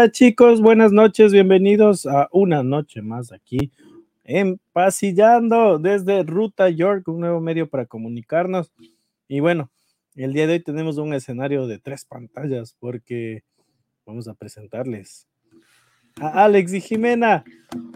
Hola 0.00 0.10
chicos, 0.10 0.62
buenas 0.62 0.92
noches, 0.92 1.30
bienvenidos 1.30 2.06
a 2.06 2.26
una 2.32 2.62
noche 2.62 3.02
más 3.02 3.32
aquí 3.32 3.70
en 4.24 4.58
Pasillando 4.72 5.78
desde 5.78 6.22
Ruta 6.22 6.70
York, 6.70 7.06
un 7.08 7.20
nuevo 7.20 7.38
medio 7.42 7.68
para 7.68 7.84
comunicarnos. 7.84 8.72
Y 9.28 9.40
bueno, 9.40 9.70
el 10.14 10.32
día 10.32 10.46
de 10.46 10.54
hoy 10.54 10.60
tenemos 10.60 10.96
un 10.96 11.12
escenario 11.12 11.66
de 11.66 11.80
tres 11.80 12.06
pantallas 12.06 12.74
porque 12.80 13.44
vamos 14.06 14.26
a 14.26 14.32
presentarles 14.32 15.28
a 16.18 16.44
Alex 16.44 16.72
y 16.72 16.80
Jimena, 16.80 17.44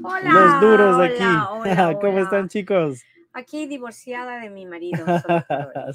Hola, 0.03 0.31
los 0.31 0.61
duros 0.61 0.99
de 0.99 1.07
aquí. 1.07 1.25
hola, 1.53 1.99
¿Cómo 2.03 2.19
están 2.19 2.49
chicos? 2.51 3.01
Aquí 3.37 3.67
divorciada 3.67 4.41
de 4.41 4.49
mi 4.49 4.65
marido. 4.65 5.05
solo 5.29 5.45
por 5.47 5.93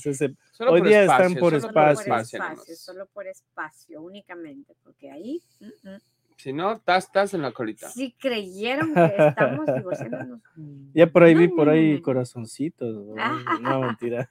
Solo 0.52 0.72
Hoy 0.74 0.80
por 0.82 0.88
día 0.90 1.02
están 1.04 1.32
espacio, 1.32 1.40
por 1.40 1.52
solo 1.52 1.62
Solo 1.62 1.74
por 1.74 1.92
espacio. 1.92 2.38
espacio, 2.38 2.40
nomás. 2.40 2.80
solo 2.80 3.06
por 3.08 3.28
espacio 3.28 4.02
únicamente, 4.02 4.76
porque 4.84 5.10
ahí 5.10 5.42
mm, 5.60 5.90
mm. 5.90 6.00
Si 6.40 6.54
no, 6.54 6.72
estás, 6.72 7.04
estás 7.04 7.34
en 7.34 7.42
la 7.42 7.52
colita. 7.52 7.90
si 7.90 8.14
creyeron 8.14 8.94
que 8.94 9.14
estamos 9.28 9.66
divorciándonos. 9.76 10.40
ya 10.94 11.08
por 11.08 11.24
ahí 11.24 11.34
No, 11.34 11.42
vi 11.42 11.48
por 11.50 11.68
ahí 11.68 11.92
no, 11.92 11.98
no. 11.98 12.02
corazoncitos. 12.02 12.96
¿no? 13.16 13.60
No, 13.60 13.82
mentira. 13.82 14.26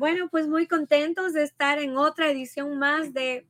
Bueno, 0.00 0.28
pues 0.30 0.48
muy 0.48 0.66
contentos 0.66 1.34
de 1.34 1.44
estar 1.44 1.78
en 1.78 1.96
otra 1.96 2.28
edición 2.28 2.76
más 2.76 3.14
de 3.14 3.46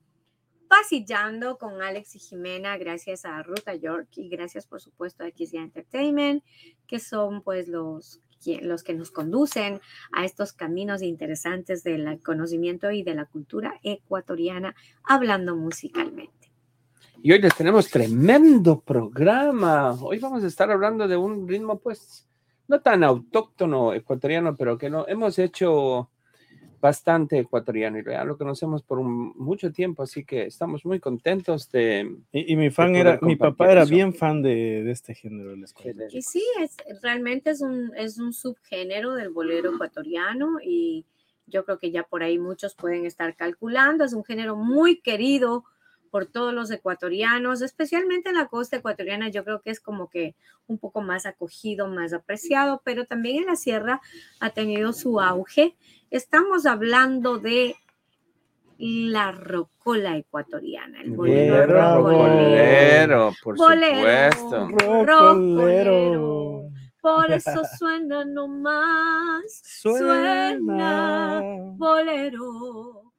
Pasillando 0.68 1.56
con 1.56 1.80
Alex 1.80 2.14
y 2.16 2.18
Jimena, 2.18 2.76
gracias 2.76 3.24
a 3.24 3.42
Ruta 3.42 3.74
York 3.74 4.08
y 4.16 4.28
gracias 4.28 4.66
por 4.66 4.82
supuesto 4.82 5.24
a 5.24 5.30
XY 5.30 5.56
Entertainment, 5.56 6.44
que 6.86 6.98
son 7.00 7.40
pues 7.42 7.68
los, 7.68 8.20
los 8.62 8.82
que 8.82 8.94
nos 8.94 9.10
conducen 9.10 9.80
a 10.12 10.24
estos 10.24 10.52
caminos 10.52 11.02
interesantes 11.02 11.82
del 11.82 12.20
conocimiento 12.22 12.90
y 12.90 13.02
de 13.02 13.14
la 13.14 13.26
cultura 13.26 13.78
ecuatoriana, 13.82 14.74
hablando 15.04 15.56
musicalmente. 15.56 16.52
Y 17.20 17.32
hoy 17.32 17.40
les 17.40 17.54
tenemos 17.54 17.90
tremendo 17.90 18.80
programa. 18.80 19.92
Hoy 19.92 20.18
vamos 20.18 20.44
a 20.44 20.46
estar 20.46 20.70
hablando 20.70 21.08
de 21.08 21.16
un 21.16 21.48
ritmo, 21.48 21.78
pues, 21.80 22.28
no 22.68 22.80
tan 22.80 23.02
autóctono 23.02 23.92
ecuatoriano, 23.92 24.54
pero 24.54 24.78
que 24.78 24.88
no 24.88 25.06
hemos 25.08 25.38
hecho 25.38 26.10
bastante 26.80 27.38
ecuatoriano 27.38 27.98
y 27.98 28.04
ya 28.04 28.24
lo 28.24 28.36
conocemos 28.38 28.82
por 28.82 28.98
un- 28.98 29.32
mucho 29.36 29.72
tiempo, 29.72 30.02
así 30.02 30.24
que 30.24 30.46
estamos 30.46 30.84
muy 30.84 31.00
contentos 31.00 31.70
de... 31.70 32.16
Y, 32.32 32.52
y 32.52 32.56
mi 32.56 32.70
fan 32.70 32.94
era, 32.96 33.18
mi 33.22 33.36
papá 33.36 33.70
era 33.72 33.82
eso. 33.82 33.90
bien 33.90 34.14
fan 34.14 34.42
de, 34.42 34.84
de 34.84 34.90
este 34.90 35.14
género. 35.14 35.56
les. 35.56 35.74
Y 36.12 36.22
sí, 36.22 36.42
es, 36.60 36.76
realmente 37.02 37.50
es 37.50 37.60
un, 37.60 37.92
es 37.96 38.18
un 38.18 38.32
subgénero 38.32 39.14
del 39.14 39.30
bolero 39.30 39.74
ecuatoriano 39.74 40.58
y 40.62 41.04
yo 41.46 41.64
creo 41.64 41.78
que 41.78 41.90
ya 41.90 42.02
por 42.02 42.22
ahí 42.22 42.38
muchos 42.38 42.74
pueden 42.74 43.06
estar 43.06 43.34
calculando. 43.34 44.04
Es 44.04 44.12
un 44.12 44.24
género 44.24 44.56
muy 44.56 45.00
querido 45.00 45.64
por 46.08 46.26
todos 46.26 46.52
los 46.52 46.70
ecuatorianos, 46.70 47.62
especialmente 47.62 48.28
en 48.30 48.36
la 48.36 48.46
costa 48.46 48.76
ecuatoriana. 48.76 49.28
Yo 49.28 49.44
creo 49.44 49.60
que 49.60 49.70
es 49.70 49.80
como 49.80 50.08
que 50.10 50.34
un 50.66 50.78
poco 50.78 51.00
más 51.00 51.26
acogido, 51.26 51.88
más 51.88 52.12
apreciado, 52.12 52.80
pero 52.84 53.04
también 53.06 53.38
en 53.42 53.46
la 53.46 53.56
sierra 53.56 54.00
ha 54.40 54.50
tenido 54.50 54.92
su 54.92 55.20
auge. 55.20 55.76
Estamos 56.10 56.66
hablando 56.66 57.38
de 57.38 57.76
la 58.78 59.32
rocola 59.32 60.16
ecuatoriana, 60.16 61.00
el 61.02 61.10
bolero 61.10 62.02
Bolero, 62.02 63.32
por 63.42 63.56
Bolero. 63.56 64.30
supuesto. 64.32 64.68
Rocolero. 65.04 66.70
Por 67.00 67.30
eso 67.32 67.62
suena 67.78 68.24
nomás, 68.24 69.44
Suena. 69.64 71.40
bolero, 71.76 73.12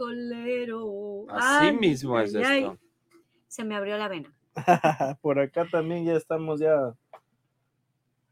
rocolero. 0.00 1.24
Así 1.28 1.66
Ay, 1.68 1.76
mismo 1.76 2.18
es 2.18 2.34
ay, 2.34 2.42
ay. 2.44 2.62
esto. 2.64 2.78
Se 3.48 3.64
me 3.64 3.76
abrió 3.76 3.96
la 3.98 4.08
vena. 4.08 4.32
Por 5.22 5.38
acá 5.38 5.66
también 5.70 6.04
ya 6.04 6.14
estamos 6.14 6.60
ya 6.60 6.94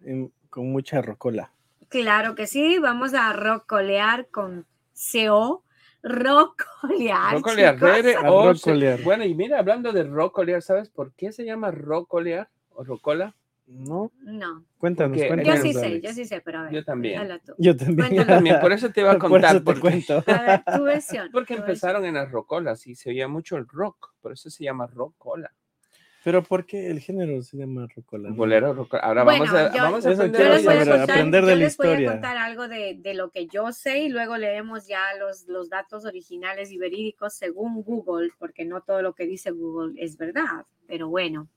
en- 0.03 0.33
con 0.51 0.71
mucha 0.71 1.03
rocola. 1.03 1.53
Claro 1.89 2.35
que 2.35 2.47
sí, 2.47 2.79
vamos 2.79 3.15
a 3.15 3.33
rocolear 3.33 4.29
con 4.29 4.67
CO, 5.13 5.65
rocolear. 6.03 7.35
Rocolear, 7.35 7.75
chicos. 7.77 8.03
re- 8.03 8.17
A 8.17 8.31
o 8.33 8.55
se- 8.55 8.71
rocolear. 8.71 9.03
Bueno, 9.03 9.25
y 9.25 9.35
mira, 9.35 9.59
hablando 9.59 9.93
de 9.93 10.05
rocolear, 10.05 10.63
¿sabes 10.63 10.91
por 10.91 11.13
qué 11.15 11.33
se 11.33 11.45
llama 11.45 11.71
rocolear 11.71 12.49
o 12.71 12.85
rocola? 12.85 13.35
¿No? 13.71 14.11
No, 14.23 14.65
Cuéntanos, 14.79 15.19
Porque- 15.19 15.29
cuéntanos. 15.29 15.57
yo 15.57 15.63
sí 15.63 15.73
sé, 15.75 15.87
Alex. 15.87 16.03
yo 16.09 16.13
sí 16.15 16.25
sé, 16.25 16.41
pero 16.41 16.61
a 16.61 16.63
ver. 16.65 16.73
Yo 16.73 16.85
también. 16.85 17.21
tú. 17.45 17.53
Yo 17.59 17.77
también. 17.77 17.97
Cuéntanos. 18.09 18.27
También, 18.27 18.61
por 18.61 18.73
eso 18.73 18.89
te 18.91 19.01
iba 19.03 19.11
a 19.13 19.19
Por 19.19 19.31
contar. 19.31 19.51
eso 19.51 19.59
te 19.59 19.65
porque- 19.65 19.81
cuento. 19.81 20.25
A 20.27 20.43
ver, 20.43 20.63
tu 20.77 20.83
versión. 20.85 21.29
Porque 21.33 21.55
tu 21.55 21.61
empezaron 21.61 22.05
en 22.07 22.15
las 22.15 22.31
rocolas 22.31 22.87
y 22.87 22.95
se 22.95 23.11
oía 23.11 23.29
mucho 23.29 23.57
el 23.57 23.67
rock, 23.69 24.15
por 24.23 24.33
eso 24.33 24.49
se 24.49 24.65
llama 24.65 24.87
rocola. 24.87 25.53
Pero 26.25 26.43
¿por 26.43 26.67
qué 26.67 26.89
el 26.91 27.01
género 27.01 27.41
se 27.43 27.57
llama 27.57 27.87
rocola? 27.95 28.31
Bolero, 28.33 28.73
rocola. 28.75 29.03
Ahora 29.03 29.23
Bueno, 29.25 29.45
vamos 29.45 29.61
a, 29.61 29.73
yo- 29.77 29.83
vamos 29.83 30.07
a 30.07 30.11
aprender 30.13 30.43
Yo 30.43 30.49
les 30.55 30.65
voy 30.65 30.75
a 30.75 30.79
contar, 30.79 31.01
aprender 31.11 31.45
de 31.45 31.51
yo 31.53 31.57
la 31.59 31.65
les 31.65 31.77
voy 31.77 31.87
a 31.87 31.91
historia. 31.91 32.11
contar 32.13 32.37
algo 32.39 32.69
de, 32.69 32.99
de 33.01 33.15
lo 33.15 33.31
que 33.31 33.47
yo 33.47 33.73
sé 33.73 33.99
y 34.01 34.09
luego 34.09 34.37
leemos 34.37 34.87
ya 34.89 35.01
los, 35.19 35.47
los 35.47 35.69
datos 35.71 36.05
originales 36.05 36.71
y 36.73 36.79
verídicos 36.79 37.35
según 37.35 37.83
Google, 37.83 38.31
porque 38.39 38.65
no 38.65 38.81
todo 38.81 39.01
lo 39.03 39.15
que 39.15 39.27
dice 39.27 39.51
Google 39.53 40.03
es 40.03 40.17
verdad, 40.17 40.65
pero 40.87 41.09
bueno. 41.09 41.49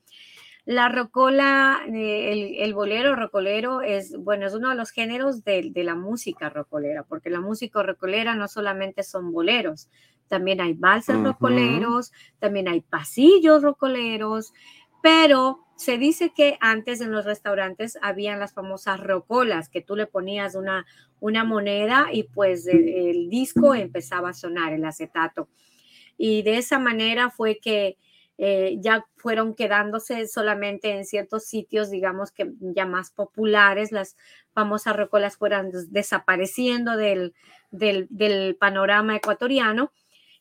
La 0.66 0.90
rocola, 0.90 1.82
eh, 1.88 2.32
el, 2.32 2.56
el 2.64 2.74
bolero 2.74 3.16
rocolero 3.16 3.82
es, 3.82 4.16
bueno, 4.18 4.46
es 4.46 4.54
uno 4.54 4.70
de 4.70 4.76
los 4.76 4.92
géneros 4.92 5.44
de, 5.44 5.70
de 5.72 5.84
la 5.84 5.96
música 5.96 6.50
rocolera, 6.50 7.04
porque 7.04 7.32
la 7.32 7.42
música 7.42 7.82
rocolera 7.82 8.36
no 8.36 8.48
solamente 8.48 9.02
son 9.04 9.32
boleros, 9.32 9.90
también 10.28 10.62
hay 10.62 10.74
valses 10.74 11.16
Ujú. 11.16 11.26
rocoleros, 11.26 12.12
también 12.40 12.68
hay 12.68 12.82
pasillos 12.82 13.64
rocoleros, 13.64 14.54
pero 15.02 15.66
se 15.76 15.98
dice 15.98 16.32
que 16.32 16.58
antes 16.62 17.02
en 17.02 17.12
los 17.12 17.26
restaurantes 17.26 17.98
habían 18.04 18.40
las 18.40 18.54
famosas 18.54 19.00
rocolas, 19.00 19.68
que 19.68 19.82
tú 19.82 19.96
le 19.96 20.06
ponías 20.06 20.54
una, 20.54 20.86
una 21.20 21.44
moneda 21.44 22.10
y 22.14 22.24
pues 22.24 22.68
el, 22.68 22.88
el 22.88 23.30
disco 23.30 23.74
empezaba 23.74 24.30
a 24.30 24.34
sonar, 24.34 24.74
el 24.74 24.86
acetato. 24.86 25.50
Y 26.18 26.44
de 26.44 26.58
esa 26.58 26.78
manera 26.80 27.30
fue 27.32 27.60
que 27.60 27.98
eh, 28.38 28.78
ya 28.80 29.06
fueron 29.18 29.54
quedándose 29.54 30.28
solamente 30.28 30.92
en 30.92 31.06
ciertos 31.06 31.46
sitios, 31.46 31.90
digamos 31.92 32.32
que 32.32 32.52
ya 32.60 32.86
más 32.86 33.12
populares, 33.12 33.92
las 33.92 34.16
famosas 34.54 34.96
rocolas 34.96 35.38
fueran 35.38 35.72
des- 35.72 35.92
desapareciendo 35.92 36.98
del, 36.98 37.34
del, 37.72 38.08
del 38.10 38.56
panorama 38.56 39.16
ecuatoriano. 39.16 39.92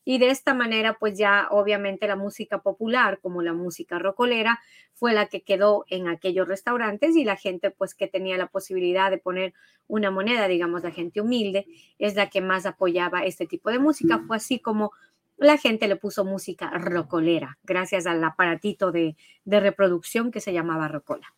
Y 0.03 0.17
de 0.17 0.31
esta 0.31 0.55
manera, 0.55 0.97
pues 0.99 1.15
ya 1.15 1.47
obviamente 1.51 2.07
la 2.07 2.15
música 2.15 2.63
popular, 2.63 3.19
como 3.21 3.43
la 3.43 3.53
música 3.53 3.99
rocolera, 3.99 4.59
fue 4.93 5.13
la 5.13 5.27
que 5.27 5.41
quedó 5.43 5.85
en 5.89 6.07
aquellos 6.07 6.47
restaurantes 6.47 7.15
y 7.15 7.23
la 7.23 7.35
gente, 7.35 7.69
pues 7.69 7.93
que 7.93 8.07
tenía 8.07 8.35
la 8.37 8.47
posibilidad 8.47 9.11
de 9.11 9.19
poner 9.19 9.53
una 9.87 10.09
moneda, 10.09 10.47
digamos, 10.47 10.81
la 10.81 10.89
gente 10.89 11.21
humilde, 11.21 11.67
es 11.99 12.15
la 12.15 12.31
que 12.31 12.41
más 12.41 12.65
apoyaba 12.65 13.25
este 13.25 13.45
tipo 13.45 13.69
de 13.69 13.77
música. 13.77 14.23
Fue 14.25 14.37
así 14.37 14.57
como 14.57 14.91
la 15.41 15.57
gente 15.57 15.87
le 15.87 15.95
puso 15.95 16.23
música 16.23 16.69
rocolera, 16.77 17.57
gracias 17.63 18.05
al 18.05 18.23
aparatito 18.23 18.91
de, 18.91 19.15
de 19.43 19.59
reproducción 19.59 20.31
que 20.31 20.39
se 20.39 20.53
llamaba 20.53 20.87
rocola. 20.87 21.33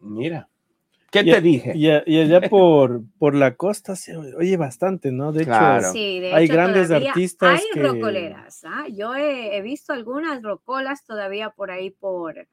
Mira. 0.00 0.48
¿Qué 1.10 1.24
te 1.24 1.42
dije? 1.42 1.72
Y, 1.76 1.90
allá 1.90 2.40
por, 2.48 3.02
por 3.18 3.34
la 3.34 3.54
costa 3.54 3.96
se 3.96 4.16
oye 4.16 4.56
bastante, 4.56 5.12
¿no? 5.12 5.30
De 5.30 5.44
Claro. 5.44 5.80
hecho, 5.82 5.92
Sí, 5.92 6.20
de 6.20 6.32
hay 6.32 6.44
hecho, 6.46 6.54
grandes 6.54 6.90
artistas 6.90 7.60
Hay 7.60 7.66
que- 7.74 7.82
rocoleras. 7.82 8.64
¿ah? 8.64 8.86
Yo 8.90 9.14
he, 9.14 9.54
he 9.58 9.60
visto 9.60 9.92
algunas 9.92 10.42
rocolas 10.42 11.04
todavía 11.04 11.50
por 11.50 11.70
ahí 11.70 11.90
por, 11.90 12.48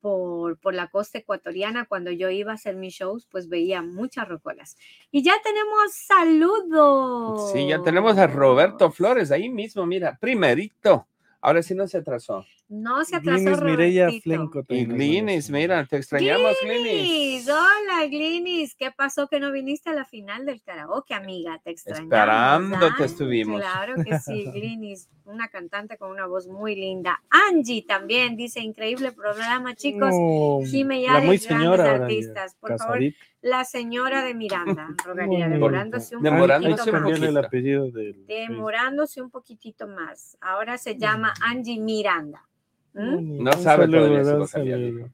por, 0.00 0.58
por 0.58 0.74
la 0.74 0.88
costa 0.88 1.18
ecuatoriana. 1.18 1.86
Cuando 1.86 2.10
yo 2.10 2.30
iba 2.30 2.52
a 2.52 2.54
hacer 2.54 2.76
mis 2.76 2.94
shows, 2.94 3.26
pues 3.30 3.48
veía 3.48 3.82
muchas 3.82 4.28
rocolas. 4.28 4.76
Y 5.10 5.22
ya 5.22 5.34
tenemos 5.42 5.92
saludos. 5.92 7.52
Sí, 7.52 7.66
ya 7.66 7.82
tenemos 7.82 8.18
a 8.18 8.26
Roberto 8.26 8.90
Flores 8.90 9.30
ahí 9.30 9.48
mismo, 9.48 9.86
mira, 9.86 10.18
primerito. 10.20 11.06
Ahora 11.40 11.62
sí 11.62 11.74
no 11.74 11.88
se 11.88 11.98
atrasó. 11.98 12.44
No 12.70 13.04
se 13.04 13.16
atrasó 13.16 13.42
Glinis 13.42 13.62
Mireya. 13.62 14.08
Flenco. 14.22 14.64
Y 14.68 14.84
Glinis, 14.84 15.50
mira, 15.50 15.84
te 15.86 15.96
extrañamos, 15.96 16.54
Glinis, 16.62 16.84
Glinis. 16.84 17.48
hola 17.48 18.06
Glinis, 18.06 18.76
¿qué 18.76 18.92
pasó 18.92 19.26
que 19.26 19.40
no 19.40 19.50
viniste 19.50 19.90
a 19.90 19.92
la 19.92 20.04
final 20.04 20.46
del 20.46 20.62
karaoke, 20.62 21.12
amiga? 21.12 21.60
Te 21.64 21.70
extrañamos. 21.70 22.12
Esperándote 22.12 23.02
¿ah? 23.02 23.06
estuvimos. 23.06 23.60
Claro 23.60 23.94
que 24.04 24.16
sí, 24.20 24.44
Glinis, 24.54 25.08
una 25.24 25.48
cantante 25.48 25.98
con 25.98 26.12
una 26.12 26.26
voz 26.26 26.46
muy 26.46 26.76
linda. 26.76 27.20
Angie 27.28 27.82
también 27.82 28.36
dice, 28.36 28.60
increíble 28.60 29.10
programa, 29.10 29.74
chicos. 29.74 30.10
No, 30.12 30.60
Jime 30.64 31.00
y 31.00 31.06
la 31.08 31.20
muy 31.22 31.38
señora 31.38 31.82
grandes 31.82 32.02
artistas. 32.02 32.54
Por 32.54 32.78
favor, 32.78 33.00
la 33.42 33.64
señora 33.64 34.22
de 34.22 34.34
Miranda, 34.34 34.86
rogaría, 35.04 35.48
demorándose 35.48 36.14
un 36.14 36.22
Demorándose 36.22 36.92
poquitito 36.92 36.96
un 36.96 37.34
más. 37.34 37.52
el 37.52 37.92
del. 37.92 38.26
Demorándose 38.26 39.22
un 39.22 39.30
poquitito 39.30 39.88
más. 39.88 40.38
Ahora 40.40 40.78
se 40.78 40.96
llama 40.96 41.34
Angie 41.42 41.80
Miranda. 41.80 42.46
¿Mm? 42.92 43.42
No 43.42 43.52
sabe 43.52 43.84
saludo, 43.84 43.98
todavía 44.08 44.24
su 44.24 44.46
saludo. 44.46 45.08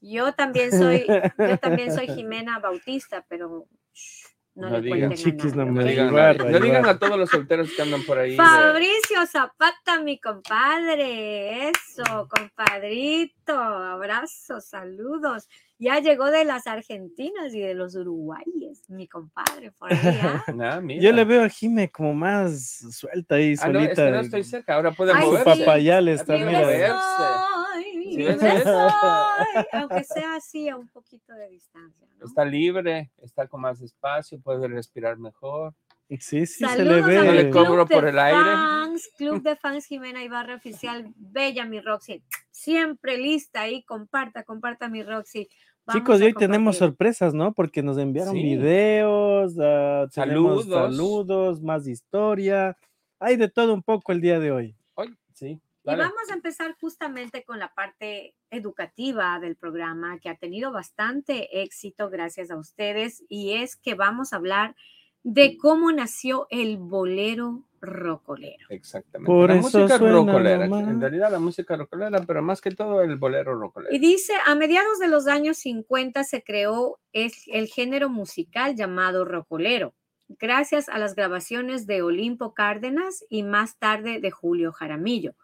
Yo 0.00 0.32
también 0.34 0.70
soy, 0.70 1.06
yo 1.38 1.58
también 1.58 1.92
soy 1.94 2.08
Jimena 2.08 2.58
Bautista, 2.58 3.24
pero 3.28 3.66
shh, 3.92 4.26
no, 4.56 4.68
No 4.70 4.76
le 4.78 4.82
digan. 4.82 4.98
cuenten 5.00 5.18
Chiquis, 5.18 5.52
a 5.52 5.56
no 5.56 5.64
No 5.66 5.82
digan, 5.84 6.14
no 6.14 6.60
digan 6.60 6.86
a 6.86 6.98
todos 6.98 7.18
los 7.18 7.30
solteros 7.30 7.70
que 7.72 7.82
andan 7.82 8.02
por 8.04 8.18
ahí. 8.18 8.32
de- 8.32 8.36
Fabricio 8.36 9.26
Zapata, 9.26 10.00
mi 10.02 10.20
compadre, 10.20 11.70
eso, 11.70 12.28
compadrito, 12.28 13.58
abrazos, 13.58 14.66
saludos. 14.66 15.48
Ya 15.78 15.98
llegó 15.98 16.30
de 16.30 16.44
las 16.44 16.66
Argentinas 16.66 17.52
y 17.52 17.60
de 17.60 17.74
los 17.74 17.96
Uruguayes, 17.96 18.88
mi 18.88 19.08
compadre, 19.08 19.72
por 19.72 19.92
ahí. 19.92 19.98
¿ah? 20.22 20.44
Ah. 20.60 20.80
Yo 21.00 21.12
le 21.12 21.24
veo 21.24 21.42
a 21.44 21.48
Jime 21.48 21.90
como 21.90 22.14
más 22.14 22.78
suelta 22.92 23.34
ahí, 23.36 23.54
Ah, 23.60 23.68
no, 23.68 23.80
es 23.80 23.96
que 23.96 24.10
no 24.10 24.20
estoy 24.20 24.44
cerca, 24.44 24.74
ahora 24.76 24.92
puede 24.92 25.12
Ay, 25.14 25.26
moverse. 25.26 25.52
sí. 25.54 25.60
papayal 25.60 26.08
está, 26.08 26.36
Libre 26.36 26.46
mira. 26.46 26.66
de- 26.68 26.88
soy, 26.88 28.14
Sí, 28.14 28.22
¿ves? 28.22 28.38
soy, 28.62 29.64
aunque 29.72 30.04
sea 30.04 30.36
así 30.36 30.68
a 30.68 30.76
un 30.76 30.88
poquito 30.88 31.32
de 31.34 31.48
distancia. 31.48 32.06
¿no? 32.18 32.26
Está 32.26 32.44
libre, 32.44 33.10
está 33.22 33.48
con 33.48 33.60
más 33.62 33.80
espacio, 33.82 34.40
puede 34.40 34.68
respirar 34.68 35.18
mejor. 35.18 35.74
Sí, 36.20 36.46
sí, 36.46 36.64
se 36.64 36.84
le 36.84 36.94
a 36.94 37.00
No 37.00 37.06
ve. 37.06 37.32
le 37.32 37.50
cobro 37.50 37.86
club 37.86 37.88
de 37.88 37.94
por 37.96 38.06
el 38.08 38.18
aire. 38.18 38.38
Fans, 38.38 39.10
Club 39.16 39.42
de 39.42 39.56
Fans 39.56 39.86
Jimena 39.86 40.22
Ibarra 40.22 40.54
Oficial, 40.54 41.12
Bella 41.16 41.64
mi 41.64 41.80
Roxy, 41.80 42.22
siempre 42.50 43.16
lista 43.16 43.62
ahí, 43.62 43.82
comparta, 43.84 44.44
comparta 44.44 44.88
mi 44.88 45.02
Roxy. 45.02 45.48
Vamos 45.86 46.00
Chicos, 46.02 46.20
y 46.20 46.24
hoy 46.24 46.32
tenemos 46.34 46.78
sorpresas, 46.78 47.34
¿no? 47.34 47.52
Porque 47.52 47.82
nos 47.82 47.98
enviaron 47.98 48.34
Sí. 48.34 48.42
videos, 48.42 49.54
tenemos 49.54 50.12
Saludos. 50.14 50.64
saludos, 50.68 51.60
más 51.62 51.86
historia. 51.86 52.76
Hay 53.18 53.36
de 53.36 53.48
todo 53.48 53.74
un 53.74 53.82
poco 53.82 54.12
el 54.12 54.20
día 54.22 54.40
de 54.40 54.50
hoy. 54.50 54.74
Hoy, 54.94 55.14
sí. 55.34 55.60
Y 55.86 55.94
vamos 55.96 56.30
a 56.30 56.34
empezar 56.34 56.74
justamente 56.80 57.44
con 57.44 57.58
la 57.58 57.74
parte 57.74 58.34
educativa 58.50 59.38
del 59.38 59.56
programa 59.56 60.18
que 60.18 60.30
ha 60.30 60.36
tenido 60.36 60.72
bastante 60.72 61.62
éxito 61.62 62.08
gracias 62.08 62.50
a 62.50 62.56
ustedes 62.56 63.22
y 63.28 63.52
es 63.54 63.76
que 63.76 63.94
vamos 63.94 64.32
a 64.32 64.36
hablar 64.36 64.74
de 65.22 65.58
cómo 65.58 65.92
nació 65.92 66.46
el 66.48 66.78
bolero 66.78 67.62
rocolero. 67.84 68.66
Exactamente. 68.70 69.26
Por 69.26 69.50
la 69.50 69.56
eso 69.56 69.78
música 69.78 69.98
suena 69.98 70.14
rocolera. 70.14 70.66
nomás. 70.66 70.88
En 70.88 71.00
realidad 71.00 71.30
la 71.30 71.38
música 71.38 71.76
rocolera, 71.76 72.20
pero 72.26 72.42
más 72.42 72.60
que 72.60 72.70
todo 72.70 73.02
el 73.02 73.16
bolero 73.16 73.54
rocolero. 73.58 73.94
Y 73.94 73.98
dice, 73.98 74.32
a 74.46 74.54
mediados 74.54 74.98
de 74.98 75.08
los 75.08 75.26
años 75.26 75.58
50 75.58 76.24
se 76.24 76.42
creó 76.42 76.98
es- 77.12 77.44
el 77.48 77.68
género 77.68 78.08
musical 78.08 78.74
llamado 78.74 79.24
rocolero, 79.24 79.94
gracias 80.28 80.88
a 80.88 80.98
las 80.98 81.14
grabaciones 81.14 81.86
de 81.86 82.02
Olimpo 82.02 82.54
Cárdenas 82.54 83.24
y 83.28 83.42
más 83.42 83.78
tarde 83.78 84.20
de 84.20 84.30
Julio 84.30 84.72
Jaramillo. 84.72 85.34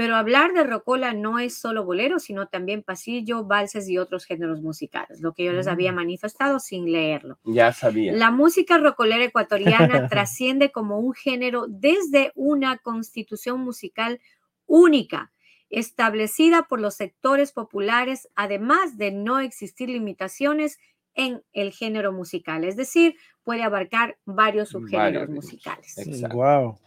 Pero 0.00 0.16
hablar 0.16 0.54
de 0.54 0.64
rocola 0.64 1.12
no 1.12 1.38
es 1.38 1.58
solo 1.58 1.84
bolero, 1.84 2.20
sino 2.20 2.48
también 2.48 2.82
pasillo, 2.82 3.44
valses 3.44 3.86
y 3.86 3.98
otros 3.98 4.24
géneros 4.24 4.62
musicales, 4.62 5.20
lo 5.20 5.34
que 5.34 5.44
yo 5.44 5.52
les 5.52 5.66
había 5.66 5.92
Mm. 5.92 5.96
manifestado 5.96 6.58
sin 6.58 6.90
leerlo. 6.90 7.38
Ya 7.44 7.70
sabía. 7.74 8.14
La 8.14 8.30
música 8.30 8.78
rocolera 8.78 9.22
ecuatoriana 9.22 10.08
trasciende 10.08 10.72
como 10.72 10.98
un 11.00 11.12
género 11.12 11.66
desde 11.68 12.32
una 12.34 12.78
constitución 12.78 13.60
musical 13.60 14.22
única, 14.64 15.32
establecida 15.68 16.62
por 16.62 16.80
los 16.80 16.94
sectores 16.94 17.52
populares, 17.52 18.26
además 18.34 18.96
de 18.96 19.12
no 19.12 19.38
existir 19.38 19.90
limitaciones 19.90 20.78
en 21.12 21.42
el 21.52 21.72
género 21.72 22.10
musical, 22.10 22.64
es 22.64 22.74
decir, 22.74 23.16
puede 23.42 23.64
abarcar 23.64 24.16
varios 24.24 24.70
subgéneros 24.70 25.26
Varios, 25.26 25.28
musicales. 25.28 25.98
Exacto. 25.98 26.38
Wow. 26.38 26.78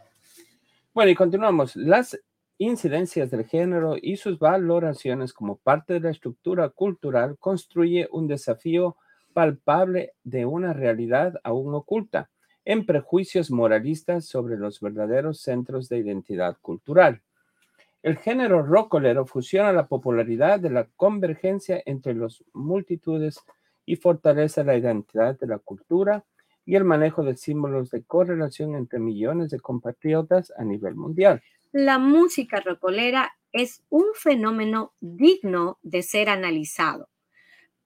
Bueno, 0.96 1.12
y 1.12 1.16
continuamos. 1.16 1.76
Las 1.76 2.18
incidencias 2.64 3.32
del 3.32 3.46
género 3.46 3.96
y 4.02 4.18
sus 4.18 4.40
valoraciones 4.40 5.34
como 5.34 5.58
parte 5.58 5.94
de 5.94 6.00
la 6.02 6.12
estructura 6.12 6.70
cultural 6.70 7.38
construye 7.38 8.08
un 8.12 8.28
desafío 8.28 8.98
palpable 9.34 10.14
de 10.24 10.46
una 10.46 10.74
realidad 10.74 11.34
aún 11.44 11.74
oculta 11.74 12.30
en 12.66 12.86
prejuicios 12.86 13.52
moralistas 13.52 14.26
sobre 14.26 14.58
los 14.58 14.80
verdaderos 14.80 15.42
centros 15.42 15.90
de 15.90 15.98
identidad 15.98 16.58
cultural. 16.62 17.22
El 18.02 18.18
género 18.18 18.62
rocolero 18.64 19.26
fusiona 19.26 19.72
la 19.72 19.88
popularidad 19.88 20.60
de 20.60 20.70
la 20.70 20.88
convergencia 20.96 21.82
entre 21.86 22.14
las 22.14 22.44
multitudes 22.54 23.40
y 23.86 23.96
fortalece 23.96 24.64
la 24.64 24.76
identidad 24.76 25.40
de 25.40 25.48
la 25.48 25.58
cultura 25.58 26.24
y 26.66 26.76
el 26.76 26.84
manejo 26.84 27.24
de 27.24 27.36
símbolos 27.36 27.92
de 27.92 28.04
correlación 28.04 28.76
entre 28.76 29.00
millones 29.00 29.50
de 29.50 29.60
compatriotas 29.60 30.54
a 30.58 30.64
nivel 30.64 30.96
mundial. 30.96 31.42
La 31.74 31.98
música 31.98 32.60
rocolera 32.60 33.36
es 33.52 33.84
un 33.90 34.06
fenómeno 34.14 34.94
digno 35.00 35.80
de 35.82 36.04
ser 36.04 36.30
analizado. 36.30 37.10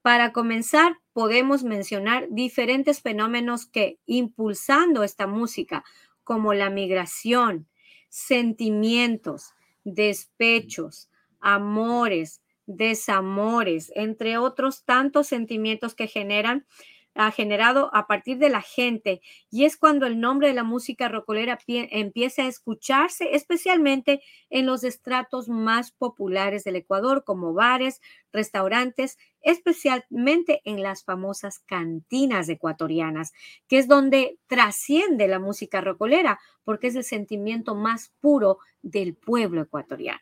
Para 0.01 0.34
comenzar, 0.34 0.98
podemos 1.13 1.63
mencionar 1.63 2.28
diferentes 2.30 3.01
fenómenos 3.01 3.66
que, 3.66 3.98
impulsando 4.06 5.04
esta 5.04 5.25
música, 5.25 5.86
como 6.25 6.54
la 6.54 6.69
migración, 6.69 7.69
sentimientos, 8.10 9.54
despechos, 9.86 11.10
amores, 11.39 12.42
desamores, 12.66 13.94
entre 13.95 14.38
otros 14.38 14.84
tantos 14.84 15.28
sentimientos 15.28 15.95
que 15.95 16.07
generan 16.07 16.68
ha 17.17 17.31
generado 17.31 17.89
a 17.93 18.07
partir 18.07 18.37
de 18.37 18.49
la 18.49 18.61
gente 18.61 19.21
y 19.49 19.65
es 19.65 19.75
cuando 19.75 20.05
el 20.05 20.19
nombre 20.19 20.47
de 20.47 20.53
la 20.53 20.63
música 20.63 21.07
rocolera 21.09 21.57
pie- 21.57 21.89
empieza 21.91 22.43
a 22.43 22.47
escucharse, 22.47 23.35
especialmente 23.35 24.21
en 24.50 24.65
los 24.65 24.83
estratos 24.83 25.50
más 25.50 25.91
populares 25.91 26.63
del 26.63 26.75
Ecuador, 26.77 27.24
como 27.24 27.53
bares, 27.53 28.01
restaurantes, 28.31 29.17
especialmente 29.41 30.62
en 30.63 30.83
las 30.83 31.03
famosas 31.03 31.59
cantinas 31.59 32.50
ecuatorianas, 32.50 33.33
que 33.67 33.79
es 33.79 33.88
donde 33.88 34.38
trasciende 34.47 35.27
la 35.27 35.39
música 35.39 35.81
rocolera, 35.81 36.39
porque 36.63 36.88
es 36.88 36.95
el 36.95 37.03
sentimiento 37.03 37.75
más 37.75 38.13
puro 38.21 38.59
del 38.81 39.15
pueblo 39.15 39.62
ecuatoriano. 39.62 40.19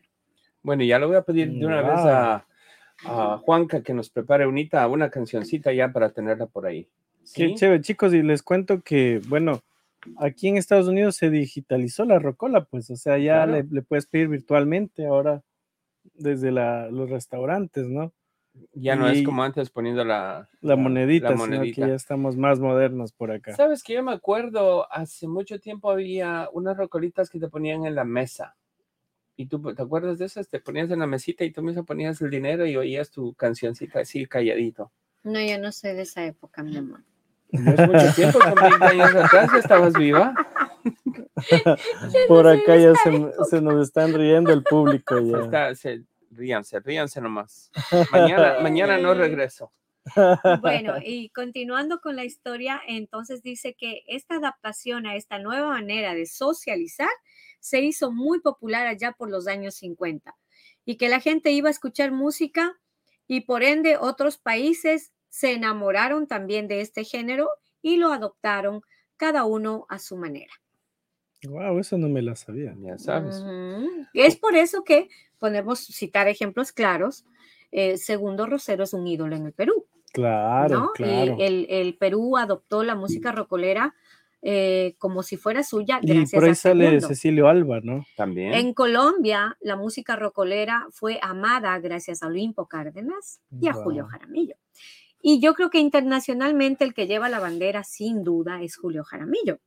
Bueno, 0.62 0.84
y 0.84 0.88
ya 0.88 0.98
le 1.00 1.06
voy 1.06 1.16
a 1.16 1.22
pedir 1.24 1.52
de 1.52 1.66
una 1.66 1.82
vez 1.82 2.00
a, 2.00 2.48
a 3.04 3.38
Juanca 3.38 3.82
que 3.82 3.94
nos 3.94 4.10
prepare 4.10 4.48
unita 4.48 4.88
una 4.88 5.10
cancioncita 5.10 5.74
ya 5.74 5.92
para 5.92 6.12
tenerla 6.12 6.46
por 6.48 6.66
ahí. 6.66 6.88
Qué 7.34 7.54
chévere, 7.56 7.82
chicos, 7.82 8.14
y 8.14 8.22
les 8.22 8.44
cuento 8.44 8.82
que, 8.82 9.20
bueno, 9.28 9.62
aquí 10.18 10.48
en 10.48 10.58
Estados 10.58 10.88
Unidos 10.88 11.16
se 11.16 11.30
digitalizó 11.30 12.06
la 12.06 12.20
rocola, 12.20 12.66
pues, 12.66 12.90
o 12.92 12.96
sea, 12.96 13.18
ya 13.18 13.46
Claro. 13.46 13.52
le, 13.54 13.64
le 13.64 13.82
puedes 13.82 14.06
pedir 14.06 14.28
virtualmente 14.30 15.06
ahora 15.08 15.42
desde 16.14 16.52
la- 16.52 16.90
los 16.92 17.10
restaurantes, 17.10 17.88
¿no? 17.88 18.14
Ya 18.74 18.96
no 18.96 19.10
es 19.10 19.22
como 19.24 19.44
antes 19.44 19.70
poniendo 19.70 20.06
la, 20.06 20.50
La 20.62 20.76
monedita, 20.76 21.30
la 21.32 21.38
sino 21.38 21.46
que 21.46 21.58
monedita. 21.58 21.88
ya 21.88 21.96
estamos 21.96 22.38
más 22.38 22.60
modernos 22.60 23.12
por 23.12 23.32
acá. 23.32 23.54
Sabes 23.56 23.84
que 23.84 23.94
yo 23.96 24.04
me 24.04 24.14
acuerdo, 24.14 24.88
hace 24.92 25.28
mucho 25.28 25.60
tiempo 25.60 25.92
había 25.92 26.48
unas 26.54 26.78
rocolitas 26.78 27.30
que 27.30 27.40
te 27.40 27.50
ponían 27.50 27.86
en 27.86 27.96
la 27.96 28.06
mesa. 28.06 28.56
¿Y 29.38 29.48
tú 29.48 29.62
te 29.74 29.82
acuerdas 29.82 30.18
de 30.18 30.26
esas? 30.26 30.48
Te 30.50 30.60
ponías 30.60 30.90
en 30.92 31.00
la 31.00 31.08
mesita 31.08 31.44
y 31.44 31.52
tú 31.52 31.62
mismo 31.62 31.84
ponías 31.84 32.22
el 32.22 32.30
dinero 32.30 32.66
y 32.66 32.78
oías 32.78 33.12
tu 33.12 33.34
cancioncita 33.34 34.00
así 34.00 34.26
calladito. 34.26 34.92
No, 35.24 35.42
yo 35.42 35.58
no 35.60 35.72
soy 35.72 35.94
de 35.94 36.04
esa 36.04 36.24
época, 36.26 36.64
mi 36.64 36.78
amor. 36.78 37.02
No 37.52 37.72
es 37.74 37.88
mucho 37.88 38.14
tiempo, 38.16 38.40
son 38.42 38.56
20 38.56 38.86
años 38.86 39.16
atrás, 39.16 39.50
ya 39.54 39.60
estabas 39.60 39.94
viva. 39.94 40.34
Por 42.28 42.48
acá 42.48 42.76
ya 42.78 42.94
se, 42.96 43.12
se 43.50 43.62
nos 43.62 43.88
están 43.88 44.14
riendo 44.14 44.54
el 44.54 44.64
público 44.64 45.20
ya. 45.20 45.38
Está- 45.40 45.76
se- 45.76 46.04
ríanse, 46.32 46.80
ríanse 46.80 47.22
nomás. 47.22 47.72
Mañana, 48.12 48.58
mañana 48.62 48.98
no 48.98 49.14
regreso. 49.14 49.72
Bueno, 50.62 50.96
y 51.04 51.30
continuando 51.30 52.00
con 52.00 52.16
la 52.16 52.26
historia, 52.26 52.80
entonces 52.88 53.42
dice 53.42 53.74
que 53.74 54.04
esta 54.08 54.36
adaptación 54.36 55.08
a 55.08 55.16
esta 55.16 55.40
nueva 55.40 55.70
manera 55.70 56.14
de 56.14 56.26
socializar 56.28 57.10
se 57.66 57.82
hizo 57.82 58.12
muy 58.12 58.42
popular 58.42 58.86
allá 58.86 59.14
por 59.14 59.28
los 59.28 59.48
años 59.48 59.74
50 59.74 60.36
y 60.86 60.98
que 60.98 61.10
la 61.10 61.20
gente 61.20 61.52
iba 61.52 61.68
a 61.68 61.72
escuchar 61.72 62.12
música 62.12 62.80
y 63.26 63.42
por 63.42 63.64
ende 63.64 63.98
otros 63.98 64.38
países 64.38 65.14
se 65.30 65.54
enamoraron 65.54 66.28
también 66.28 66.68
de 66.68 66.82
este 66.82 67.04
género 67.04 67.50
y 67.82 67.98
lo 67.98 68.14
adoptaron 68.14 68.84
cada 69.18 69.46
uno 69.46 69.88
a 69.90 69.98
su 69.98 70.16
manera. 70.16 70.54
Wow, 71.48 71.80
eso 71.80 71.98
no 71.98 72.08
me 72.08 72.22
la 72.22 72.36
sabía. 72.36 72.76
Ya 72.78 73.00
sabes. 73.00 73.44
Es 74.14 74.36
por 74.36 74.56
eso 74.56 74.84
que 74.84 75.10
podemos 75.40 75.80
citar 75.88 76.28
ejemplos 76.28 76.72
claros. 76.72 77.26
eh, 77.72 77.98
Segundo 77.98 78.46
Rosero 78.46 78.84
es 78.84 78.94
un 78.94 79.08
ídolo 79.08 79.36
en 79.36 79.48
el 79.48 79.54
Perú. 79.54 79.88
Claro, 80.14 80.80
¿no? 80.80 80.92
claro. 80.94 81.36
Y 81.40 81.44
el, 81.44 81.66
el 81.68 81.98
Perú 81.98 82.38
adoptó 82.38 82.84
la 82.84 82.94
música 82.94 83.32
rocolera 83.32 83.96
eh, 84.48 84.94
como 85.00 85.24
si 85.24 85.38
fuera 85.38 85.64
suya. 85.64 86.00
Y 86.04 86.24
por 86.28 86.44
ahí 86.44 86.52
a 86.52 86.56
sale 86.56 86.86
Segundo. 86.86 87.08
Cecilio 87.08 87.48
Alba, 87.48 87.80
¿no? 87.82 88.06
También. 88.16 88.54
En 88.54 88.76
Colombia, 88.76 89.58
la 89.60 89.76
música 89.76 90.16
rocolera 90.16 90.86
fue 90.92 91.18
amada 91.24 91.80
gracias 91.80 92.22
a 92.22 92.28
Olimpo 92.28 92.68
Cárdenas 92.68 93.42
y 93.60 93.70
a 93.70 93.74
Julio 93.74 94.04
Wow. 94.04 94.12
Jaramillo. 94.12 94.56
Y 95.20 95.40
yo 95.40 95.56
creo 95.56 95.72
que 95.72 95.80
internacionalmente 95.80 96.84
el 96.86 96.94
que 96.94 97.08
lleva 97.08 97.28
la 97.28 97.40
bandera 97.40 97.84
sin 97.84 98.24
duda 98.24 98.62
es 98.62 98.78
Julio 98.78 99.04
Jaramillo, 99.04 99.58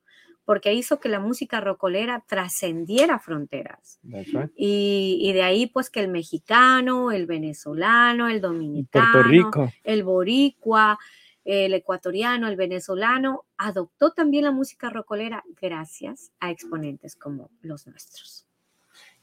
porque 0.44 0.72
hizo 0.72 1.00
que 1.00 1.08
la 1.08 1.18
música 1.18 1.60
rocolera 1.60 2.22
trascendiera 2.28 3.18
fronteras. 3.18 3.98
That's 4.08 4.32
right. 4.32 4.52
Y, 4.54 5.18
y 5.20 5.32
de 5.32 5.42
ahí 5.42 5.66
pues 5.66 5.90
que 5.90 5.98
el 5.98 6.08
mexicano, 6.08 7.10
el 7.10 7.26
venezolano, 7.26 8.28
el 8.28 8.40
dominicano, 8.40 9.10
Puerto 9.12 9.28
Rico. 9.28 9.72
el 9.82 10.04
boricua, 10.04 11.00
el 11.48 11.72
ecuatoriano, 11.72 12.46
el 12.46 12.56
venezolano, 12.56 13.46
adoptó 13.56 14.12
también 14.12 14.44
la 14.44 14.50
música 14.50 14.90
rocolera 14.90 15.42
gracias 15.58 16.30
a 16.40 16.50
exponentes 16.50 17.16
como 17.16 17.48
los 17.62 17.86
nuestros. 17.86 18.46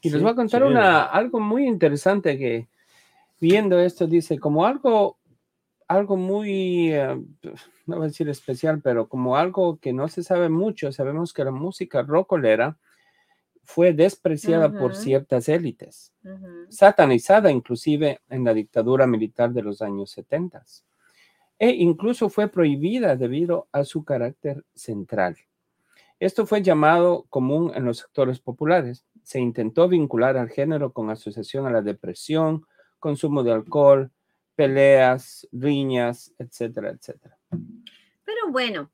Y 0.00 0.10
les 0.10 0.20
voy 0.20 0.32
a 0.32 0.34
contar 0.34 0.62
sí. 0.62 0.68
una, 0.68 1.04
algo 1.04 1.38
muy 1.38 1.68
interesante 1.68 2.36
que 2.36 2.68
viendo 3.40 3.78
esto 3.78 4.08
dice 4.08 4.40
como 4.40 4.66
algo, 4.66 5.18
algo 5.86 6.16
muy, 6.16 6.92
eh, 6.92 7.14
no 7.86 7.96
voy 7.96 8.06
a 8.06 8.08
decir 8.08 8.28
especial, 8.28 8.80
pero 8.82 9.08
como 9.08 9.36
algo 9.36 9.78
que 9.78 9.92
no 9.92 10.08
se 10.08 10.24
sabe 10.24 10.48
mucho. 10.48 10.90
Sabemos 10.90 11.32
que 11.32 11.44
la 11.44 11.52
música 11.52 12.02
rocolera 12.02 12.76
fue 13.62 13.92
despreciada 13.92 14.72
por 14.72 14.90
Ujú. 14.90 15.00
ciertas 15.00 15.48
élites, 15.48 16.12
Ujú. 16.24 16.66
satanizada 16.70 17.52
inclusive 17.52 18.20
en 18.28 18.42
la 18.42 18.52
dictadura 18.52 19.06
militar 19.06 19.52
de 19.52 19.62
los 19.62 19.80
años 19.80 20.10
70 20.10 20.64
e 21.58 21.70
incluso 21.70 22.28
fue 22.28 22.48
prohibida 22.48 23.16
debido 23.16 23.68
a 23.72 23.84
su 23.84 24.04
carácter 24.04 24.64
central. 24.74 25.36
Esto 26.18 26.46
fue 26.46 26.62
llamado 26.62 27.26
común 27.28 27.72
en 27.74 27.84
los 27.84 27.98
sectores 27.98 28.40
populares. 28.40 29.04
Se 29.22 29.38
intentó 29.38 29.88
vincular 29.88 30.36
al 30.36 30.48
género 30.48 30.92
con 30.92 31.10
asociación 31.10 31.66
a 31.66 31.70
la 31.70 31.82
depresión, 31.82 32.66
consumo 32.98 33.42
de 33.42 33.52
alcohol, 33.52 34.10
peleas, 34.54 35.46
riñas, 35.52 36.32
etcétera, 36.38 36.90
etcétera. 36.90 37.38
Pero 37.50 38.50
bueno, 38.50 38.90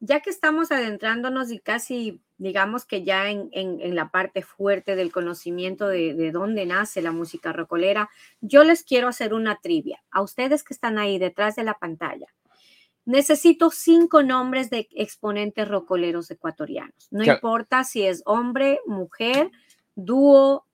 ya 0.00 0.20
que 0.20 0.30
estamos 0.30 0.72
adentrándonos 0.72 1.52
y 1.52 1.60
casi, 1.60 2.22
digamos 2.36 2.84
que 2.84 3.04
ya 3.04 3.30
en, 3.30 3.48
en- 3.52 3.80
en 3.80 3.94
la 3.94 4.10
parte 4.10 4.42
fuerte 4.42 4.96
del 4.96 5.12
conocimiento 5.12 5.86
de, 5.88 6.14
de 6.14 6.32
dónde 6.32 6.66
nace 6.66 7.00
la 7.02 7.12
música 7.12 7.52
rocolera, 7.52 8.10
yo 8.40 8.64
les 8.64 8.82
quiero 8.82 9.08
hacer 9.08 9.34
una 9.34 9.56
trivia. 9.62 10.02
A 10.10 10.20
ustedes 10.22 10.64
que 10.64 10.74
están 10.74 10.98
ahí 10.98 11.18
detrás 11.18 11.54
de 11.56 11.64
la 11.64 11.74
pantalla. 11.74 12.26
Necesito 13.06 13.70
cinco 13.70 14.22
nombres 14.22 14.70
de 14.70 14.88
exponentes 14.92 15.68
rocoleros 15.68 16.30
ecuatorianos. 16.30 17.06
No 17.10 17.22
importa 17.34 17.84
si 17.84 18.02
es 18.06 18.22
hombre, 18.24 18.80
mujer, 18.86 19.50
dúo, 19.94 20.66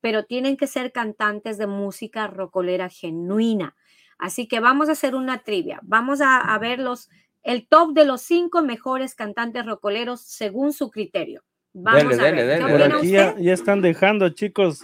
pero 0.00 0.24
tienen 0.26 0.56
que 0.56 0.66
ser 0.66 0.92
cantantes 0.92 1.56
de 1.58 1.66
música 1.66 2.26
rocolera 2.26 2.88
genuina. 2.90 3.74
Así 4.18 4.46
que 4.46 4.60
vamos 4.60 4.88
a 4.88 4.92
hacer 4.92 5.14
una 5.14 5.38
trivia. 5.42 5.80
Vamos 5.82 6.20
a, 6.20 6.38
a 6.38 6.58
ver 6.58 6.80
los, 6.80 7.08
el 7.42 7.66
top 7.68 7.92
de 7.92 8.04
los 8.04 8.22
cinco 8.22 8.62
mejores 8.62 9.14
cantantes 9.14 9.64
rocoleros 9.66 10.20
según 10.22 10.72
su 10.72 10.90
criterio. 10.90 11.42
Vamos 11.72 12.02
Dele, 12.02 12.14
a 12.14 12.24
ver. 12.24 12.36
dele, 12.36 12.58
¿Qué 12.58 12.72
dele. 12.72 12.84
Por 12.88 12.96
aquí 12.96 13.10
ya, 13.10 13.36
ya 13.38 13.52
están 13.52 13.82
dejando, 13.82 14.28
chicos. 14.30 14.82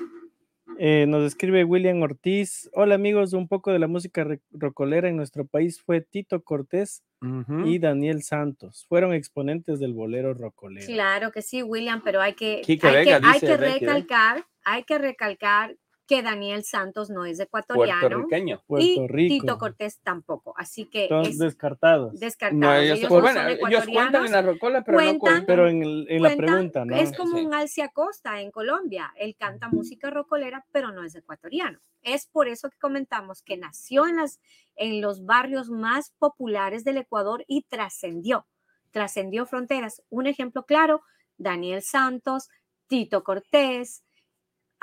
Eh, 0.78 1.06
nos 1.06 1.23
escribe 1.25 1.64
William 1.64 2.02
Ortiz. 2.02 2.68
Hola 2.73 2.96
amigos, 2.96 3.32
un 3.32 3.46
poco 3.49 3.73
de 3.73 3.78
la 3.78 3.87
música 3.87 4.26
rocolera 4.50 5.08
en 5.08 5.16
nuestro 5.16 5.46
país 5.46 5.80
fue 5.80 6.00
Tito 6.00 6.42
Cortés 6.42 7.02
Ujú. 7.20 7.66
y 7.66 7.78
Daniel 7.78 8.23
Santos. 8.23 8.84
Fueron 8.88 9.14
exponentes 9.14 9.78
del 9.78 9.92
bolero 9.92 10.34
rocolero. 10.34 10.87
Claro 10.87 11.30
que 11.30 11.42
sí, 11.42 11.62
William, 11.62 12.02
pero 12.02 12.20
hay 12.20 12.34
que, 12.34 12.62
hay 12.66 12.76
Vega, 12.76 13.20
que, 13.20 13.26
hay 13.26 13.40
que 13.40 13.52
¿eh? 13.52 13.56
recalcar, 13.56 14.46
hay 14.64 14.82
que 14.82 14.99
recalcar 14.99 15.76
que 16.06 16.23
Daniel 16.23 16.64
Santos 16.64 17.08
no 17.08 17.25
es 17.25 17.40
ecuatoriano 17.40 18.00
Puertorriqueño. 18.00 18.62
Puerto 18.66 18.84
y 18.87 19.06
Rico. 19.08 19.42
Tito 19.46 19.58
Cortés 19.58 20.00
tampoco. 20.02 20.52
Así 20.56 20.84
que 20.84 21.08
Son 21.08 21.23
es 21.25 21.38
descartados. 21.38 22.20
descartado. 22.20 22.61
No, 22.61 22.75
ellos, 22.75 22.99
ellos 22.99 23.08
pues, 23.08 23.18
no 23.18 23.23
bueno, 23.32 23.40
son 23.40 23.50
ellos 23.70 23.84
cuentan 23.87 24.26
en 24.26 24.32
la 24.32 24.42
rocola, 24.42 24.82
pero 24.84 24.99
no 24.99 25.04
cuentan, 25.04 25.18
cuentan. 25.20 25.46
Pero 25.46 25.68
en, 25.68 25.82
el- 25.82 26.06
en 26.11 26.23
la 26.23 26.28
cuentan- 26.28 26.37
pregunta, 26.46 26.84
¿no? 26.84 26.96
Es 26.96 27.16
como 27.16 27.38
Sí. 27.38 27.44
un 27.46 27.54
Alcia 27.54 27.88
Costa 27.88 28.40
en 28.42 28.50
Colombia. 28.50 29.12
Él 29.16 29.34
canta 29.38 29.68
música 29.68 30.11
rocolera, 30.11 30.66
pero 30.73 30.92
no 30.92 31.04
es 31.04 31.14
ecuatoriano. 31.14 31.78
Es 32.02 32.26
por 32.26 32.49
eso 32.49 32.68
que 32.68 32.76
comentamos 32.78 33.40
que 33.42 33.56
nació 33.56 34.06
en, 34.06 34.16
las, 34.16 34.40
en 34.76 35.00
los 35.00 35.25
barrios 35.25 35.70
más 35.70 36.12
populares 36.18 36.84
del 36.84 36.99
Ecuador 36.99 37.44
y 37.49 37.62
trascendió, 37.62 38.46
trascendió 38.90 39.46
fronteras. 39.46 40.02
Un 40.11 40.26
ejemplo 40.26 40.64
claro, 40.64 41.00
Daniel 41.38 41.80
Santos, 41.82 42.49
Tito 42.88 43.25
Cortés, 43.25 44.02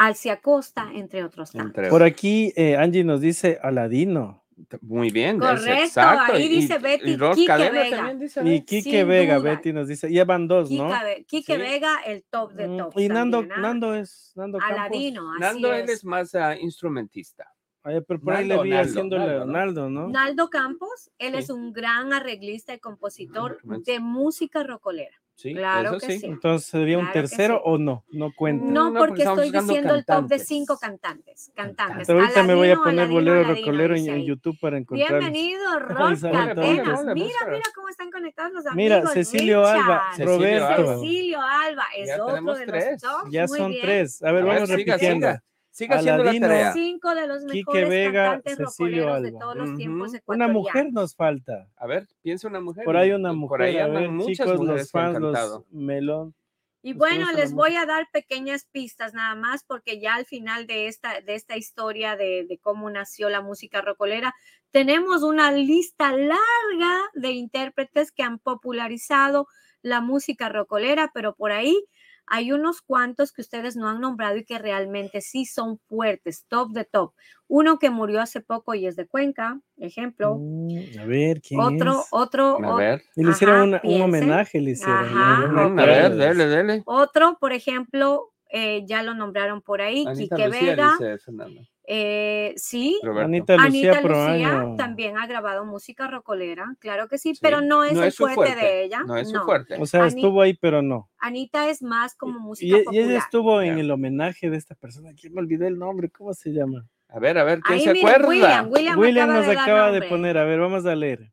Alcia 0.01 0.37
Costa, 0.41 0.89
entre 0.93 1.23
otros 1.23 1.51
tantos. 1.51 1.87
Por 1.89 2.03
aquí 2.03 2.51
eh, 2.55 2.75
Angie 2.77 3.03
nos 3.03 3.21
dice 3.21 3.59
Aladino. 3.61 4.39
Muy 4.81 5.09
bien. 5.09 5.37
es 5.37 5.41
Correcto, 5.41 5.71
exacto. 5.83 6.33
ahí 6.33 6.43
Y- 6.43 6.49
dice 6.49 6.75
y 6.75 6.81
Betty 6.83 7.15
Ros 7.15 7.35
Quique 7.35 7.47
Cadena 7.47 7.81
Vega. 7.81 7.97
también 7.97 8.19
dice, 8.19 8.41
Y. 8.45 8.61
Quique 8.61 8.99
Sin 8.99 9.07
Vega, 9.07 9.35
duda. 9.39 9.49
Betty 9.51 9.73
nos 9.73 9.87
dice. 9.87 10.07
Llevan 10.09 10.47
dos, 10.47 10.69
¿no? 10.69 10.87
Quique, 10.89 11.03
Ve- 11.03 11.25
Quique 11.27 11.55
Sí. 11.55 11.59
Vega, 11.61 11.99
el 12.05 12.23
top 12.29 12.53
de 12.53 12.67
Mm, 12.67 12.77
top. 12.77 12.93
Y 12.99 13.07
Nando, 13.07 13.37
también, 13.39 13.57
¿ah? 13.57 13.61
Nando 13.61 13.95
es 13.95 14.31
Nando 14.35 14.59
Campos. 14.59 14.77
Aladino, 14.77 15.31
así 15.31 15.39
Nando, 15.41 15.73
él 15.73 15.83
es. 15.85 15.89
es 15.89 16.05
más 16.05 16.35
ah, 16.35 16.55
instrumentista. 16.57 17.51
Ay, 17.83 18.01
pero 18.07 18.19
por 18.21 18.33
ahí 18.35 18.47
Naldo, 18.47 18.63
le 18.63 18.69
vi 18.69 18.75
Naldo, 18.75 18.89
haciendo 18.91 19.17
Naldo, 19.17 19.33
¿no? 19.33 19.45
Leonardo, 19.45 19.89
¿no? 19.89 20.07
Naldo 20.09 20.49
Campos, 20.51 21.09
él 21.17 21.33
Sí. 21.33 21.39
es 21.39 21.49
un 21.49 21.73
gran 21.73 22.13
arreglista 22.13 22.75
y 22.75 22.79
compositor 22.79 23.53
Instrumento. 23.53 23.91
de 23.91 23.99
música 23.99 24.63
rocolera. 24.63 25.20
Sí, 25.41 25.53
Claro 25.55 25.89
eso 25.97 26.05
que 26.07 26.13
sí. 26.13 26.19
sí. 26.19 26.25
Entonces 26.27 26.69
sería 26.69 26.97
un 26.99 27.05
Claro 27.05 27.13
tercero 27.21 27.55
sí. 27.55 27.61
o 27.65 27.77
no, 27.79 28.05
no 28.11 28.31
cuenta. 28.35 28.63
No, 28.65 28.91
No, 28.91 28.99
porque 28.99 29.23
estoy 29.23 29.49
diciendo 29.49 29.95
el 29.95 30.05
top 30.05 30.27
de 30.27 30.37
cinco 30.37 30.77
cantantes. 30.77 31.51
Cantantes. 31.55 32.01
Hasta 32.01 32.13
ahorita 32.13 32.43
me 32.43 32.53
voy 32.53 32.69
a 32.69 32.75
poner 32.75 32.91
Aladino, 32.99 33.13
bolero 33.15 33.39
Aladino, 33.39 33.55
rocolero 33.65 33.95
en. 33.95 34.21
YouTube 34.23 34.57
para 34.61 34.77
encontrar. 34.77 35.09
Bienvenido, 35.19 35.79
Ros 35.79 36.19
ponle, 36.21 37.13
Mira, 37.15 37.39
mira 37.49 37.63
cómo 37.73 37.89
están 37.89 38.11
conectados 38.11 38.53
los 38.53 38.65
amigos. 38.67 38.75
Mira, 38.75 39.07
Cecilio 39.07 39.65
Alba, 39.65 40.09
Richard. 40.11 40.27
Roberto. 40.27 40.93
Cecilio 40.99 41.41
Alba 41.41 41.83
es 41.97 42.07
Ya 42.07 42.23
otro 42.23 42.53
de 42.55 42.65
tres. 42.67 42.85
los 42.91 43.01
top. 43.01 43.31
Ya 43.31 43.45
Muy 43.47 43.57
son 43.57 43.69
bien. 43.71 43.81
tres. 43.81 44.21
A 44.23 44.31
ver, 44.31 44.43
A 44.43 44.45
vamos 44.45 44.69
repitiendo. 44.69 45.27
siga. 45.27 45.31
Siga 45.33 45.43
haciendo 45.71 46.23
la 46.23 46.39
tarea. 46.39 46.73
Cinco 46.73 47.15
de 47.15 47.27
los 47.27 47.43
Quique 47.45 47.63
mejores 47.71 47.89
Vega, 47.89 48.23
cantantes 48.25 48.57
Cecilio 48.57 49.03
rocoleros 49.05 49.21
de 49.21 49.27
Alba. 49.29 49.39
todos 49.39 49.55
los 49.55 49.69
Ujú. 49.69 49.77
tiempos 49.77 50.11
Una 50.25 50.47
mujer 50.47 50.91
nos 50.91 51.15
falta. 51.15 51.67
A 51.77 51.87
ver, 51.87 52.07
piensa 52.21 52.47
una 52.47 52.59
mujer. 52.59 52.83
Por 52.85 52.97
ahí 52.97 53.11
una 53.11 53.33
mujer. 53.33 53.49
Por 53.57 53.61
ahí 53.61 53.77
a 53.77 53.85
andan 53.85 54.01
ver, 54.03 54.11
muchas 54.11 54.37
chicos, 54.37 54.59
mujeres 54.59 54.81
los 54.81 54.91
fans, 54.91 55.19
los 55.19 55.61
melón. 55.71 56.35
Y 56.83 56.93
¿Ustedes 56.93 56.97
bueno, 57.17 57.31
les 57.33 57.53
voy 57.53 57.75
a 57.75 57.85
dar 57.85 58.07
pequeñas 58.11 58.65
pistas 58.71 59.13
nada 59.13 59.35
más 59.35 59.63
porque 59.63 59.99
ya 59.99 60.15
al 60.15 60.25
final 60.25 60.65
de 60.65 60.87
esta, 60.87 61.21
de 61.21 61.35
esta 61.35 61.55
historia 61.55 62.15
de, 62.15 62.47
de 62.49 62.57
cómo 62.57 62.89
nació 62.89 63.29
la 63.29 63.41
música 63.41 63.81
rocolera, 63.81 64.33
tenemos 64.71 65.21
una 65.21 65.51
lista 65.51 66.11
larga 66.11 67.01
de 67.13 67.31
intérpretes 67.33 68.11
que 68.11 68.23
han 68.23 68.39
popularizado 68.39 69.47
la 69.83 70.01
música 70.01 70.49
rocolera, 70.49 71.11
pero 71.13 71.35
por 71.35 71.51
ahí 71.51 71.85
hay 72.33 72.53
unos 72.53 72.81
cuantos 72.81 73.33
que 73.33 73.41
ustedes 73.41 73.75
no 73.75 73.89
han 73.89 73.99
nombrado 73.99 74.37
y 74.37 74.45
que 74.45 74.57
realmente 74.57 75.19
sí 75.19 75.45
son 75.45 75.79
fuertes, 75.89 76.45
top 76.47 76.71
de 76.71 76.85
top. 76.85 77.13
Uno 77.47 77.77
que 77.77 77.89
murió 77.89 78.21
hace 78.21 78.39
poco 78.39 78.73
y 78.73 78.87
es 78.87 78.95
de 78.95 79.05
Cuenca, 79.05 79.59
ejemplo. 79.77 80.37
Mm, 80.39 80.97
a 80.99 81.05
ver, 81.05 81.41
¿quién 81.41 81.59
Otro, 81.59 81.99
es? 81.99 82.07
otro, 82.11 82.57
A 82.63 82.73
o- 82.73 82.75
ver. 82.77 83.03
Y 83.17 83.23
le 83.25 83.31
hicieron 83.31 83.55
Ajá, 83.55 83.63
una- 83.65 83.81
un 83.95 84.01
homenaje, 84.03 84.61
le 84.61 84.71
hicieron. 84.71 85.03
Ajá, 85.17 85.65
A 85.65 85.85
ver, 85.85 86.05
eso. 86.13 86.15
dele, 86.15 86.47
dele. 86.47 86.83
otro, 86.85 87.37
por 87.37 87.51
ejemplo, 87.51 88.31
eh, 88.49 88.85
ya 88.85 89.03
lo 89.03 89.13
nombraron 89.13 89.61
por 89.61 89.81
ahí, 89.81 90.05
Anita 90.07 90.37
Quique 90.37 90.47
Lucía, 90.47 90.69
Vega. 90.71 90.91
dice 90.97 91.17
Fernando. 91.19 91.61
Eh, 91.87 92.53
sí, 92.57 92.99
Roberto. 93.03 93.25
Anita 93.25 93.55
Lucía 93.57 93.65
Anita 93.65 94.01
Lucía 94.01 94.01
Proaño. 94.01 94.75
también 94.77 95.17
ha 95.17 95.25
grabado 95.27 95.65
música 95.65 96.07
rocolera, 96.07 96.75
claro 96.79 97.07
que 97.07 97.17
sí, 97.17 97.33
Sí. 97.33 97.39
pero 97.41 97.61
no 97.61 97.83
es 97.83 97.97
el 97.97 98.11
su 98.11 98.27
fuerte, 98.27 98.55
de 98.55 98.83
ella. 98.85 99.03
No 99.03 99.17
es 99.17 99.29
su 99.29 99.35
no. 99.35 99.45
fuerte. 99.45 99.77
O 99.79 99.85
sea, 99.85 100.05
estuvo 100.05 100.41
ahí, 100.41 100.53
pero 100.53 100.81
no. 100.81 101.09
Anita 101.17 101.69
es 101.69 101.81
más 101.81 102.15
como 102.15 102.37
Y, 102.37 102.41
música 102.41 102.65
y 102.67 102.79
ella 102.79 102.83
popular. 102.85 103.17
estuvo 103.17 103.61
en 103.61 103.79
el 103.79 103.91
homenaje 103.91 104.49
de 104.49 104.57
esta 104.57 104.75
persona. 104.75 105.11
¿Quién 105.19 105.33
me 105.33 105.41
olvidé 105.41 105.67
el 105.67 105.77
nombre? 105.79 106.09
¿Cómo 106.09 106.33
se 106.33 106.51
llama? 106.51 106.85
A 107.09 107.19
ver, 107.19 107.37
a 107.37 107.43
ver, 107.43 107.59
¿quién 107.61 107.79
Ahí 107.79 107.83
se 107.83 107.89
acuerda? 107.91 108.27
William, 108.27 108.69
William, 108.71 108.99
William 108.99 109.29
acaba 109.29 109.39
nos 109.39 109.47
de 109.55 109.59
acaba 109.59 109.91
de 109.91 110.01
poner. 110.03 110.37
A 110.37 110.45
ver, 110.45 110.59
vamos 110.59 110.85
a 110.85 110.95
leer. 110.95 111.31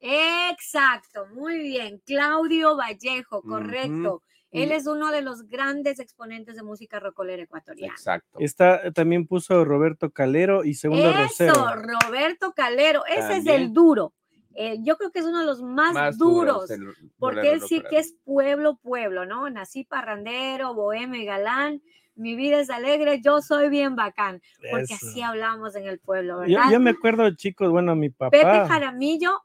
Exacto, 0.00 1.26
muy 1.34 1.58
bien. 1.58 2.00
Claudio 2.04 2.76
Vallejo, 2.76 3.42
correcto. 3.42 4.22
Él 4.52 4.72
es 4.72 4.86
uno 4.86 5.10
de 5.10 5.22
los 5.22 5.48
grandes 5.48 5.98
exponentes 5.98 6.56
de 6.56 6.62
música 6.62 7.00
rocolera 7.00 7.42
ecuatoriana. 7.42 7.92
Exacto. 7.92 8.38
Está, 8.40 8.90
también 8.92 9.26
puso 9.26 9.64
Roberto 9.64 10.10
Calero 10.10 10.64
y 10.64 10.74
segundo 10.74 11.10
Eso, 11.10 11.22
Rosero. 11.22 11.74
Roberto 11.74 12.52
Calero, 12.52 13.04
ese 13.06 13.38
es 13.38 13.46
el 13.46 13.72
duro. 13.72 14.14
Eh, 14.54 14.78
yo 14.80 14.96
creo 14.96 15.10
que 15.10 15.18
es 15.18 15.26
uno 15.26 15.40
de 15.40 15.44
los 15.44 15.60
más, 15.62 15.92
Más 15.92 16.16
duros, 16.16 16.70
porque 17.18 17.52
él 17.52 17.60
sí 17.60 17.82
que 17.90 17.98
es 17.98 18.14
pueblo, 18.24 18.76
pueblo, 18.76 19.26
¿no? 19.26 19.50
Nací 19.50 19.84
parrandero, 19.84 20.72
bohemio 20.72 21.20
y 21.20 21.26
galán, 21.26 21.82
mi 22.14 22.34
vida 22.34 22.58
es 22.60 22.70
alegre, 22.70 23.20
yo 23.20 23.42
soy 23.42 23.68
bien 23.68 23.94
bacán, 23.94 24.40
porque 24.70 24.94
Eso. 24.94 25.06
así 25.06 25.20
hablamos 25.20 25.76
en 25.76 25.86
el 25.86 25.98
pueblo, 25.98 26.42
Yo, 26.46 26.56
¿verdad? 26.56 26.72
yo 26.72 26.80
me 26.80 26.90
acuerdo, 26.90 27.30
chicos, 27.34 27.70
bueno, 27.70 27.94
mi 27.94 28.08
Pepe 28.08 28.42
papá, 28.42 28.66
Jaramillo, 28.66 29.42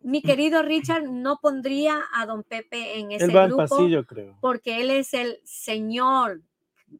mi 0.00 0.22
querido 0.22 0.62
Richard, 0.62 1.04
no 1.04 1.38
pondría 1.40 2.00
a 2.14 2.26
don 2.26 2.42
Pepe 2.44 2.98
en 2.98 3.12
ese 3.12 3.24
él 3.24 3.36
va 3.36 3.42
al 3.44 3.48
grupo 3.48 3.66
pasillo, 3.68 4.04
creo. 4.06 4.36
porque 4.40 4.80
él 4.80 4.90
es 4.90 5.14
el 5.14 5.40
señor 5.44 6.42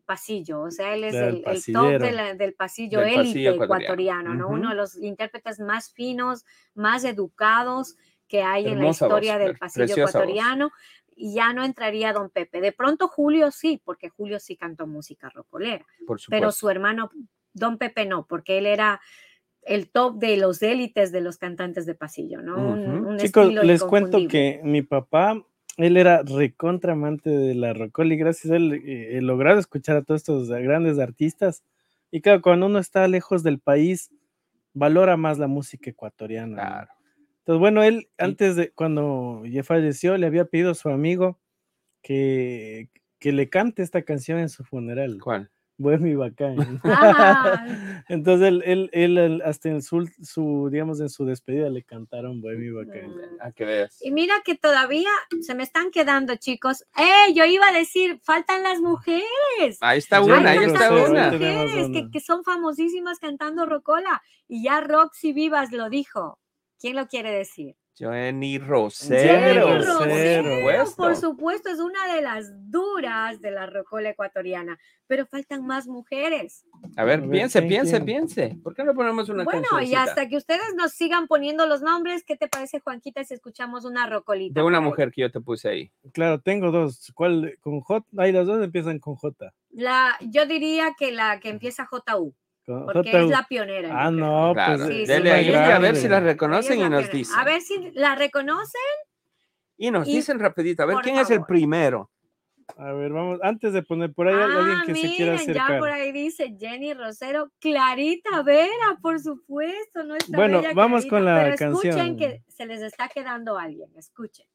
pasillo, 0.04 0.62
o 0.62 0.70
sea, 0.70 0.94
él 0.94 1.04
es 1.04 1.14
el, 1.14 1.22
el 1.22 1.34
top 1.36 1.44
pasillero. 1.44 1.98
de 2.04 2.12
la- 2.12 2.34
del 2.34 2.54
pasillo 2.54 3.00
Del 3.00 3.08
élite 3.10 3.22
pasillo 3.24 3.50
ecuatoriano. 3.52 3.84
ecuatoriano, 3.84 4.34
¿no? 4.34 4.48
Uno 4.48 4.68
de 4.70 4.74
los 4.74 4.96
intérpretes 4.96 5.60
más 5.60 5.92
finos, 5.92 6.44
más 6.74 7.04
educados 7.04 7.96
que 8.28 8.42
hay 8.42 8.66
en 8.66 8.80
la 8.80 8.88
historia 8.88 9.34
voz, 9.34 9.40
del 9.44 9.50
pre- 9.52 9.58
pasillo 9.58 9.86
voz. 9.86 9.98
ecuatoriano. 9.98 10.70
Y 11.18 11.32
ya 11.34 11.52
no 11.54 11.64
entraría 11.64 12.12
don 12.12 12.28
Pepe. 12.28 12.60
De 12.60 12.72
pronto 12.72 13.08
Julio 13.08 13.50
sí, 13.50 13.80
porque 13.82 14.10
Julio 14.10 14.38
sí 14.40 14.56
cantó 14.56 14.86
música 14.86 15.30
rocolera, 15.30 15.86
Por 16.06 16.20
supuesto. 16.20 16.30
pero 16.30 16.52
su 16.52 16.68
hermano 16.68 17.10
don 17.54 17.78
Pepe 17.78 18.04
no, 18.04 18.26
porque 18.26 18.58
él 18.58 18.66
era 18.66 19.00
el 19.66 19.90
top 19.90 20.18
de 20.18 20.36
los 20.36 20.62
élites 20.62 21.12
de 21.12 21.20
los 21.20 21.38
cantantes 21.38 21.86
de 21.86 21.94
pasillo, 21.94 22.40
¿no? 22.40 22.56
Un 22.56 23.18
Chicos, 23.18 23.44
estilo 23.44 23.62
les 23.62 23.82
cuento 23.82 24.18
que 24.28 24.60
mi 24.62 24.82
papá, 24.82 25.44
él 25.76 25.96
era 25.96 26.22
recontra 26.22 26.92
amante 26.92 27.30
de 27.30 27.54
la 27.54 27.74
rocola 27.74 28.14
y 28.14 28.16
gracias 28.16 28.52
a 28.52 28.56
él 28.56 28.82
eh, 28.86 29.16
he 29.16 29.20
logrado 29.20 29.58
escuchar 29.58 29.96
a 29.96 30.02
todos 30.02 30.20
estos 30.20 30.48
grandes 30.48 30.98
artistas. 30.98 31.64
Y 32.10 32.20
claro, 32.20 32.40
cuando 32.40 32.66
uno 32.66 32.78
está 32.78 33.06
lejos 33.08 33.42
del 33.42 33.58
país, 33.58 34.10
valora 34.72 35.16
más 35.16 35.38
la 35.38 35.48
música 35.48 35.90
ecuatoriana. 35.90 36.54
Claro. 36.54 36.88
Entonces, 37.40 37.60
bueno, 37.60 37.82
él 37.82 38.08
antes 38.18 38.56
de 38.56 38.70
cuando 38.70 39.42
ya 39.46 39.64
falleció, 39.64 40.16
le 40.16 40.26
había 40.26 40.46
pedido 40.46 40.70
a 40.70 40.74
su 40.74 40.88
amigo 40.88 41.38
que, 42.02 42.88
que 43.18 43.32
le 43.32 43.48
cante 43.48 43.82
esta 43.82 44.02
canción 44.02 44.38
en 44.38 44.48
su 44.48 44.64
funeral. 44.64 45.18
¿Cuál? 45.20 45.50
Bohemio 45.78 46.12
y 46.12 46.16
Bacán. 46.16 46.80
Ah. 46.84 47.66
Entonces, 48.08 48.48
él, 48.48 48.62
él, 48.64 48.90
él, 48.92 49.18
él, 49.18 49.42
hasta 49.44 49.68
en 49.68 49.82
su, 49.82 50.08
su, 50.22 50.68
digamos, 50.70 51.00
en 51.00 51.08
su 51.08 51.24
despedida 51.24 51.68
le 51.68 51.82
cantaron 51.82 52.40
Bohemio 52.40 52.68
y 52.68 52.86
Bacán. 52.86 53.10
Mm. 53.10 53.40
A 53.40 53.52
que 53.52 53.64
veas. 53.64 53.98
Y 54.02 54.10
mira 54.10 54.34
que 54.44 54.54
todavía 54.54 55.10
se 55.42 55.54
me 55.54 55.62
están 55.62 55.90
quedando, 55.90 56.36
chicos. 56.36 56.84
¡Eh! 56.96 57.32
Yo 57.34 57.44
iba 57.44 57.68
a 57.68 57.72
decir, 57.72 58.20
faltan 58.22 58.62
las 58.62 58.80
mujeres. 58.80 59.78
Ahí 59.80 59.98
está 59.98 60.20
una, 60.20 60.50
ahí 60.50 60.58
otro 60.58 60.72
está 60.72 60.88
cero, 60.88 61.06
una. 61.10 61.28
ahí 61.30 61.38
mujeres 61.38 61.88
que, 61.92 62.10
que 62.10 62.20
son 62.20 62.44
famosísimas 62.44 63.18
cantando 63.18 63.66
rocola. 63.66 64.22
Y 64.48 64.64
ya 64.64 64.80
Roxy 64.80 65.32
Vivas 65.32 65.72
lo 65.72 65.90
dijo. 65.90 66.38
¿Quién 66.78 66.96
lo 66.96 67.06
quiere 67.06 67.30
decir? 67.30 67.74
Johnny 67.98 68.16
Jenny 68.16 68.58
Rosero. 68.58 69.40
Jenny 69.40 69.58
Rosero. 69.58 70.94
Por 70.96 71.16
supuesto, 71.16 71.70
es 71.70 71.78
una 71.78 72.14
de 72.14 72.20
las 72.20 72.70
duras 72.70 73.40
de 73.40 73.50
la 73.50 73.66
rocola 73.66 74.10
ecuatoriana, 74.10 74.78
pero 75.06 75.24
faltan 75.26 75.66
más 75.66 75.86
mujeres. 75.86 76.64
A 76.96 77.04
ver, 77.04 77.20
A 77.20 77.28
piense, 77.28 77.60
¿quién, 77.60 77.68
piense, 77.68 78.00
piense. 78.02 78.58
¿Por 78.62 78.74
qué 78.74 78.84
no 78.84 78.94
ponemos 78.94 79.28
una 79.30 79.44
bueno, 79.44 79.80
y 79.82 79.94
hasta 79.94 80.28
que 80.28 80.36
ustedes 80.36 80.74
nos 80.76 80.92
sigan 80.92 81.26
poniendo 81.26 81.66
los 81.66 81.80
nombres, 81.80 82.22
¿qué 82.24 82.36
te 82.36 82.48
parece, 82.48 82.80
Juanquita, 82.80 83.24
si 83.24 83.34
escuchamos 83.34 83.84
una 83.84 84.06
rocolita? 84.06 84.60
de 84.60 84.66
una 84.66 84.80
mujer 84.80 85.10
que 85.10 85.22
yo 85.22 85.30
te 85.30 85.40
puse 85.40 85.68
ahí? 85.68 85.92
Claro, 86.12 86.40
tengo 86.40 86.70
dos. 86.70 87.12
¿Cuál? 87.14 87.56
Con 87.60 87.80
J. 87.80 88.06
Ahí 88.18 88.32
las 88.32 88.46
dos 88.46 88.62
empiezan 88.62 88.98
con 88.98 89.16
J. 89.16 89.52
La, 89.70 90.16
yo 90.20 90.44
diría 90.46 90.94
que 90.98 91.12
la 91.12 91.40
que 91.40 91.48
empieza 91.48 91.86
JU, 91.86 92.34
porque 92.66 93.10
es 93.22 93.28
la 93.28 93.46
pionera. 93.48 93.90
Ah, 93.92 94.10
no, 94.10 94.52
Claro. 94.54 94.84
pues. 94.84 94.88
Sí, 94.88 95.02
es 95.02 95.08
sí, 95.08 95.12
Dele 95.14 95.30
la 95.30 95.36
ahí 95.36 95.54
a 95.72 95.78
ver 95.78 95.96
si 95.96 96.08
la 96.08 96.20
reconocen 96.20 96.80
y 96.80 96.88
nos 96.88 97.10
dicen. 97.10 97.38
A 97.38 97.44
ver 97.44 97.60
si 97.62 97.90
la 97.92 98.14
reconocen. 98.14 98.80
Y 99.78 99.90
nos 99.90 100.08
y- 100.08 100.16
dicen 100.16 100.38
rapidito, 100.38 100.82
a 100.82 100.86
ver 100.86 100.94
por 100.94 101.02
quién 101.04 101.16
es 101.16 101.30
el 101.30 101.36
favor. 101.36 101.46
primero. 101.48 102.10
A 102.78 102.92
ver, 102.92 103.12
vamos, 103.12 103.38
antes 103.42 103.72
de 103.72 103.82
poner 103.82 104.12
por 104.12 104.26
ahí 104.26 104.34
alguien 104.34 104.76
Ah, 104.78 104.82
que 104.84 104.94
se 104.96 105.00
quiera 105.14 105.32
miren, 105.34 105.54
ya 105.54 105.62
acercar. 105.62 105.78
por 105.78 105.88
ahí 105.90 106.10
dice 106.10 106.56
Jenny 106.58 106.94
Rosero, 106.94 107.52
Clarita 107.60 108.42
Vera, 108.42 108.98
por 109.00 109.20
supuesto, 109.20 110.00
Bueno, 110.30 110.58
bella 110.62 110.72
vamos 110.74 111.04
Clarita, 111.04 111.16
con 111.16 111.24
la 111.24 111.54
pero 111.56 111.72
escuchen 111.72 111.92
canción. 111.96 112.16
que 112.16 112.42
se 112.48 112.66
les 112.66 112.82
está 112.82 113.08
quedando 113.08 113.56
alguien, 113.56 113.88
escuchen. 113.96 114.46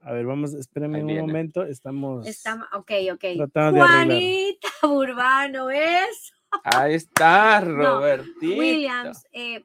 A 0.00 0.12
ver, 0.12 0.26
vamos, 0.26 0.52
espérenme 0.54 1.04
un 1.04 1.16
momento. 1.16 1.62
Estamos. 1.62 2.26
Está, 2.26 2.54
ok, 2.72 2.90
ok. 3.12 3.24
Juanita 3.52 4.68
Urbano 4.82 5.70
es 5.70 6.32
Ahí 6.64 6.94
está, 6.94 7.60
No, 7.60 7.98
Robertito. 7.98 8.58
Williams. 8.58 9.24
eh, 9.32 9.64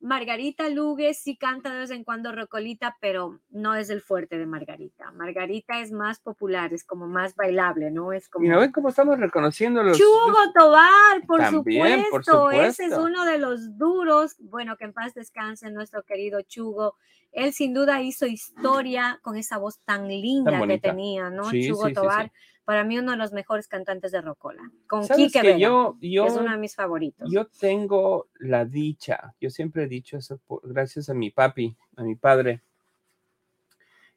Margarita 0.00 0.68
Lugue 0.68 1.12
sí 1.12 1.36
canta 1.36 1.72
de 1.72 1.80
vez 1.80 1.90
en 1.90 2.04
cuando 2.04 2.30
rocolita, 2.30 2.96
pero 3.00 3.40
no 3.50 3.74
es 3.74 3.90
el 3.90 4.00
fuerte 4.00 4.38
de 4.38 4.46
Margarita. 4.46 5.10
Margarita 5.10 5.80
es 5.80 5.90
más 5.90 6.20
popular, 6.20 6.72
es 6.72 6.84
como 6.84 7.08
más 7.08 7.34
bailable, 7.34 7.90
¿no? 7.90 8.12
Es 8.12 8.28
como... 8.28 8.46
Y 8.46 8.48
no 8.48 8.60
ven 8.60 8.70
cómo 8.70 8.90
estamos 8.90 9.18
reconociendo 9.18 9.82
los. 9.82 9.98
Chugo 9.98 10.52
Tobar, 10.54 11.26
por 11.26 11.40
También, 11.40 12.04
por 12.10 12.24
supuesto. 12.24 12.50
Ese 12.52 12.84
es 12.84 12.90
supuesto. 12.90 13.02
uno 13.02 13.24
de 13.24 13.38
los 13.38 13.76
duros. 13.76 14.36
Bueno, 14.38 14.76
que 14.76 14.84
en 14.84 14.92
paz 14.92 15.14
descanse 15.14 15.68
nuestro 15.70 16.04
querido 16.04 16.42
Chugo. 16.42 16.94
Él 17.32 17.52
sin 17.52 17.74
duda 17.74 18.00
hizo 18.00 18.26
historia 18.26 19.18
con 19.22 19.36
esa 19.36 19.58
voz 19.58 19.80
tan 19.80 20.06
linda 20.06 20.64
que 20.64 20.78
tenía, 20.78 21.28
¿no? 21.28 21.50
Sí, 21.50 21.66
Chugo 21.68 21.82
sí, 21.84 21.88
sí, 21.88 21.94
Tobar, 21.94 22.26
sí. 22.26 22.32
Para 22.68 22.84
mí 22.84 22.98
uno 22.98 23.12
de 23.12 23.16
los 23.16 23.32
mejores 23.32 23.66
cantantes 23.66 24.12
de 24.12 24.20
Rocola. 24.20 24.60
Con 24.86 25.02
¿Sabes 25.02 25.32
Quique 25.32 25.40
que 25.40 25.46
Vega. 25.54 25.58
yo, 25.58 25.96
yo, 26.02 26.26
es 26.26 26.34
uno 26.36 26.50
de 26.50 26.58
mis 26.58 26.74
favoritos. 26.74 27.32
yo 27.32 27.46
tengo 27.46 28.28
la 28.40 28.66
dicha, 28.66 29.34
yo 29.40 29.48
siempre 29.48 29.84
he 29.84 29.88
dicho 29.88 30.18
eso 30.18 30.38
por- 30.46 30.60
gracias 30.70 31.08
a 31.08 31.14
mi 31.14 31.30
papi, 31.30 31.74
a 31.96 32.02
mi 32.02 32.14
padre, 32.14 32.60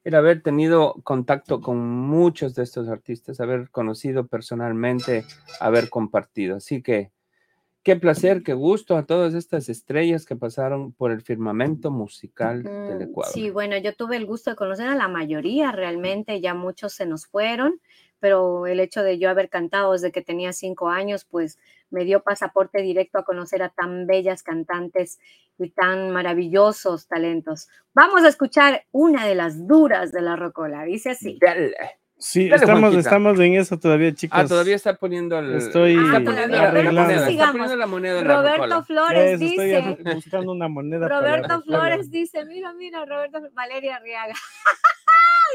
el 0.04 0.14
haber 0.14 0.42
tenido 0.42 0.96
contacto 1.02 1.62
con 1.62 1.78
muchos 1.78 2.54
de 2.54 2.64
estos 2.64 2.88
artistas, 2.88 3.40
haber 3.40 3.70
conocido 3.70 4.26
personalmente, 4.26 5.24
haber 5.58 5.88
compartido. 5.88 6.56
Así 6.56 6.82
que 6.82 7.10
qué 7.82 7.96
placer, 7.96 8.42
qué 8.42 8.52
gusto 8.52 8.98
a 8.98 9.06
todas 9.06 9.32
estas 9.32 9.70
estrellas 9.70 10.26
que 10.26 10.36
pasaron 10.36 10.92
por 10.92 11.10
el 11.10 11.22
firmamento 11.22 11.90
musical 11.90 12.64
del 12.64 13.00
Ecuador. 13.00 13.32
Sí, 13.32 13.48
bueno, 13.48 13.78
yo 13.78 13.94
tuve 13.94 14.16
el 14.18 14.26
gusto 14.26 14.50
de 14.50 14.56
conocer 14.56 14.88
a 14.88 14.94
la 14.94 15.08
mayoría, 15.08 15.72
realmente 15.72 16.38
ya 16.42 16.52
muchos 16.52 16.92
se 16.92 17.06
nos 17.06 17.26
fueron, 17.26 17.80
pero 18.22 18.68
el 18.68 18.78
hecho 18.78 19.02
de 19.02 19.18
yo 19.18 19.28
haber 19.28 19.48
cantado 19.50 19.92
desde 19.92 20.12
que 20.12 20.22
tenía 20.22 20.52
cinco 20.52 20.88
años, 20.88 21.24
pues 21.28 21.58
me 21.90 22.04
dio 22.04 22.22
pasaporte 22.22 22.80
directo 22.80 23.18
a 23.18 23.24
conocer 23.24 23.64
a 23.64 23.70
tan 23.70 24.06
bellas 24.06 24.44
cantantes 24.44 25.18
y 25.58 25.70
tan 25.70 26.12
maravillosos 26.12 27.08
talentos. 27.08 27.68
Vamos 27.94 28.22
a 28.22 28.28
escuchar 28.28 28.84
una 28.92 29.26
de 29.26 29.34
las 29.34 29.66
duras 29.66 30.12
de 30.12 30.22
la 30.22 30.36
rocola, 30.36 30.84
dice 30.84 31.10
así. 31.10 31.36
Dale. 31.40 31.74
Sí, 32.16 32.48
Dale, 32.48 32.62
estamos, 32.62 32.80
Juanquita. 32.82 33.00
estamos 33.00 33.40
en 33.40 33.54
eso 33.56 33.78
todavía, 33.80 34.14
chicos. 34.14 34.38
Ah, 34.40 34.46
todavía 34.46 34.76
está 34.76 34.94
poniendo 34.94 35.36
el, 35.40 35.56
Estoy 35.56 35.96
Ah, 35.98 36.20
todavía, 36.24 36.46
la, 36.46 36.70
pero 36.72 36.92
moneda, 36.92 37.14
está 37.16 37.26
sigamos. 37.26 37.52
poniendo 37.52 37.76
la 37.76 37.86
moneda 37.88 38.20
en 38.20 38.28
la 38.28 38.36
Roberto. 38.36 38.84
Flores 38.84 39.40
Eso, 39.42 39.44
estoy 39.44 39.66
dice, 39.66 40.14
buscando 40.14 40.52
una 40.52 40.68
moneda. 40.68 41.08
para 41.08 41.18
Roberto. 41.18 41.62
Flores 41.62 42.10
dice, 42.12 42.44
mira, 42.44 42.72
mira, 42.74 43.04
Roberto, 43.04 43.40
Valeria 43.54 43.96
Arriaga. 43.96 44.34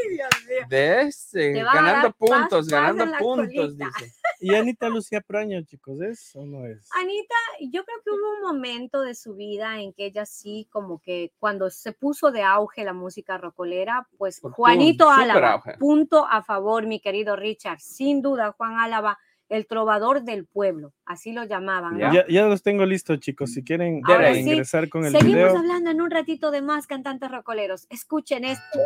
Ay, 0.06 0.16
Dios 0.16 0.30
mío. 0.48 0.66
¿Ves? 0.70 1.30
Eh, 1.36 1.54
Te 1.54 1.64
va 1.64 1.72
a 1.72 1.76
ganando 1.76 2.12
puntos, 2.14 2.68
ganando 2.68 3.18
puntos, 3.20 3.78
dice. 3.78 4.14
Y 4.40 4.54
Anita 4.54 4.88
Lucía 4.88 5.20
Praño, 5.22 5.60
chicos, 5.64 6.00
¿es 6.00 6.36
o 6.36 6.46
no 6.46 6.64
es? 6.68 6.88
Anita, 6.94 7.34
yo 7.72 7.84
creo 7.84 7.98
que 8.06 8.12
hubo 8.12 8.36
un 8.36 8.42
momento 8.44 9.02
de 9.02 9.16
su 9.16 9.34
vida 9.34 9.82
en 9.82 9.94
que 9.94 10.06
ella 10.06 10.28
sí, 10.28 10.68
como 10.72 11.00
que 11.02 11.32
cuando 11.40 11.72
se 11.72 11.92
puso 11.92 12.30
de 12.32 12.44
auge 12.44 12.84
la 12.84 12.94
música 12.94 13.40
rocolera, 13.40 14.08
pues 14.20 14.40
Por 14.40 14.52
Juanito 14.52 15.10
Álava, 15.10 15.54
auge. 15.54 15.74
punto 15.80 16.28
a 16.30 16.44
favor, 16.44 16.86
mi 16.86 17.00
querido 17.00 17.36
Richard, 17.36 17.80
sin 17.80 18.22
duda, 18.22 18.52
Juan 18.52 18.78
Álava, 18.78 19.18
el 19.50 19.66
trovador 19.66 20.22
del 20.22 20.46
pueblo, 20.46 20.94
así 21.06 21.32
lo 21.32 21.44
llamaban, 21.46 21.98
¿no? 21.98 22.14
Ya. 22.14 22.26
Los 22.48 22.62
tengo 22.62 22.86
listos, 22.86 23.20
chicos. 23.20 23.54
Si 23.54 23.64
quieren 23.64 24.02
Ahora 24.06 24.34
sí, 24.36 24.42
ingresar 24.42 24.88
con 24.88 25.04
el 25.04 25.14
Seguimos 25.14 25.34
video. 25.36 25.58
hablando 25.58 25.90
en 25.90 26.00
un 26.00 26.12
ratito 26.12 26.52
de 26.52 26.62
más 26.62 26.86
cantantes 26.86 27.32
rocoleros. 27.32 27.88
Escuchen 27.90 28.46
esto. 28.46 28.80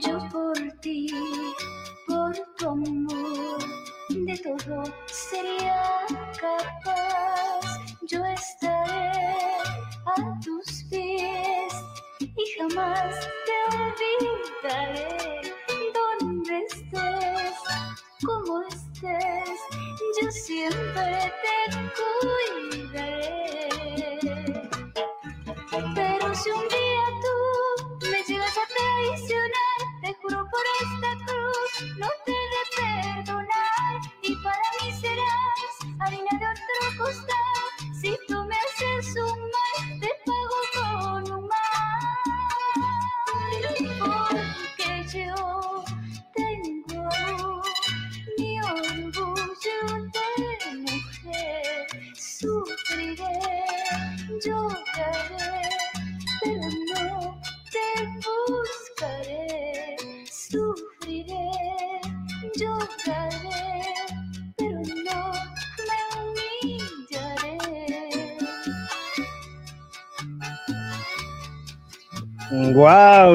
Yo 0.00 0.18
por 0.30 0.54
ti, 0.80 1.08
por 2.06 2.34
tu 2.58 2.68
amor, 2.68 3.58
de 4.10 4.38
todo 4.38 4.84
sería 5.06 6.06
capaz. 6.40 7.80
Yo 8.02 8.24
estaré 8.24 9.12
a 10.06 10.40
tus 10.44 10.84
pies 10.90 11.74
y 12.20 12.44
jamás 12.58 13.25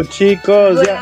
Wow, 0.02 0.12
chicos, 0.12 0.82
ya, 0.86 0.94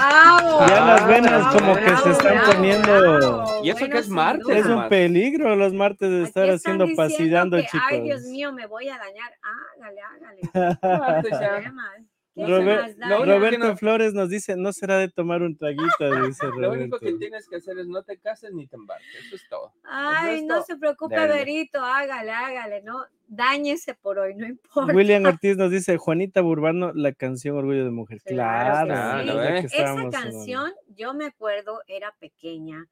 ya 0.68 0.86
las 0.86 1.02
Ah, 1.02 1.08
venas 1.08 1.32
bravo, 1.32 1.60
como 1.60 1.76
que 1.76 1.98
se 1.98 2.12
están 2.12 2.36
bravo, 2.36 2.52
poniendo. 2.52 3.44
Y 3.64 3.70
eso 3.70 3.90
que 3.90 3.98
es 3.98 4.10
martes. 4.10 4.58
Es 4.58 4.66
un 4.66 4.90
peligro 4.90 5.56
los 5.56 5.74
martes 5.74 6.10
de 6.10 6.24
estar 6.24 6.50
haciendo 6.50 6.86
que, 6.86 7.62
chicos. 7.64 7.88
Ay, 7.90 8.02
Dios 8.02 8.24
mío, 8.24 8.52
me 8.52 8.66
voy 8.68 8.90
a 8.90 8.98
dañar. 8.98 9.32
Hágale, 9.80 10.02
hágale. 10.02 12.00
Martes 12.40 12.60
¿Qué 12.60 12.66
ya. 12.66 12.76
más? 12.82 12.96
¿Qué 12.96 13.04
Robert- 13.06 13.10
lo 13.20 13.26
que 13.26 13.32
Roberto 13.32 13.68
no- 13.68 13.78
Flores 13.78 14.14
nos 14.14 14.30
dice, 14.30 14.56
no 14.58 14.74
será 14.74 14.98
de 14.98 15.10
tomar 15.10 15.42
un 15.42 15.58
traguito, 15.58 15.84
dice 16.34 16.46
Lo 16.48 16.52
Roberto. 16.52 16.72
único 16.72 17.00
que 17.00 17.14
tienes 17.14 17.48
que 17.48 17.58
hacer 17.58 17.78
es 17.80 17.88
no 17.88 18.04
te 18.04 18.18
cases 18.18 18.52
ni 18.54 18.68
te 18.68 18.76
embarques. 18.76 19.08
Eso 19.26 19.36
es 19.36 19.48
todo. 19.50 19.74
Ay, 19.84 20.40
El 20.40 20.48
no 20.48 20.56
resto, 20.58 20.74
se 20.74 20.80
preocupe, 20.80 21.16
dale. 21.16 21.34
Berito, 21.34 21.80
hágale, 21.84 22.32
hágale, 22.32 22.82
no, 22.84 23.06
dáñese 23.28 23.94
por 23.94 24.20
hoy, 24.20 24.36
no 24.36 24.48
importa. 24.48 24.94
William 24.94 25.26
Ortiz 25.26 25.58
nos 25.58 25.72
dice, 25.72 25.98
Juanita 25.98 26.42
Burbano, 26.42 26.92
la 26.94 27.12
canción 27.14 27.58
Orgullo 27.58 27.84
de 27.86 27.92
Mujer. 27.92 28.22
Claro 28.24 28.86
Claro, 28.88 29.32
sí. 29.32 29.38
que 29.40 29.58
¿eh? 29.58 29.66
Esa 29.84 29.94
en- 29.94 30.12
canción, 30.12 30.72
yo 30.96 31.14
me 31.14 31.26
acuerdo, 31.26 31.82
era 31.88 32.14
pequeña 32.20 32.88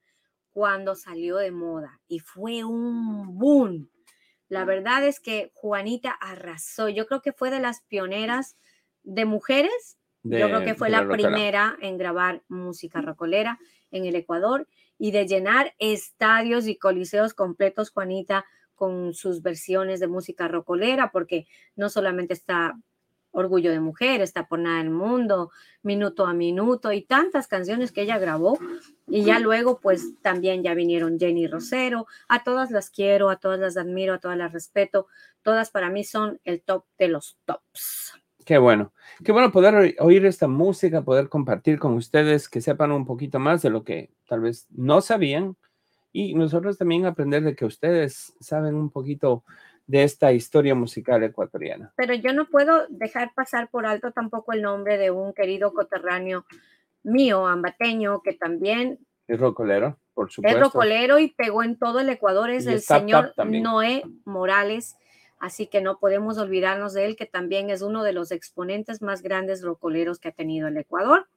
cuando 0.51 0.95
salió 0.95 1.37
de 1.37 1.51
moda 1.51 1.99
y 2.07 2.19
fue 2.19 2.63
un 2.63 3.37
boom. 3.37 3.89
La 4.49 4.63
verdad 4.63 5.03
es 5.05 5.19
que 5.19 5.51
Juanita 5.53 6.09
arrasó. 6.11 6.87
Yo 6.89 7.05
creo 7.05 7.21
que 7.21 7.33
fue 7.33 7.51
de 7.51 7.59
las 7.59 7.81
pioneras 7.81 8.55
de 9.07 9.25
mujeres 9.25 9.97
de- 10.23 10.39
Yo 10.39 10.47
creo 10.47 10.63
que 10.65 10.75
fue 10.75 10.89
la, 10.89 11.01
rockera. 11.03 11.29
primera 11.29 11.77
en 11.81 11.97
grabar 11.97 12.43
música 12.49 13.01
rocolera 13.01 13.59
en 13.91 14.05
el 14.05 14.15
Ecuador 14.15 14.67
y 14.99 15.11
de 15.11 15.25
llenar 15.25 15.73
estadios 15.79 16.67
y 16.67 16.75
coliseos 16.75 17.33
completos, 17.33 17.91
Juanita, 17.91 18.45
con 18.75 19.13
sus 19.13 19.41
versiones 19.41 19.99
de 19.99 20.07
música 20.07 20.47
rocolera, 20.47 21.11
porque 21.11 21.47
no 21.75 21.89
solamente 21.89 22.33
está 22.33 22.77
Orgullo 23.31 23.71
de 23.71 23.79
Mujer, 23.79 24.21
está 24.21 24.47
Por 24.47 24.59
Nada 24.59 24.79
del 24.79 24.89
Mundo, 24.89 25.51
Minuto 25.83 26.25
a 26.25 26.33
Minuto 26.33 26.91
y 26.91 27.03
tantas 27.03 27.47
canciones 27.47 27.91
que 27.91 28.01
ella 28.01 28.17
grabó. 28.17 28.57
Y 29.07 29.23
ya 29.23 29.39
luego, 29.39 29.79
pues 29.79 30.19
también 30.21 30.63
ya 30.63 30.73
vinieron 30.73 31.19
Jenny 31.19 31.47
Rosero. 31.47 32.07
A 32.27 32.43
todas 32.43 32.71
las 32.71 32.89
quiero, 32.89 33.29
a 33.29 33.37
todas 33.39 33.59
las 33.59 33.77
admiro, 33.77 34.13
a 34.13 34.19
todas 34.19 34.37
las 34.37 34.51
respeto. 34.53 35.07
Todas 35.43 35.69
para 35.69 35.89
mí 35.89 36.03
son 36.03 36.39
el 36.45 36.61
top 36.61 36.85
de 36.97 37.07
los 37.09 37.37
tops. 37.45 38.13
Qué 38.47 38.57
bueno. 38.57 38.93
Qué 39.25 39.33
bueno 39.33 39.51
poder 39.51 39.75
oí- 39.75 39.95
oír 39.99 40.25
esta 40.25 40.47
música, 40.47 41.01
poder 41.01 41.27
compartir 41.27 41.77
con 41.79 41.95
ustedes, 41.95 42.47
que 42.47 42.61
sepan 42.61 42.93
un 42.93 43.05
poquito 43.05 43.39
más 43.39 43.61
de 43.61 43.69
lo 43.69 43.83
que 43.83 44.09
tal 44.25 44.39
vez 44.39 44.67
no 44.71 45.01
sabían. 45.01 45.57
Y 46.13 46.33
nosotros 46.33 46.77
también 46.77 47.05
aprender 47.05 47.43
de 47.43 47.57
que 47.57 47.65
ustedes 47.65 48.33
saben 48.39 48.75
un 48.75 48.89
poquito 48.89 49.43
de 49.85 50.03
esta 50.03 50.31
historia 50.31 50.75
musical 50.75 51.21
ecuatoriana. 51.23 51.91
pero 51.97 52.13
yo 52.13 52.31
no 52.33 52.47
puedo 52.47 52.87
dejar 52.89 53.33
pasar 53.35 53.69
por 53.69 53.85
alto 53.85 54.11
tampoco 54.11 54.53
el 54.53 54.61
nombre 54.61 54.97
de 54.97 55.11
un 55.11 55.33
querido 55.33 55.73
coterráneo 55.73 56.45
mío, 57.03 57.45
ambateño, 57.47 58.21
que 58.21 58.33
también 58.33 58.99
Es 59.27 59.39
rocolero, 59.41 59.97
por 60.13 60.27
es 60.29 60.33
supuesto. 60.35 60.59
rocolero 60.61 61.19
y 61.19 61.33
pegó 61.33 61.63
en 61.63 61.77
todo 61.77 61.99
el 61.99 62.07
Ecuador, 62.09 62.49
es 62.49 62.65
Y 62.65 62.69
el 62.69 62.75
es 62.75 62.85
señor. 62.85 63.33
Noé 63.45 64.03
Morales, 64.23 64.95
así 65.39 65.67
que 65.67 65.81
no 65.81 65.99
podemos 65.99 66.37
olvidarnos 66.37 66.93
de 66.93 67.05
él, 67.05 67.15
que 67.15 67.25
también 67.25 67.69
es 67.69 67.81
uno 67.81 68.03
de 68.03 68.13
los 68.13 68.31
exponentes 68.31 69.01
más 69.01 69.21
grandes 69.21 69.61
rocoleros 69.61 70.19
que 70.19 70.29
ha 70.29 70.31
tenido 70.31 70.67
el 70.67 70.77
Ecuador. 70.77 71.27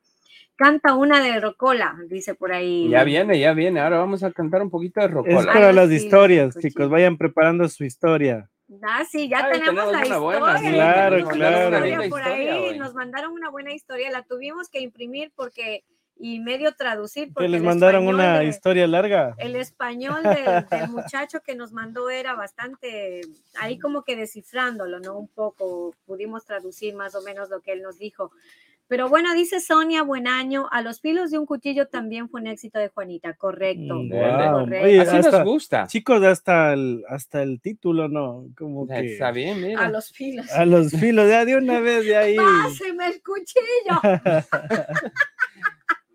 Canta 0.56 0.94
una 0.94 1.22
de 1.22 1.40
rocola, 1.40 1.96
dice 2.08 2.34
por 2.34 2.52
ahí. 2.52 2.88
Ya 2.90 3.02
viene, 3.04 3.38
ya 3.40 3.54
viene. 3.54 3.80
Ahora 3.80 3.98
vamos 3.98 4.22
a 4.22 4.30
cantar 4.30 4.60
un 4.62 4.68
poquito 4.70 5.00
de 5.00 5.06
Es 5.06 5.12
rocola. 5.12 5.52
para 5.52 5.68
Ay, 5.68 5.74
las 5.74 5.88
sí, 5.88 5.94
historias, 5.96 6.54
chicos, 6.58 6.90
vayan 6.90 7.16
preparando 7.16 7.66
su 7.68 7.84
historia. 7.84 8.50
Ah, 8.82 9.04
sí, 9.10 9.28
ya 9.28 9.38
Ay, 9.46 9.52
tenemos, 9.60 9.84
tenemos 9.84 9.92
la 9.92 9.98
una 9.98 10.02
historia. 10.06 10.18
buena, 10.20 10.60
Claro, 10.70 11.28
claro. 11.28 11.76
historia 11.76 11.96
por 11.96 12.20
historia 12.20 12.54
ahí, 12.54 12.68
hoy. 12.70 12.78
nos 12.78 12.94
mandaron 12.94 13.32
una 13.32 13.50
buena 13.50 13.72
historia, 13.72 14.10
la 14.10 14.22
tuvimos 14.22 14.68
que 14.68 14.80
imprimir 14.80 15.32
porque 15.34 15.82
y 16.22 16.38
medio 16.40 16.72
traducir 16.74 17.32
porque 17.32 17.46
Que 17.46 17.52
les 17.52 17.62
mandaron 17.62 18.02
español 18.02 18.14
una 18.14 18.38
de- 18.40 18.46
historia 18.46 18.86
larga. 18.86 19.34
el 19.38 19.56
español 19.56 20.22
del, 20.22 20.66
del 20.68 20.88
muchacho 20.90 21.40
que 21.40 21.54
nos 21.54 21.72
mandó 21.72 22.10
era 22.10 22.34
bastante 22.34 23.22
ahí 23.58 23.78
como 23.78 24.04
que 24.04 24.16
descifrándolo, 24.16 25.00
¿no? 25.00 25.16
Un 25.18 25.28
poco 25.28 25.94
pudimos 26.06 26.44
traducir 26.44 26.94
más 26.94 27.14
o 27.14 27.22
menos 27.22 27.48
lo 27.48 27.60
que 27.60 27.72
él 27.72 27.82
nos 27.82 27.98
dijo. 27.98 28.30
Pero 28.86 29.08
bueno, 29.08 29.32
dice 29.34 29.60
Sonia, 29.60 30.02
buen 30.02 30.26
año. 30.26 30.66
A 30.72 30.82
los 30.82 31.00
filos 31.00 31.30
de 31.30 31.38
un 31.38 31.46
cuchillo 31.46 31.86
también 31.86 32.28
fue 32.28 32.40
un 32.40 32.48
éxito 32.48 32.80
de 32.80 32.88
Juanita, 32.88 33.34
correcto. 33.34 33.94
Mm, 33.94 34.08
guau. 34.10 34.64
correcto. 34.64 34.84
Oye, 34.84 35.00
Así 35.00 35.16
hasta- 35.16 35.30
nos 35.38 35.44
gusta. 35.44 35.86
Chicos, 35.86 36.20
hasta 36.24 36.72
el, 36.72 37.04
hasta 37.08 37.40
el 37.44 37.60
título, 37.60 38.08
¿no? 38.08 38.46
Como 38.58 38.88
que 38.88 39.12
Está 39.12 39.30
bien, 39.30 39.62
mira. 39.62 39.84
a 39.84 39.88
los 39.88 40.10
filos. 40.10 40.50
a 40.50 40.66
los 40.66 40.90
filos, 40.90 41.28
ya 41.28 41.44
de 41.44 41.54
una 41.54 41.78
vez 41.78 42.04
de 42.04 42.16
ahí. 42.16 42.36
¡Páseme 42.36 43.06
el 43.06 43.22
cuchillo! 43.22 44.00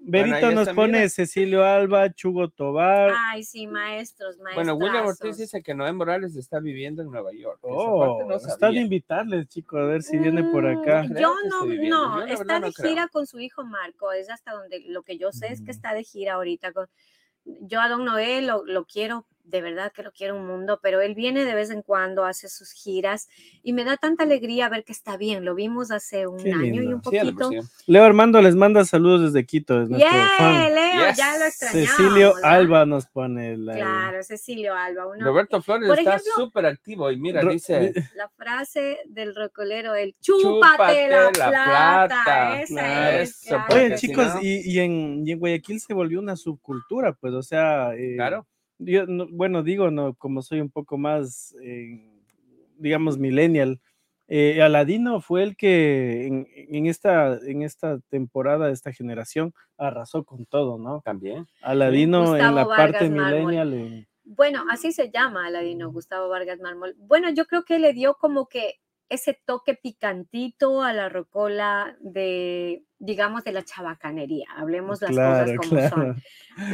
Berito 0.07 0.51
nos 0.51 0.69
pone 0.69 0.97
mira. 0.99 1.09
Cecilio 1.09 1.63
Alba, 1.65 2.13
Chugo 2.13 2.49
Tobar. 2.49 3.11
Ay, 3.15 3.43
sí, 3.43 3.65
maestros, 3.65 4.37
maestros. 4.37 4.55
Bueno, 4.55 4.75
William 4.75 5.05
Ortiz 5.07 5.37
dice 5.37 5.63
que 5.63 5.73
Noé 5.73 5.91
Morales 5.93 6.35
está 6.35 6.59
viviendo 6.59 7.01
en 7.01 7.09
Nueva 7.09 7.31
York. 7.33 7.57
Oh, 7.61 8.23
no 8.27 8.35
está 8.35 8.69
de 8.69 8.81
invitarles, 8.81 9.47
chicos, 9.47 9.79
a 9.79 9.83
ver 9.85 10.03
si 10.03 10.17
viene 10.17 10.43
por 10.43 10.63
Mm, 10.63 10.77
acá. 10.79 11.05
Yo 11.19 11.33
no, 11.49 11.65
no, 11.65 12.19
Yo 12.19 12.25
está 12.25 12.37
verdad 12.43 12.59
no 12.61 12.67
de 12.67 12.73
creo. 12.73 12.89
gira 12.89 13.07
con 13.07 13.25
su 13.25 13.39
hijo 13.39 13.63
Marco, 13.65 14.11
es 14.11 14.29
hasta 14.29 14.51
donde 14.53 14.83
lo 14.87 15.01
que 15.03 15.17
yo 15.17 15.31
sé 15.31 15.47
es 15.51 15.59
que 15.61 15.67
Mm. 15.67 15.75
está 15.75 15.93
de 15.95 16.03
gira 16.03 16.33
ahorita. 16.35 16.71
Con, 16.71 16.87
yo 17.43 17.81
a 17.81 17.89
Don 17.89 18.05
Noé 18.05 18.41
lo, 18.41 18.63
lo 18.65 18.85
quiero, 18.85 19.25
de 19.45 19.61
verdad 19.61 19.91
que 19.93 20.03
lo 20.03 20.11
quiero 20.11 20.35
un 20.35 20.47
mundo, 20.47 20.79
pero 20.81 21.01
él 21.01 21.13
viene 21.15 21.45
de 21.45 21.53
vez 21.53 21.69
en 21.69 21.81
cuando, 21.83 22.25
hace 22.25 22.49
sus 22.49 22.71
giras 22.71 23.29
y 23.63 23.73
me 23.73 23.83
da 23.83 23.95
tanta 23.95 24.23
alegría 24.23 24.67
ver 24.69 24.83
que 24.83 24.91
está 24.91 25.17
bien. 25.17 25.45
Lo 25.45 25.53
vimos 25.55 25.91
hace 25.91 26.27
un 26.27 26.43
Qué 26.43 26.51
año 26.51 26.81
y 26.81 26.87
un 26.87 27.01
poquito. 27.01 27.51
Leo 27.85 28.03
Armando 28.03 28.41
les 28.41 28.55
manda 28.55 28.83
saludos 28.85 29.31
desde 29.33 29.45
Quito, 29.45 29.81
es 29.83 29.89
nuestro 29.89 30.11
Yeah, 30.11 30.27
fan. 30.37 30.73
Leo, 30.75 31.07
Yes. 31.09 31.17
ya 31.17 31.37
lo 31.37 31.45
extrañamos. 31.45 31.89
Cecilio 31.89 32.33
¿verdad? 32.35 32.51
Alba 32.53 32.85
nos 32.85 33.05
pone 33.07 33.57
la. 33.57 33.75
Claro, 33.75 34.23
Cecilio 34.23 34.73
Alba. 34.73 35.05
uno- 35.07 35.23
Roberto 35.25 35.61
Flores 35.61 35.87
Por 35.87 35.99
está 35.99 36.19
súper 36.19 36.65
activo 36.65 37.11
y 37.11 37.17
mira, 37.17 37.41
Ro- 37.41 37.51
dice, 37.51 37.93
La 38.15 38.29
frase 38.29 38.97
del 39.05 39.35
rocolero, 39.35 39.93
el 39.95 40.15
Chúpate 40.21 40.43
chúpate 40.43 41.09
la, 41.09 41.21
la 41.23 41.31
plata. 41.31 42.07
plata. 42.07 42.61
Esa 42.61 42.73
Claro, 42.73 43.17
es. 43.17 43.29
eso, 43.29 43.49
claro 43.49 43.65
porque 43.67 43.85
Oye, 43.85 43.97
si 43.97 44.07
chicos, 44.07 44.25
no- 44.35 44.41
y, 44.41 44.61
y 44.65 44.79
en, 44.79 45.23
y 45.25 45.31
en 45.31 45.39
Guayaquil 45.39 45.79
se 45.79 45.93
volvió 45.93 46.19
una 46.19 46.35
subcultura, 46.35 47.13
pues, 47.13 47.33
o 47.33 47.43
sea, 47.43 47.93
eh, 47.95 48.13
claro, 48.15 48.47
yo, 48.79 49.05
no- 49.07 49.27
bueno, 49.31 49.63
digo, 49.63 49.91
no, 49.91 50.13
como 50.15 50.41
soy 50.41 50.61
un 50.61 50.69
poco 50.69 50.97
más, 50.97 51.55
eh, 51.61 52.09
digamos, 52.77 53.17
millennial, 53.17 53.79
eh, 54.27 54.61
Aladino 54.61 55.21
fue 55.21 55.43
el 55.43 55.55
que 55.55 56.25
en, 56.25 56.47
en 56.53 56.87
esta, 56.87 57.37
en 57.45 57.61
esta 57.61 57.99
temporada, 58.09 58.67
de 58.67 58.73
esta 58.73 58.91
generación, 58.91 59.53
arrasó 59.77 60.23
con 60.23 60.45
todo, 60.45 60.77
¿no? 60.79 61.01
también. 61.01 61.45
Aladino 61.61 62.35
en 62.35 62.55
la 62.55 62.67
parte 62.67 63.09
millennial. 63.09 64.07
Bueno, 64.23 64.63
así 64.71 64.91
se 64.91 65.11
llama 65.11 65.45
Aladino, 65.45 65.91
Gustavo 65.91 66.29
Vargas 66.29 66.59
Mármol. 66.59 66.95
Bueno, 66.97 67.29
yo 67.29 67.45
creo 67.45 67.63
que 67.63 67.77
le 67.77 67.93
dio 67.93 68.15
como 68.15 68.47
que 68.47 68.79
ese 69.09 69.39
toque 69.45 69.75
picantito 69.75 70.81
a 70.81 70.91
la 70.93 71.09
rocola 71.09 71.95
de, 71.99 72.83
digamos, 72.99 73.43
de 73.43 73.51
la 73.51 73.63
chabacanería. 73.63 74.47
Hablemos 74.57 75.01
las 75.01 75.11
claro, 75.11 75.55
cosas 75.57 75.57
como 75.69 75.69
claro. 75.81 75.95
son. 75.95 76.23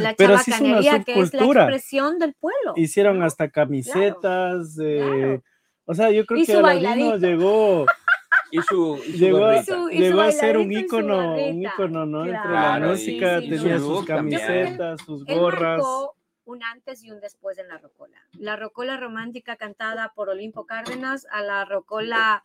La 0.01 0.13
Pero 0.15 0.37
sí 0.37 0.51
es 0.51 0.61
una 0.61 0.67
chabacanería, 0.81 1.03
que 1.03 1.19
es 1.19 1.33
la 1.33 1.43
expresión 1.45 2.19
del 2.19 2.33
pueblo. 2.33 2.73
Hicieron 2.75 3.21
hasta 3.23 3.49
camisetas, 3.49 4.77
eh, 4.81 4.99
claro. 5.01 5.43
o 5.85 5.93
sea, 5.93 6.11
yo 6.11 6.25
creo 6.25 6.39
Y 6.41 6.45
que 6.45 6.53
Aladino 6.53 7.17
llegó, 7.17 7.85
Y 8.51 8.61
su, 8.61 8.99
y 9.05 9.11
su 9.11 9.17
llegó, 9.17 9.37
a- 9.45 9.53
gorrita. 9.55 9.63
su- 9.75 9.89
y 9.89 9.95
su 9.97 10.01
llegó 10.03 10.21
a 10.21 10.31
ser 10.31 10.57
un 10.57 10.71
ícono, 10.71 11.35
un 11.35 11.61
ícono, 11.63 12.05
¿no? 12.05 12.25
Entre 12.25 12.51
la 12.51 12.79
música, 12.79 13.39
sí, 13.39 13.45
sí, 13.45 13.49
tenía 13.57 13.77
su 13.79 13.95
sus 13.97 14.05
camisetas, 14.05 15.01
sus 15.01 15.23
Él 15.27 15.39
gorras. 15.39 15.77
marcó 15.79 16.15
un 16.45 16.63
antes 16.63 17.03
y 17.03 17.11
un 17.11 17.19
después 17.19 17.57
en 17.57 17.67
la 17.67 17.77
rocola. 17.77 18.17
La 18.33 18.55
rocola 18.55 18.97
romántica 18.97 19.55
cantada 19.55 20.11
por 20.15 20.29
Olimpo 20.29 20.65
Cárdenas 20.65 21.27
a 21.31 21.41
la 21.43 21.65
rocola 21.65 22.43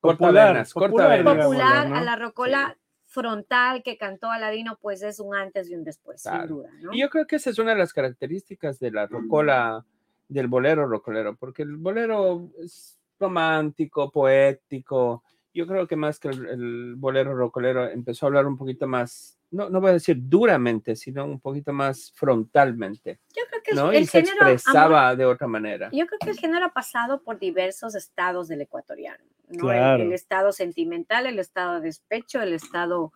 Corta 0.00 0.18
Popular, 0.18 0.52
venas, 0.54 0.72
corta 0.72 0.88
popular, 0.88 1.18
venas. 1.24 1.46
popular, 1.46 1.88
¿no? 1.90 1.96
a 1.96 2.00
la 2.02 2.16
rocola 2.16 2.78
frontal 3.04 3.82
que 3.82 3.98
cantó 3.98 4.30
Aladino, 4.30 4.78
pues 4.80 5.02
es 5.02 5.18
un 5.20 5.34
antes 5.34 5.68
y 5.68 5.74
un 5.74 5.84
después, 5.84 6.22
Claro. 6.22 6.38
sin 6.40 6.48
duda. 6.48 6.70
¿no? 6.80 6.92
Y 6.94 7.00
yo 7.00 7.10
creo 7.10 7.26
que 7.26 7.36
esa 7.36 7.50
es 7.50 7.58
una 7.58 7.72
de 7.72 7.78
las 7.78 7.92
características 7.92 8.78
de 8.78 8.92
la 8.92 9.06
rocola, 9.06 9.84
del 10.28 10.46
bolero 10.46 10.86
rocolero, 10.86 11.34
porque 11.36 11.62
el 11.62 11.76
bolero 11.76 12.48
es 12.62 12.98
romántico, 13.18 14.10
poético. 14.10 15.24
Yo 15.52 15.66
creo 15.66 15.86
que 15.88 15.96
más 15.96 16.20
que 16.20 16.28
el, 16.28 16.46
el 16.46 16.94
bolero 16.96 17.34
rocolero 17.34 17.88
empezó 17.88 18.24
a 18.24 18.28
hablar 18.28 18.46
un 18.46 18.56
poquito 18.56 18.86
más, 18.86 19.36
no, 19.50 19.68
no 19.70 19.80
voy 19.80 19.90
a 19.90 19.94
decir 19.94 20.16
duramente, 20.20 20.94
sino 20.96 21.24
un 21.24 21.40
poquito 21.40 21.72
más 21.72 22.12
frontalmente, 22.14 23.20
Yo 23.36 23.42
creo 23.48 23.62
que 23.62 23.70
el, 23.72 23.76
¿no? 23.76 23.92
el 23.92 24.02
Y 24.02 24.06
se 24.06 24.20
género, 24.22 24.42
amor, 24.42 24.52
expresaba 24.54 25.16
de 25.16 25.24
otra 25.24 25.46
manera. 25.46 25.88
yo 25.92 26.06
creo 26.06 26.18
que 26.20 26.30
el 26.30 26.38
género 26.38 26.66
ha 26.66 26.72
pasado 26.72 27.22
por 27.22 27.38
diversos 27.38 27.94
estados 27.94 28.48
del 28.48 28.60
ecuatoriano. 28.62 29.24
¿no? 29.48 29.54
El- 29.54 29.60
Claro. 29.60 30.02
El, 30.04 30.12
estado 30.12 30.52
sentimental, 30.52 31.26
el 31.26 31.38
estado 31.38 31.74
de 31.74 31.80
despecho, 31.88 32.40
el 32.40 32.52
estado... 32.52 33.12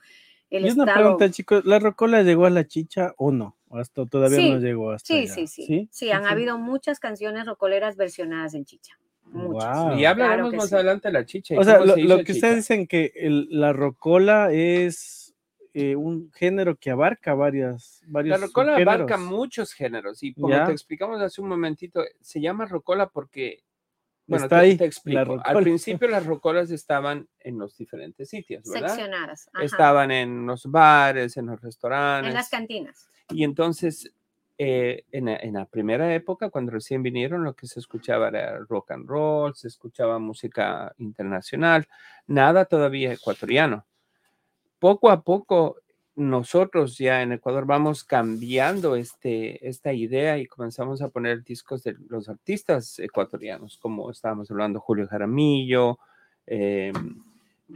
El 0.50 0.66
Y 0.66 0.70
una 0.70 0.84
estado... 0.84 0.94
pregunta, 1.16 1.30
chicos, 1.30 1.64
¿la 1.64 1.78
rocola 1.78 2.22
llegó 2.22 2.46
a 2.46 2.50
la 2.50 2.66
chicha 2.66 3.14
o 3.16 3.32
no? 3.32 3.56
¿O 3.68 3.78
hasta 3.78 4.04
todavía 4.06 4.38
Sí, 4.38 4.50
no 4.52 4.58
llegó 4.60 4.90
hasta 4.92 5.06
Sí, 5.06 5.20
allá? 5.20 5.34
sí, 5.34 5.46
sí, 5.46 5.88
sí. 5.90 6.10
han 6.12 6.26
habido 6.26 6.58
muchas 6.58 7.00
canciones 7.00 7.46
rocoleras 7.46 7.96
versionadas 7.96 8.54
en 8.54 8.64
chicha. 8.64 8.98
muchos. 9.24 9.52
Guau. 9.64 9.98
Y 9.98 10.04
hablaremos 10.04 10.50
que 10.52 10.56
más 10.58 10.68
sí. 10.68 10.74
adelante 10.74 11.08
de 11.08 11.12
la 11.12 11.24
chicha. 11.24 11.54
O 11.58 11.64
sea, 11.64 11.78
lo, 11.80 11.96
lo 11.96 12.14
el 12.16 12.24
que 12.24 12.32
chicha. 12.34 12.46
ustedes 12.48 12.56
dicen 12.56 12.86
que 12.86 13.12
el- 13.16 13.48
la 13.50 13.72
rocola 13.72 14.52
es 14.52 15.23
eh, 15.74 15.96
un 15.96 16.30
género 16.32 16.76
que 16.76 16.90
abarca 16.90 17.34
varias, 17.34 18.00
varios 18.06 18.40
La 18.40 18.46
rocola 18.46 18.76
abarca 18.76 19.16
muchos 19.18 19.72
géneros 19.72 20.22
y 20.22 20.32
como 20.32 20.48
Ya. 20.48 20.64
te 20.66 20.72
explicamos 20.72 21.20
hace 21.20 21.40
un 21.42 21.48
momentito, 21.48 22.02
se 22.20 22.40
llama 22.40 22.64
rocola 22.66 23.08
porque, 23.08 23.64
bueno, 24.26 24.44
Está 24.46 24.60
te, 24.60 24.64
ahí, 24.66 24.76
te 24.76 24.84
explico. 24.84 25.18
Al 25.18 25.26
rocola. 25.26 25.60
principio 25.60 26.08
las 26.08 26.24
rocolas 26.24 26.70
estaban 26.70 27.28
en 27.40 27.58
los 27.58 27.76
diferentes 27.76 28.28
sitios, 28.30 28.64
¿verdad? 28.72 28.88
Seccionadas. 28.94 29.50
ajá. 29.52 29.64
Estaban 29.64 30.10
en 30.12 30.46
los 30.46 30.64
bares, 30.66 31.36
en 31.36 31.46
los 31.46 31.60
restaurantes. 31.60 32.28
en 32.30 32.34
las 32.34 32.48
cantinas. 32.48 33.08
Y 33.30 33.42
entonces, 33.44 34.10
eh, 34.56 35.04
en, 35.10 35.24
la- 35.24 35.36
en 35.36 35.54
la 35.54 35.64
primera 35.66 36.14
época, 36.14 36.48
cuando 36.50 36.70
recién 36.70 37.02
vinieron, 37.02 37.42
lo 37.42 37.54
que 37.56 37.66
se 37.66 37.80
escuchaba 37.80 38.28
era 38.28 38.58
rock 38.60 38.92
and 38.92 39.08
roll, 39.08 39.54
se 39.56 39.66
escuchaba 39.66 40.20
música 40.20 40.94
internacional, 40.98 41.88
nada 42.28 42.64
todavía 42.66 43.12
ecuatoriano. 43.12 43.84
Poco 44.84 45.08
a 45.08 45.22
poco, 45.22 45.78
nosotros 46.14 46.98
ya 46.98 47.22
en 47.22 47.32
Ecuador 47.32 47.64
vamos 47.64 48.04
cambiando 48.04 48.96
este, 48.96 49.66
esta 49.66 49.94
idea 49.94 50.36
y 50.36 50.46
comenzamos 50.46 51.00
a 51.00 51.08
poner 51.08 51.42
discos 51.42 51.84
de 51.84 51.96
los 52.10 52.28
artistas 52.28 52.98
ecuatorianos, 52.98 53.78
como 53.78 54.10
estábamos 54.10 54.50
hablando, 54.50 54.80
Julio 54.80 55.08
Jaramillo 55.08 55.98
eh, 56.46 56.92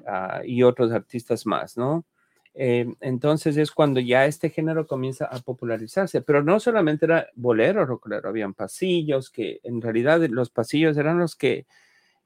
ah, 0.06 0.42
y 0.44 0.62
otros 0.62 0.92
artistas 0.92 1.46
más, 1.46 1.78
¿no? 1.78 2.04
Eh, 2.52 2.86
entonces 3.00 3.56
es 3.56 3.72
cuando 3.72 4.00
ya 4.00 4.26
este 4.26 4.50
género 4.50 4.86
comienza 4.86 5.24
a 5.24 5.38
popularizarse, 5.38 6.20
pero 6.20 6.42
no 6.42 6.60
solamente 6.60 7.06
era 7.06 7.28
bolero, 7.36 7.86
rocolero, 7.86 8.28
habían 8.28 8.52
pasillos 8.52 9.30
que 9.30 9.60
en 9.62 9.80
realidad 9.80 10.20
los 10.28 10.50
pasillos 10.50 10.98
eran 10.98 11.18
los 11.18 11.36
que 11.36 11.64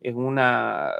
en 0.00 0.16
una, 0.16 0.90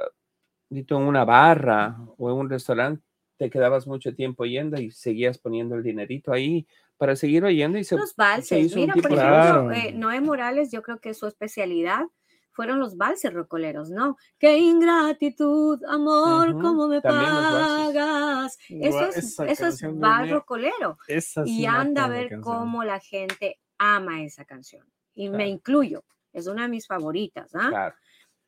en 0.69 0.95
una 0.95 1.25
barra 1.25 1.97
o 2.17 2.31
en 2.31 2.37
un 2.37 2.49
restaurante 2.49 3.03
te 3.37 3.49
quedabas 3.49 3.87
mucho 3.87 4.13
tiempo 4.15 4.45
yendo 4.45 4.79
y 4.79 4.91
seguías 4.91 5.37
poniendo 5.37 5.75
el 5.75 5.83
dinerito 5.83 6.31
ahí 6.31 6.67
para 6.97 7.15
seguir 7.15 7.43
oyendo 7.43 7.77
y 7.77 7.83
se, 7.83 7.97
Los 7.97 8.09
se 8.09 8.15
valses. 8.17 8.65
hizo 8.65 8.75
un 8.75 8.81
Mira, 8.81 8.93
tipo 8.93 9.07
por 9.09 9.17
de- 9.17 9.23
ejemplo, 9.23 9.67
Claro. 9.67 9.71
eh, 9.71 9.91
Noé 9.93 10.21
Morales, 10.21 10.71
yo 10.71 10.81
creo 10.83 10.99
que 10.99 11.13
su 11.13 11.27
especialidad 11.27 12.03
fueron 12.51 12.79
los 12.79 12.97
valses 12.97 13.33
rocoleros, 13.33 13.89
¿no? 13.89 14.15
Qué 14.37 14.59
ingratitud, 14.59 15.83
amor, 15.85 16.51
Ujú, 16.51 16.61
cómo 16.61 16.87
me 16.87 17.01
también 17.01 17.31
pagas. 17.31 18.57
Eso 18.69 19.07
es, 19.09 19.39
eso 19.39 19.67
es 19.67 19.81
vals 19.99 20.29
rocolero. 20.29 20.97
Esa 21.07 21.45
sí 21.45 21.61
Y 21.61 21.65
anda 21.65 22.05
a 22.05 22.09
ver 22.09 22.29
canción. 22.29 22.41
cómo 22.41 22.83
la 22.83 22.99
gente 22.99 23.59
ama 23.79 24.23
esa 24.23 24.45
canción. 24.45 24.85
Y 25.15 25.29
me 25.29 25.37
Claro. 25.37 25.49
incluyo. 25.49 26.03
Es 26.31 26.47
una 26.47 26.63
de 26.63 26.69
mis 26.69 26.87
favoritas. 26.87 27.53
¿ah? 27.55 27.69
Claro. 27.69 27.95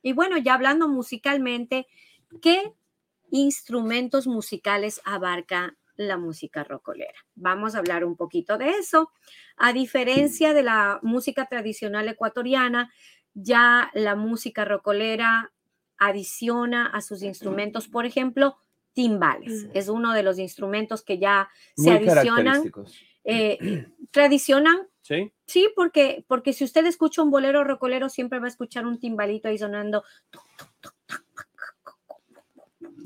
Y 0.02 0.12
bueno, 0.12 0.38
ya 0.38 0.54
hablando 0.54 0.88
musicalmente, 0.88 1.86
¿qué 2.40 2.72
instrumentos 3.30 4.26
musicales 4.26 5.00
abarca 5.04 5.76
la 5.96 6.16
música 6.16 6.64
rocolera? 6.64 7.18
Vamos 7.34 7.74
a 7.74 7.78
hablar 7.78 8.04
un 8.04 8.16
poquito 8.16 8.58
de 8.58 8.70
eso. 8.70 9.10
A 9.56 9.72
diferencia 9.72 10.52
de 10.54 10.62
la 10.62 10.98
música 11.02 11.46
tradicional 11.46 12.08
ecuatoriana, 12.08 12.92
ya 13.34 13.90
la 13.94 14.14
música 14.14 14.64
rocolera 14.64 15.52
adiciona 15.98 16.86
a 16.86 17.00
sus 17.00 17.22
instrumentos, 17.22 17.88
por 17.88 18.04
ejemplo, 18.06 18.58
timbales. 18.92 19.66
Es 19.74 19.88
uno 19.88 20.12
de 20.12 20.22
los 20.22 20.38
instrumentos 20.38 21.02
que 21.02 21.18
ya 21.18 21.48
se 21.74 21.90
Muy 21.90 21.96
adicionan, 22.08 22.44
característicos. 22.44 23.00
eh, 23.24 23.86
tradicionan 24.10 24.88
¿Sí? 25.06 25.32
Sí, 25.46 25.68
porque, 25.76 26.24
porque 26.26 26.52
si 26.52 26.64
usted 26.64 26.84
escucha 26.84 27.22
un 27.22 27.30
bolero 27.30 27.62
rocolero, 27.62 28.08
siempre 28.08 28.40
va 28.40 28.46
a 28.46 28.48
escuchar 28.48 28.86
un 28.86 28.98
timbalito 28.98 29.46
ahí 29.46 29.56
sonando. 29.56 30.02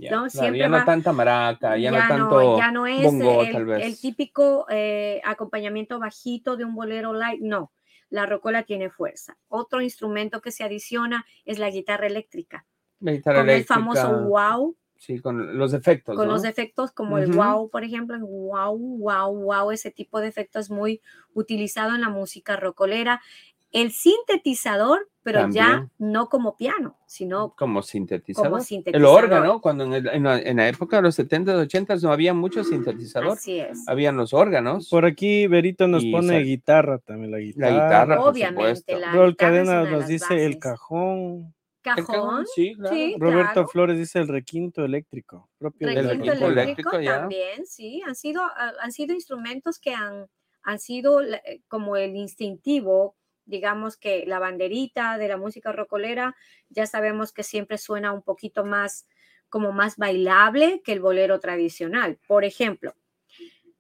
Ya, 0.01 0.11
No, 0.11 0.31
siempre 0.31 0.59
ya 0.59 0.69
no 0.69 0.79
va- 0.79 0.85
tanta 0.85 1.13
maraca, 1.13 1.77
ya, 1.77 1.91
no 1.91 1.99
tanto 2.09 2.59
ya 2.59 2.71
no 2.71 2.87
es 2.87 3.03
bongo, 3.05 3.43
el, 3.43 3.53
tal 3.53 3.65
vez. 3.67 3.85
el 3.87 3.99
típico 4.01 4.67
eh, 4.71 5.21
acompañamiento 5.25 5.99
bajito 5.99 6.57
de 6.57 6.65
un 6.65 6.75
bolero 6.75 7.13
light, 7.13 7.41
no. 7.41 7.73
La 8.09 8.27
rocola 8.27 8.65
tiene 8.65 8.91
fuerza. 8.91 9.37
Otro 9.49 9.81
instrumento 9.81 10.41
que 10.41 10.51
se 10.51 10.65
adiciona 10.65 11.25
es 11.45 11.59
la 11.59 11.71
guitarra 11.71 12.07
eléctrica, 12.07 12.67
La 13.01 13.13
guitarra 13.13 13.39
con 13.41 13.49
el 13.49 13.55
eléctrica, 13.55 13.75
famoso 13.75 14.29
wow, 14.29 14.77
Sí, 14.97 15.19
con 15.19 15.57
los 15.57 15.73
efectos, 15.73 16.15
con 16.15 16.27
¿no? 16.27 16.35
los 16.35 16.45
efectos 16.45 16.93
como 16.93 17.17
el 17.17 17.31
Ujú. 17.31 17.39
wow, 17.41 17.71
por 17.71 17.85
ejemplo, 17.85 18.17
el 18.17 18.23
wow, 18.23 18.77
wow, 18.77 19.35
wow, 19.35 19.71
ese 19.71 19.91
tipo 19.91 20.21
de 20.21 20.29
efecto 20.29 20.59
es 20.59 20.71
muy 20.71 21.01
utilizado 21.33 21.95
en 21.95 22.03
la 22.03 22.11
música 22.11 22.57
rocolera. 22.57 23.23
El 23.73 23.93
sintetizador, 23.93 25.09
pero 25.23 25.41
ya 25.51 25.67
También. 25.67 25.91
no 25.99 26.29
como 26.29 26.57
piano, 26.57 26.99
sino 27.07 27.55
como 27.57 27.83
sintetizador. 27.83 28.49
como 28.51 28.59
El 28.59 28.65
sintetizador. 28.65 29.25
órgano, 29.25 29.61
cuando 29.61 29.85
en, 29.85 29.93
el- 29.93 30.09
en 30.09 30.23
la, 30.25 30.39
en 30.41 30.57
la 30.57 30.69
época 30.69 30.97
de 30.97 31.03
los 31.03 31.19
70s, 31.19 31.69
80s 31.69 32.03
no 32.03 32.13
había 32.13 32.35
mucho 32.35 32.65
sintetizador, 32.65 33.33
Así 33.39 33.61
es. 33.61 33.87
habían 33.87 34.17
los 34.17 34.33
órganos, 34.33 34.89
Por 34.89 35.05
aquí 35.05 35.47
Berito 35.47 35.87
nos 35.89 36.03
Y 36.03 36.11
pone 36.11 36.29
sal- 36.35 36.45
guitarra 36.45 36.99
también, 36.99 37.31
la 37.31 37.39
guitarra. 37.39 37.71
guitarra, 37.73 38.17
por 38.19 38.29
Obviamente, 38.31 38.77
supuesto. 38.77 38.99
la 38.99 39.13
guitarra 39.13 39.35
Cadena 39.37 39.85
nos 39.91 40.07
dice 40.07 40.35
el 40.45 40.55
bases. 40.55 40.61
cajón. 40.63 41.55
El 41.83 41.95
Cajón, 41.95 42.05
cajón, 42.07 42.47
sí, 42.55 42.75
claro. 42.75 42.95
sí, 42.95 43.17
Roberto 43.19 43.53
claro. 43.55 43.69
Flores 43.69 43.99
dice 43.99 44.19
el 44.19 44.29
requinto 44.29 44.85
eléctrico. 44.85 45.49
Propio 45.59 45.89
del 45.89 45.97
Requinto 45.97 46.25
requinto 46.27 46.47
eléctrico, 46.47 46.91
eléctrico, 46.91 47.01
ya. 47.01 47.21
también, 47.21 47.67
sí, 47.67 48.03
han 48.07 48.15
sido, 48.15 48.43
ah, 48.43 48.73
han 48.83 48.93
sido 48.93 49.15
instrumentos 49.15 49.79
que 49.79 49.95
han, 49.95 50.27
han 50.63 50.79
sido 50.79 51.23
la- 51.23 51.39
eh, 51.39 51.63
como 51.69 51.97
el 51.97 52.17
instintivo, 52.17 53.15
digamos 53.51 53.97
que 53.97 54.25
la 54.27 54.39
banderita 54.39 55.19
de 55.19 55.29
la 55.29 55.37
música 55.37 55.73
rocolera, 55.73 56.37
ya 56.71 56.87
sabemos 56.87 57.33
que 57.33 57.43
siempre 57.43 57.77
suena 57.77 58.13
un 58.13 58.23
poquito 58.23 58.65
más, 58.65 59.07
como 59.49 59.73
más 59.73 59.97
bailable 59.97 60.81
que 60.83 60.93
el 60.93 61.01
bolero 61.01 61.41
tradicional. 61.41 62.19
Por 62.27 62.45
ejemplo, 62.45 62.95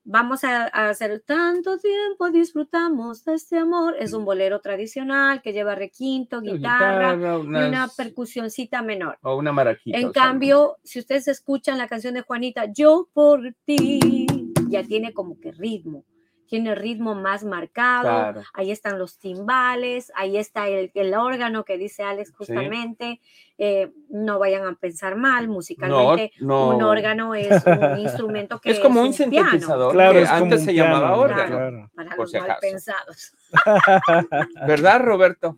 vamos 0.04 0.42
a, 0.44 0.64
hacer 0.66 1.22
tanto 1.24 1.78
tiempo 1.78 2.30
disfrutamos 2.30 3.24
de 3.24 3.34
este 3.34 3.58
amor, 3.58 3.94
es 3.98 4.12
un 4.12 4.24
bolero 4.24 4.60
tradicional 4.60 5.40
que 5.40 5.52
lleva 5.52 5.74
requinto, 5.74 6.40
guitarra, 6.40 7.14
y 7.14 7.46
una 7.46 7.88
percusioncita 7.96 8.82
menor. 8.82 9.18
o 9.22 9.36
una 9.36 9.52
maraquita. 9.52 9.96
En 9.96 10.12
cambio, 10.12 10.78
si 10.82 10.98
ustedes 10.98 11.28
escuchan 11.28 11.78
la 11.78 11.88
canción 11.88 12.14
de 12.14 12.22
Juanita, 12.22 12.66
Yo 12.72 13.08
por 13.12 13.54
ti, 13.64 14.26
ya 14.68 14.82
tiene 14.82 15.12
como 15.12 15.38
que 15.38 15.52
ritmo, 15.52 16.04
tiene 16.50 16.74
ritmo 16.74 17.14
más 17.14 17.44
marcado, 17.44 18.02
Claro. 18.02 18.42
ahí 18.52 18.70
están 18.72 18.98
los 18.98 19.18
timbales, 19.18 20.12
ahí 20.16 20.36
está 20.36 20.66
el, 20.68 20.90
el 20.94 21.14
órgano 21.14 21.64
que 21.64 21.78
dice 21.78 22.02
Alex 22.02 22.32
justamente, 22.36 23.20
eh, 23.56 23.92
no 24.10 24.38
vayan 24.40 24.66
a 24.66 24.74
pensar 24.74 25.14
mal, 25.16 25.46
musicalmente 25.48 26.32
no. 26.40 26.70
un 26.76 26.82
órgano 26.82 27.34
es 27.36 27.64
un 27.64 27.98
instrumento 28.00 28.60
que 28.62 28.72
es 28.72 28.80
como 28.80 29.00
un 29.00 29.14
piano, 29.14 29.48
sintetizador, 29.50 29.92
Claro, 29.92 30.12
que 30.12 30.22
es 30.22 30.28
como 30.28 30.42
antes 30.44 30.60
un 30.60 30.66
se 30.66 30.72
piano, 30.72 30.92
llamaba 30.94 31.16
¿no? 31.16 31.22
órgano. 31.22 31.56
Claro. 31.56 31.90
para 31.94 32.10
por 32.10 32.18
los 32.18 32.30
si 32.32 32.36
mal 32.38 32.50
acaso. 32.50 32.60
pensados. 32.60 33.32
¿Verdad, 34.66 35.00
Roberto? 35.00 35.56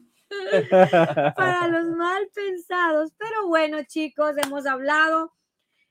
para 1.36 1.68
los 1.68 1.86
mal 1.96 2.28
pensados. 2.34 3.12
Pero 3.18 3.46
bueno, 3.48 3.78
chicos, 3.84 4.34
hemos 4.44 4.66
hablado, 4.66 5.32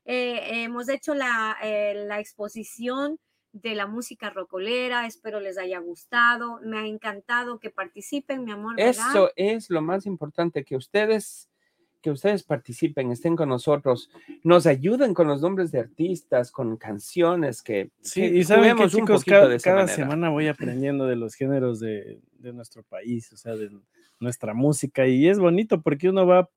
eh, 0.05 0.63
hemos 0.63 0.89
hecho 0.89 1.13
la, 1.15 1.57
eh, 1.63 2.03
la 2.07 2.19
exposición 2.19 3.19
de 3.53 3.75
la 3.75 3.87
música 3.87 4.29
rocolera. 4.29 5.05
Espero 5.05 5.39
les 5.39 5.57
haya 5.57 5.79
gustado. 5.79 6.59
Me 6.63 6.77
ha 6.77 6.85
encantado 6.85 7.59
que 7.59 7.69
participen, 7.69 8.43
mi 8.43 8.51
amor. 8.51 8.75
¿verdad? 8.75 9.09
Eso 9.09 9.31
es 9.35 9.69
lo 9.69 9.81
más 9.81 10.05
importante, 10.05 10.63
que 10.63 10.75
ustedes, 10.75 11.49
que 12.01 12.11
ustedes 12.11 12.43
participen, 12.43 13.11
estén 13.11 13.35
con 13.35 13.49
nosotros, 13.49 14.09
nos 14.43 14.65
ayuden 14.65 15.13
con 15.13 15.27
los 15.27 15.41
nombres 15.41 15.71
de 15.71 15.79
artistas, 15.79 16.51
con 16.51 16.77
canciones, 16.77 17.61
que, 17.61 17.91
Sí, 18.01 18.21
que 18.21 18.37
y 18.37 18.43
saben 18.43 18.63
que 18.63 18.71
juguemos 18.71 18.93
un 18.93 18.99
chicos, 19.01 19.19
poquito 19.21 19.35
cada, 19.35 19.47
de 19.47 19.59
cada 19.59 19.87
semana 19.87 20.29
voy 20.29 20.47
aprendiendo 20.47 21.05
de 21.05 21.15
los 21.15 21.35
géneros 21.35 21.79
de, 21.79 22.19
de 22.39 22.53
nuestro 22.53 22.83
país, 22.83 23.31
o 23.33 23.37
sea, 23.37 23.55
de 23.55 23.69
nuestra 24.19 24.53
música, 24.53 25.07
y 25.07 25.27
es 25.27 25.39
bonito 25.39 25.81
porque 25.81 26.09
uno 26.09 26.25
va, 26.25 26.49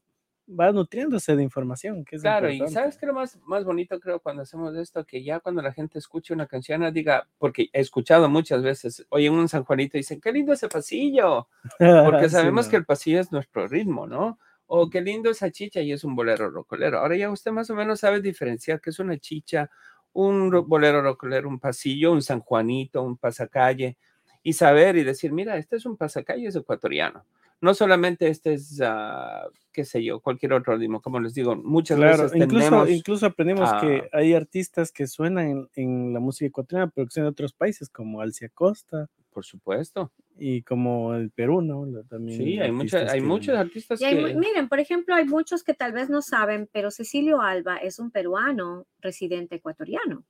va 0.49 0.73
nutriéndose 0.73 1.37
de 1.37 1.43
información, 1.43 2.05
que 2.05 2.17
es 2.17 2.23
Claro, 2.23 2.49
y 2.51 2.55
importante. 2.55 2.75
¿sabes 2.81 2.99
qué 2.99 3.07
es 3.07 3.09
lo 3.09 3.15
más, 3.15 3.39
más 3.47 3.65
bonito 3.65 3.99
creo 4.01 4.21
cuando 4.21 4.43
hacemos 4.43 4.75
esto? 4.77 5.05
Que 5.05 5.23
ya 5.25 5.41
cuando 5.41 5.63
la 5.63 5.73
gente 5.73 5.99
escuche 5.99 6.35
una 6.35 6.47
canción, 6.47 6.81
no 6.83 6.91
diga, 6.93 7.27
porque 7.39 7.69
he 7.73 7.81
escuchado 7.81 8.29
muchas 8.29 8.63
veces, 8.63 9.07
oye, 9.09 9.31
un 9.31 9.49
San 9.49 9.65
Juanito 9.65 9.97
y 9.97 10.01
dicen, 10.01 10.21
qué 10.21 10.33
lindo 10.33 10.53
ese 10.53 10.69
pasillo, 10.69 11.49
porque 12.05 12.29
Sí, 12.29 12.35
sabemos 12.35 12.67
no. 12.67 12.71
que 12.71 12.77
el 12.77 12.85
pasillo 12.85 13.21
es 13.21 13.33
nuestro 13.33 13.67
ritmo, 13.69 14.07
¿no? 14.07 14.39
O 14.67 14.89
qué 14.91 15.01
lindo 15.01 15.31
esa 15.31 15.51
chicha 15.51 15.81
y 15.81 15.93
es 15.93 16.05
un 16.05 16.15
bolero 16.17 16.51
rocolero. 16.51 16.99
Ahora 17.01 17.17
ya 17.17 17.31
usted 17.31 17.51
más 17.51 17.69
o 17.71 17.75
menos 17.75 18.01
sabe 18.01 18.21
diferenciar 18.21 18.81
qué 18.81 18.91
es 18.91 18.99
una 18.99 19.19
chicha, 19.19 19.71
un 20.13 20.51
ro- 20.53 20.65
bolero 20.65 21.03
rocolero, 21.03 21.49
un 21.49 21.59
pasillo, 21.59 22.13
un 22.13 22.23
San 22.23 22.41
Juanito, 22.41 23.03
un 23.03 23.17
pasacalle, 23.17 23.97
y 24.43 24.53
saber 24.53 24.97
y 24.97 25.05
decir, 25.05 25.33
mira, 25.33 25.57
este 25.57 25.77
es 25.77 25.87
un 25.87 25.97
pasacalle 25.97 26.47
es 26.47 26.57
ecuatoriano. 26.57 27.25
No 27.61 27.73
solamente 27.75 28.29
este 28.29 28.55
es, 28.55 28.81
ah, 28.85 29.47
qué 29.73 29.85
sé 29.85 30.05
yo, 30.05 30.21
cualquier 30.21 30.53
otro 30.53 30.77
ritmo, 30.77 31.01
como 31.01 31.19
les 31.21 31.33
digo, 31.35 31.57
muchas 31.57 31.97
Claro, 31.97 32.25
veces 32.25 32.37
incluso, 32.37 32.65
tendemos 32.69 32.91
incluso 32.91 33.27
aprendimos 33.27 33.71
a- 33.73 33.81
que 33.81 34.09
hay 34.13 34.35
artistas 34.35 34.93
que 34.93 35.07
suenan 35.07 35.47
en, 35.49 35.69
en 35.75 36.13
la 36.13 36.21
música 36.21 36.47
ecuatoriana, 36.49 36.91
pero 36.95 37.07
que 37.07 37.13
son 37.13 37.25
de 37.25 37.31
otros 37.31 37.53
países, 37.55 37.89
como 37.89 38.21
Alcia 38.21 38.49
Costa. 38.51 39.09
Por 39.31 39.45
supuesto. 39.45 40.13
y 40.39 40.63
como 40.63 41.15
el 41.15 41.31
Perú, 41.31 41.61
¿no? 41.61 41.87
También 42.09 42.39
Sí, 42.39 42.59
hay, 42.61 42.71
mucha- 42.71 42.99
artistas 42.99 43.13
hay 43.15 43.21
que- 43.21 43.27
muchos 43.27 43.57
artistas 43.57 44.01
Y 44.01 44.05
hay 44.05 44.15
mu- 44.21 44.27
que... 44.29 44.35
miren, 44.37 44.69
por 44.69 44.79
ejemplo, 44.81 45.15
hay 45.15 45.25
muchos 45.25 45.63
que 45.65 45.75
tal 45.75 45.93
vez 45.93 46.09
no 46.11 46.23
saben, 46.23 46.69
pero 46.73 46.91
Cecilio 46.93 47.41
Alba 47.41 47.77
es 47.79 47.99
un 47.99 48.11
peruano 48.13 48.87
residente 49.01 49.57
ecuatoriano. 49.57 50.25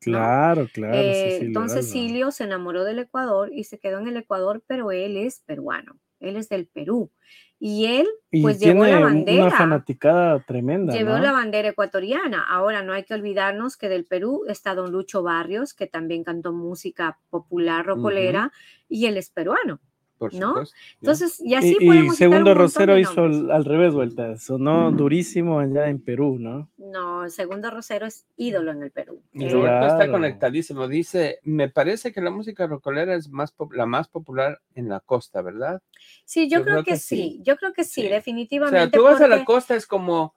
Claro, 0.00 0.68
claro. 0.72 0.94
Eh, 0.94 1.36
Cecilio 1.38 1.60
Alba. 1.60 1.68
Cecilio 1.74 2.30
se 2.30 2.44
enamoró 2.44 2.84
del 2.84 2.98
Ecuador 3.00 3.50
y 3.52 3.64
se 3.64 3.78
quedó 3.78 3.98
en 3.98 4.08
el 4.08 4.16
Ecuador, 4.16 4.62
pero 4.66 4.90
él 4.92 5.16
es 5.16 5.40
peruano, 5.46 5.98
él 6.20 6.36
es 6.36 6.48
del 6.48 6.66
Perú. 6.66 7.10
Y 7.58 7.86
él 7.86 8.06
Y 8.30 8.42
pues 8.42 8.60
llevó 8.60 8.84
la 8.84 9.00
bandera. 9.00 9.46
una 9.46 9.56
fanaticada 9.56 10.40
tremenda, 10.40 10.92
llevó 10.92 11.16
¿no? 11.16 11.20
la 11.20 11.32
bandera 11.32 11.70
ecuatoriana. 11.70 12.44
Ahora 12.46 12.82
no 12.82 12.92
hay 12.92 13.04
que 13.04 13.14
olvidarnos 13.14 13.78
que 13.78 13.88
del 13.88 14.04
Perú 14.04 14.44
está 14.46 14.74
don 14.74 14.92
Lucho 14.92 15.22
Barrios, 15.22 15.72
que 15.72 15.86
también 15.86 16.22
cantó 16.22 16.52
música 16.52 17.18
popular 17.30 17.86
rocolera, 17.86 18.52
y 18.88 19.06
él 19.06 19.16
es 19.16 19.30
peruano. 19.30 19.80
Por 20.18 20.32
¿no? 20.34 20.48
supuesto. 20.48 20.76
Entonces, 21.00 21.40
y 21.40 21.54
así 21.54 21.76
Y, 21.80 21.84
y 21.84 21.86
podemos 21.86 22.16
citar 22.16 22.16
Segundo 22.16 22.54
Rosero 22.54 22.94
de 22.94 23.00
hizo 23.00 23.22
al 23.24 23.64
revés 23.64 23.94
vuelta, 23.94 24.36
sonó 24.38 24.90
durísimo 24.92 25.60
allá 25.60 25.88
en 25.88 26.00
Perú, 26.02 26.38
¿no? 26.38 26.70
No, 26.78 27.28
segundo 27.28 27.70
Rosero 27.70 28.06
es 28.06 28.26
ídolo 28.36 28.72
en 28.72 28.82
el 28.82 28.90
Perú. 28.90 29.22
Y 29.32 29.44
está 29.46 30.10
conectadísimo. 30.10 30.88
Dice, 30.88 31.40
me 31.42 31.68
parece 31.68 32.12
que 32.12 32.20
la 32.20 32.30
música 32.30 32.66
rocolera 32.66 33.14
es 33.14 33.28
más 33.28 33.54
la 33.72 33.86
más 33.86 34.08
popular 34.08 34.60
en 34.74 34.88
la 34.88 35.00
costa, 35.00 35.42
¿verdad? 35.42 35.82
sí, 36.24 36.48
yo, 36.48 36.58
yo 36.58 36.64
creo, 36.64 36.74
creo 36.76 36.84
que, 36.84 36.90
que 36.92 36.96
sí. 36.98 37.16
sí. 37.16 37.40
yo 37.44 37.56
creo 37.56 37.72
que 37.72 37.84
sí, 37.84 38.02
Sí. 38.02 38.06
O 38.06 38.10
definitivamente. 38.10 38.78
sea, 38.78 38.90
tú 38.90 39.02
vas 39.04 39.20
a 39.20 39.28
la 39.28 39.44
costa 39.44 39.74
es 39.74 39.86
como 39.86 40.34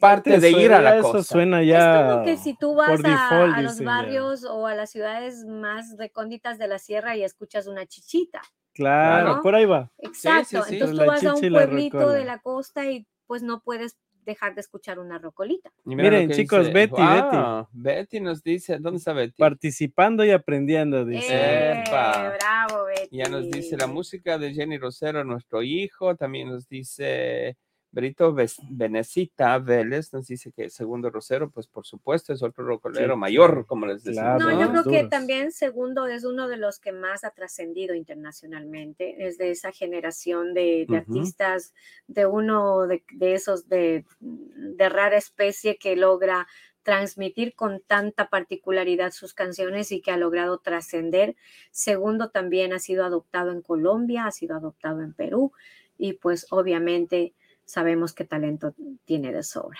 parte 0.00 0.38
de 0.38 0.50
ir 0.50 0.72
a 0.72 0.80
la 0.80 0.98
eso 0.98 1.12
costa. 1.12 1.22
suena 1.34 1.62
Es 1.62 1.68
ya. 1.68 2.08
como 2.10 2.24
que 2.24 2.36
si 2.36 2.54
tú 2.56 2.74
vas 2.74 2.90
por 2.90 3.06
a, 3.06 3.10
default, 3.10 3.54
a 3.54 3.62
los 3.62 3.72
dicen 3.72 3.86
ya. 3.86 3.92
barrios 3.92 4.44
o 4.44 4.66
a 4.66 4.74
las 4.74 4.90
ciudades 4.90 5.44
más 5.44 5.96
recónditas 5.98 6.58
de 6.58 6.68
la 6.68 6.78
sierra 6.78 7.16
y 7.16 7.24
escuchas 7.24 7.66
una 7.66 7.86
chichita. 7.86 8.42
Claro, 8.78 9.36
¿no? 9.36 9.42
por 9.42 9.54
ahí 9.54 9.64
va. 9.66 9.90
Exacto. 9.98 10.62
sí. 10.62 10.74
Entonces 10.74 10.96
La 10.96 11.04
tú 11.04 11.10
vas 11.10 11.24
a 11.24 11.34
un 11.34 11.40
pueblito 11.40 12.10
de 12.10 12.24
la 12.24 12.38
costa 12.38 12.90
y 12.90 13.06
pues 13.26 13.42
no 13.42 13.60
puedes 13.60 13.98
dejar 14.24 14.54
de 14.54 14.60
escuchar 14.60 14.98
una 14.98 15.18
rocolita. 15.18 15.70
Y 15.86 15.96
Miren, 15.96 16.30
chicos, 16.30 16.60
dice, 16.66 16.72
Betty, 16.72 17.02
Betty. 17.02 17.36
"Wow, 17.36 17.68
Betty 17.72 18.20
nos 18.20 18.42
dice, 18.42 18.78
¿dónde 18.78 18.98
está 18.98 19.12
Betty? 19.14 19.34
Participando 19.38 20.24
y 20.24 20.30
aprendiendo, 20.30 21.04
dice. 21.04 21.26
Eh, 21.34 21.84
Epa. 21.86 22.34
bravo, 22.38 22.84
Betty. 22.84 23.16
Ya 23.16 23.28
nos 23.28 23.50
dice 23.50 23.76
la 23.76 23.86
música 23.86 24.38
de 24.38 24.52
Jenny 24.52 24.78
Rosero, 24.78 25.24
nuestro 25.24 25.62
hijo. 25.62 26.14
También 26.14 26.48
nos 26.50 26.68
dice 26.68 27.56
Berito 27.90 28.34
Ves- 28.34 28.60
Benecita 28.70 29.58
Vélez, 29.58 30.12
nos 30.12 30.26
dice 30.26 30.52
que 30.52 30.68
Segundo 30.68 31.10
Rosero, 31.10 31.50
pues 31.50 31.66
por 31.66 31.86
supuesto 31.86 32.32
es 32.32 32.42
otro 32.42 32.64
rocolero 32.64 33.14
Sí, 33.14 33.18
mayor, 33.20 33.66
como 33.66 33.86
les 33.86 34.04
decía. 34.04 34.36
Claro, 34.36 34.50
No, 34.50 34.60
yo 34.60 34.70
creo 34.70 34.84
que 34.84 35.08
también 35.08 35.52
Segundo 35.52 36.06
es 36.06 36.24
uno 36.24 36.48
de 36.48 36.58
los 36.58 36.78
que 36.78 36.92
más 36.92 37.24
ha 37.24 37.30
trascendido 37.30 37.94
internacionalmente, 37.94 39.26
es 39.26 39.38
de 39.38 39.50
esa 39.50 39.72
generación 39.72 40.54
de, 40.54 40.86
artistas, 40.94 41.72
de 42.06 42.26
uno 42.26 42.86
de, 42.86 43.02
de 43.14 43.34
esos 43.34 43.68
de, 43.68 44.04
de 44.20 44.88
rara 44.88 45.16
especie 45.16 45.78
que 45.78 45.96
logra 45.96 46.46
transmitir 46.82 47.54
con 47.54 47.82
tanta 47.86 48.28
particularidad 48.30 49.12
sus 49.12 49.34
canciones 49.34 49.92
y 49.92 50.00
que 50.00 50.10
ha 50.10 50.16
logrado 50.16 50.58
trascender. 50.58 51.36
Segundo 51.70 52.30
también 52.30 52.72
ha 52.72 52.78
sido 52.78 53.04
adoptado 53.04 53.52
en 53.52 53.60
Colombia, 53.60 54.26
ha 54.26 54.30
sido 54.30 54.56
adoptado 54.56 55.02
en 55.02 55.12
Perú 55.12 55.52
y 55.98 56.14
pues 56.14 56.46
obviamente 56.50 57.34
sabemos 57.68 58.14
qué 58.14 58.24
talento 58.24 58.74
tiene 59.04 59.30
de 59.30 59.42
sobra. 59.42 59.78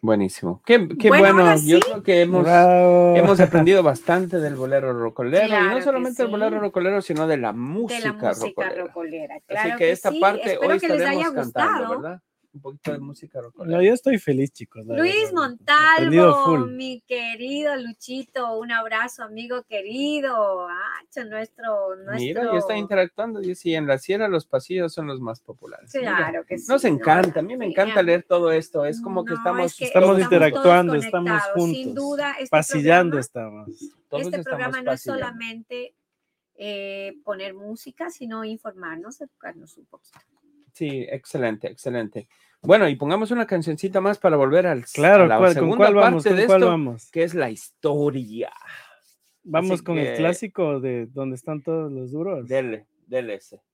Buenísimo. 0.00 0.62
Qué, 0.64 0.88
qué 0.96 1.08
Bueno, 1.08 1.56
Yo 1.56 1.80
creo 1.80 2.02
que 2.04 2.22
hemos, 2.22 2.46
hemos 2.46 3.40
aprendido 3.40 3.82
bastante 3.82 4.38
del 4.38 4.54
bolero 4.54 4.92
rocolero. 4.96 5.46
y 5.48 5.50
no 5.50 5.82
solamente 5.82 6.22
del 6.22 6.30
bolero 6.30 6.60
rocolero, 6.60 7.02
sino 7.02 7.26
de 7.26 7.36
la 7.36 7.52
De 7.52 7.58
música, 7.58 8.06
la 8.06 8.12
música 8.12 8.68
rocolera. 8.68 8.84
rocolera. 8.84 9.34
Así 9.48 9.76
que 9.76 9.90
esta 9.90 10.10
sí. 10.12 10.20
parte 10.20 10.52
Espero 10.52 10.72
hoy 10.72 10.78
que 10.78 10.88
les 10.88 10.98
estaremos 11.00 11.26
haya 11.26 11.34
cantando. 11.34 12.00
¿verdad? 12.00 12.20
Un 12.54 12.60
poquito 12.62 12.92
de 12.92 12.98
música 12.98 13.40
rocolera. 13.42 13.76
No, 13.76 13.82
yo 13.84 13.92
estoy 13.92 14.18
feliz, 14.18 14.50
chicos. 14.52 14.84
Luis 14.86 15.14
verdad. 15.14 15.32
Montalvo, 15.34 16.66
mi 16.66 17.02
querido 17.02 17.76
Luchito, 17.76 18.58
un 18.58 18.72
abrazo, 18.72 19.22
amigo 19.22 19.62
querido. 19.64 20.66
Ah, 20.66 21.02
nuestro, 21.28 21.96
nuestro. 21.96 22.14
Mira, 22.18 22.44
ya 22.52 22.58
está 22.58 22.76
interactuando. 22.76 23.40
Dice, 23.40 23.68
y 23.70 23.74
en 23.74 23.86
la 23.86 23.98
sierra 23.98 24.28
los 24.28 24.46
pasillos 24.46 24.92
son 24.94 25.06
los 25.06 25.20
más 25.20 25.40
populares. 25.40 25.90
Mira, 25.94 26.16
Claro 26.16 26.44
que 26.46 26.58
sí. 26.58 26.66
Nos 26.68 26.84
¿no? 26.84 26.90
encanta, 26.90 27.40
a 27.40 27.42
mí 27.42 27.56
me 27.56 27.66
encanta 27.66 28.02
leer 28.02 28.22
todo 28.22 28.50
esto. 28.50 28.84
Es 28.86 29.00
como 29.00 29.24
que 29.24 29.32
No, 29.32 29.36
estamos, 29.38 29.66
es 29.72 29.76
que 29.76 29.84
Estamos 29.84 30.18
interactuando, 30.18 30.94
estamos 30.94 31.42
conectados. 31.42 31.64
Sin 31.70 31.84
juntos, 31.86 31.94
duda, 31.94 32.32
este 32.32 32.48
Pasillando 32.48 33.18
programa, 33.18 33.66
estamos. 33.66 33.94
todos 34.08 34.22
este 34.22 34.36
estamos 34.38 34.44
programa 34.58 34.82
no 34.82 34.92
es 34.92 35.02
solamente 35.02 35.94
eh, 36.56 37.14
poner 37.24 37.54
música, 37.54 38.10
sino 38.10 38.44
informarnos, 38.44 39.20
educarnos 39.20 39.76
un 39.76 39.84
poquito. 39.86 40.18
Sí, 40.78 41.04
excelente, 41.10 41.66
excelente. 41.66 42.28
Bueno, 42.62 42.88
y 42.88 42.94
pongamos 42.94 43.32
una 43.32 43.46
cancioncita 43.48 44.00
más 44.00 44.18
para 44.18 44.36
volver 44.36 44.66
al 44.68 44.84
Claro, 44.86 45.24
a 45.24 45.26
la 45.26 45.38
¿cuál- 45.38 45.48
¿con 45.48 45.54
segunda 45.54 45.76
cuál 45.76 45.94
vamos? 45.94 46.22
parte 46.24 46.28
¿Con 46.30 46.38
de 46.38 46.46
cuál 46.46 46.60
esto, 46.60 46.70
vamos? 46.70 47.10
que 47.10 47.22
es 47.24 47.34
la 47.34 47.50
historia. 47.50 48.52
Vamos 49.42 49.72
Así 49.72 49.84
con 49.84 49.96
que- 49.96 50.12
el 50.12 50.16
clásico 50.18 50.78
de 50.80 51.06
donde 51.06 51.34
están 51.34 51.62
todos 51.62 51.90
los 51.90 52.12
duros. 52.12 52.46
Dele, 52.48 52.86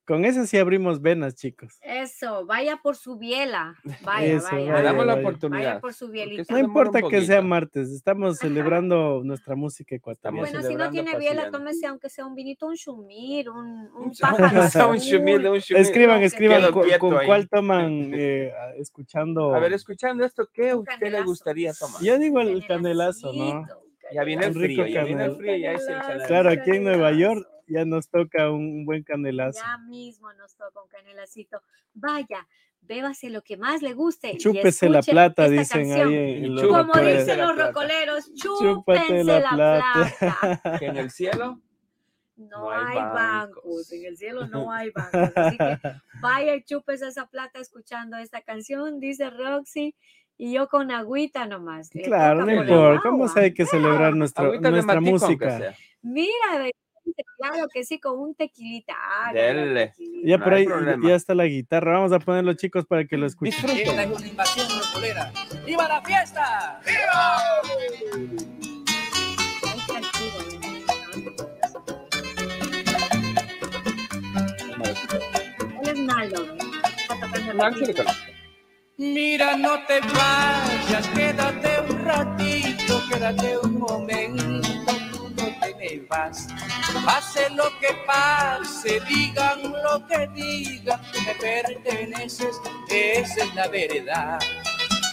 Con 0.07 0.25
ese 0.25 0.47
sí 0.47 0.59
abrimos 0.59 1.01
venas, 1.01 1.35
chicos. 1.35 1.79
Eso, 1.83 2.45
vaya 2.47 2.77
por 2.83 2.95
su 2.97 3.17
biela. 3.19 3.75
Vaya, 4.03 4.27
Eso, 4.35 4.47
vaya. 4.53 4.65
Le 4.65 4.71
vaya, 4.73 4.83
damos 4.85 5.07
la 5.07 5.15
vaya. 5.15 5.27
oportunidad. 5.29 5.65
Vaya 5.71 5.81
por 5.81 5.95
su 5.95 6.09
bielita. 6.09 6.53
No 6.53 6.59
importa 6.61 7.01
que 7.03 7.23
sea 7.23 7.41
martes, 7.43 7.91
estamos 7.91 8.39
celebrando 8.39 9.23
nuestra 9.25 9.57
música 9.57 9.95
ecuatoriana. 9.97 10.49
Bueno, 10.51 10.69
si 10.69 10.75
no 10.75 10.91
tiene 10.91 11.19
biela, 11.19 11.51
tómese 11.51 11.87
aunque 11.87 12.09
sea 12.11 12.27
un 12.27 12.35
vinito, 12.35 12.67
un 12.67 12.77
chumir, 12.77 13.49
un, 13.51 13.91
un 13.95 14.13
pájaro 14.21 14.91
un 14.91 14.99
chumil. 15.01 15.47
Escriban, 15.71 16.23
escriban 16.23 16.71
cu- 16.73 16.85
con 16.99 17.17
ahí. 17.19 17.27
cuál 17.27 17.49
toman 17.49 18.11
eh, 18.15 18.53
escuchando. 18.77 19.55
A 19.55 19.59
ver, 19.59 19.73
escuchando 19.73 20.25
esto, 20.25 20.49
¿qué 20.53 20.71
a 20.71 20.77
usted 20.77 21.11
le 21.11 21.23
gustaría 21.23 21.73
tomar? 21.73 22.01
Yo 22.03 22.19
digo 22.19 22.41
el 22.41 22.65
canelazo, 22.67 23.33
¿no? 23.33 23.67
Ya 24.13 24.23
viene 24.23 24.45
el 24.47 24.55
Un 24.57 24.63
rico 24.63 24.83
frío, 24.83 24.95
ya 24.95 25.03
viene 25.03 25.25
el 25.25 25.37
frío, 25.37 25.57
ya 25.57 25.73
es 25.73 25.81
el 25.81 25.87
Canelazo. 25.87 26.07
canelazo. 26.09 26.29
Claro, 26.29 26.51
aquí 26.51 26.71
en 26.73 26.85
Nueva. 26.85 27.13
York 27.13 27.49
ya 27.67 27.85
nos 27.85 28.09
toca 28.09 28.51
un 28.51 28.85
buen 28.85 29.03
canelazo. 29.03 29.61
Ya 29.63 29.79
mismo 29.79 30.33
nos 30.35 30.55
toca 30.57 30.81
un 30.83 30.89
canelacito. 30.89 31.61
Vaya, 31.95 32.47
bébase 32.83 33.31
lo 33.31 33.43
que 33.43 33.57
más 33.57 33.83
le 33.83 33.93
guste. 33.95 34.33
y 34.33 34.39
Chúpese 34.39 34.89
la 34.89 34.99
escuche 35.01 35.13
plata, 35.13 35.49
dicen 35.49 35.89
canción. 35.91 36.09
ahí 36.09 36.45
en, 36.45 36.55
los 36.55 36.63
Como 36.65 36.83
rocoleros. 36.85 37.19
dicen 37.27 37.39
la 37.39 37.47
los 37.47 37.59
rocoleros, 37.59 38.33
Chúpate 38.35 39.01
chúpense 39.01 39.25
la 39.25 39.41
la, 39.41 39.51
plata. 39.51 40.15
plata. 40.19 40.79
Que 40.79 40.87
en 40.87 40.97
el 40.97 41.11
cielo, 41.11 41.61
No, 42.37 42.49
No 42.65 42.71
hay 42.71 42.87
hay 42.89 42.97
bancos. 42.97 43.65
bancos. 43.65 43.93
en 43.93 44.05
el 44.07 44.17
cielo 44.17 44.47
no 44.49 44.73
hay 44.73 44.91
bancos. 44.95 45.33
Así 45.37 45.57
que 45.59 45.79
vaya 46.21 46.55
y 46.57 46.63
chúpese 46.65 47.07
esa 47.09 47.27
plata 47.27 47.61
escuchando 47.61 48.17
esta 48.19 48.43
canción, 48.43 48.99
dice 49.01 49.31
Roxy, 49.31 49.95
y 50.37 50.53
yo 50.53 50.69
con 50.69 50.91
agüita 50.91 51.47
nomás. 51.47 51.91
Claro, 51.91 52.45
no 52.45 52.53
importa. 52.53 53.01
¿Cómo 53.09 53.29
se 53.29 53.39
hay 53.41 53.55
que 53.55 53.65
celebrar 53.67 54.17
nuestra 54.17 54.45
matico, 54.45 54.67
aunque 54.69 55.01
música? 55.01 55.75
Mira, 56.03 56.59
claro 57.37 57.69
que 57.73 57.85
sí, 57.85 57.99
con 57.99 58.19
un 58.19 58.35
tequilita. 58.35 58.95
hágale, 59.27 59.41
Dele. 59.55 59.87
tequilita. 59.89 60.29
Ya 60.29 60.39
No 60.39 60.45
por 60.45 60.55
ahí 60.55 60.67
ya 61.07 61.15
está 61.15 61.35
la 61.35 61.45
guitarra. 61.47 61.93
Vamos 61.99 62.13
a 62.13 62.19
ponerlo, 62.19 62.55
chicos, 62.55 62.87
para 62.87 63.05
que 63.05 63.17
lo 63.17 63.27
escuchen. 63.27 63.53
Disfruten. 63.53 63.79
Esta 63.89 64.03
es 64.03 64.11
una 64.19 64.27
invasión 64.27 64.67
rocolera. 64.81 65.33
¡Viva 65.67 65.89
la 65.89 66.03
fiesta! 66.03 66.81
La 77.57 77.71
conozco. 77.71 78.03
Mira, 78.97 79.57
no 79.57 79.85
te 79.87 80.01
vayas, 80.01 81.09
quédate 81.15 81.81
un 81.91 82.05
ratito, 82.05 83.03
quédate 83.11 83.59
un 83.59 83.79
momento, 83.81 84.69
Pase 87.05 87.51
lo 87.51 87.71
que 87.81 87.95
pase, 88.07 89.01
digan 89.09 89.63
lo 89.83 90.07
que 90.07 90.27
digan, 90.35 91.01
me 91.25 91.35
perteneces, 91.35 92.61
esa 92.89 93.45
es 93.45 93.55
la 93.55 93.69
verdad. 93.69 94.39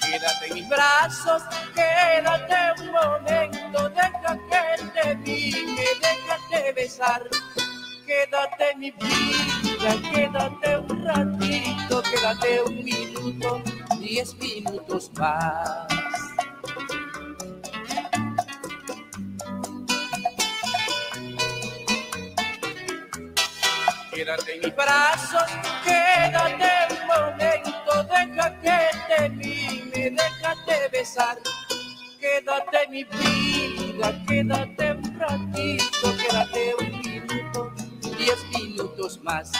Quédate 0.01 0.47
en 0.47 0.53
mis 0.53 0.69
brazos, 0.69 1.43
quédate 1.73 2.81
un 2.81 2.91
momento, 2.91 3.89
deja 3.89 4.37
que 4.49 5.01
te 5.01 5.15
mime, 5.15 5.85
déjate 6.01 6.73
besar. 6.73 7.23
Quédate 8.05 8.75
mi 8.77 8.91
vida, 8.91 9.95
quédate 10.11 10.77
un 10.79 11.05
ratito, 11.05 12.03
quédate 12.03 12.61
un 12.63 12.83
minuto, 12.83 13.61
diez 13.99 14.35
minutos 14.35 15.11
más. 15.17 16.00
Quédate 24.13 24.55
en 24.55 24.59
mis 24.59 24.75
brazos, 24.75 25.49
quédate 25.85 26.71
un 26.91 27.07
momento, 27.07 28.03
deja 28.03 28.47
que 28.59 28.79
te 29.07 29.29
mime, 29.29 30.11
déjate 30.11 30.89
besar. 30.91 31.37
Quédate 32.19 32.87
mi 32.89 33.03
vida, 33.05 34.13
quédate 34.27 34.91
un 34.91 35.17
ratito, 35.17 36.13
quédate 36.17 36.75
un 36.79 36.91
minuto, 36.99 37.71
diez 38.17 38.39
minutos 38.53 39.21
más. 39.23 39.51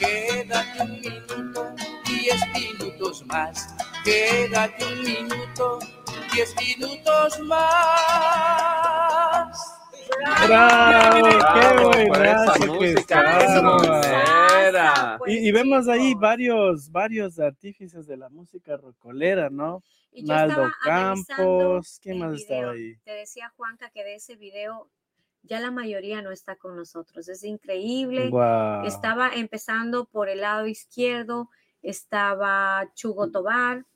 Quédate 0.00 0.82
un 0.82 1.00
minuto, 1.00 1.72
diez 2.04 2.40
minutos 2.52 3.24
más. 3.26 3.74
Quédate 4.04 4.84
un 4.86 5.02
minuto, 5.04 5.78
diez 6.32 6.52
minutos 6.56 7.38
más. 7.40 8.40
¡Bravo! 10.46 11.28
¡Qué 11.28 12.10
Bravo 12.10 12.52
que 12.58 12.66
música. 12.66 13.38
Pues 15.18 15.32
Y, 15.32 15.48
y 15.48 15.52
vemos 15.52 15.88
ahí 15.88 16.14
varios, 16.14 16.90
varios 16.90 17.38
artífices 17.38 18.06
de 18.06 18.16
la 18.16 18.28
música 18.28 18.76
rocolera, 18.76 19.50
¿no? 19.50 19.82
Y 20.12 20.24
Naldo 20.24 20.66
estaba 20.66 20.72
Campos, 20.82 22.00
¿quién 22.02 22.18
más 22.18 22.40
estaba 22.40 22.72
video. 22.72 22.72
ahí? 22.72 22.96
Te 23.04 23.12
decía 23.12 23.52
Juanca 23.56 23.90
que 23.90 24.04
de 24.04 24.16
ese 24.16 24.36
video 24.36 24.88
ya 25.42 25.60
la 25.60 25.70
mayoría 25.70 26.20
no 26.22 26.30
está 26.30 26.56
con 26.56 26.76
nosotros. 26.76 27.28
Es 27.28 27.44
increíble. 27.44 28.30
Estaba 28.84 29.30
empezando 29.34 30.06
por 30.06 30.28
el 30.28 30.40
lado 30.40 30.66
izquierdo, 30.66 31.48
estaba 31.82 32.90
Chugo 32.94 33.30
Tobar, 33.30 33.86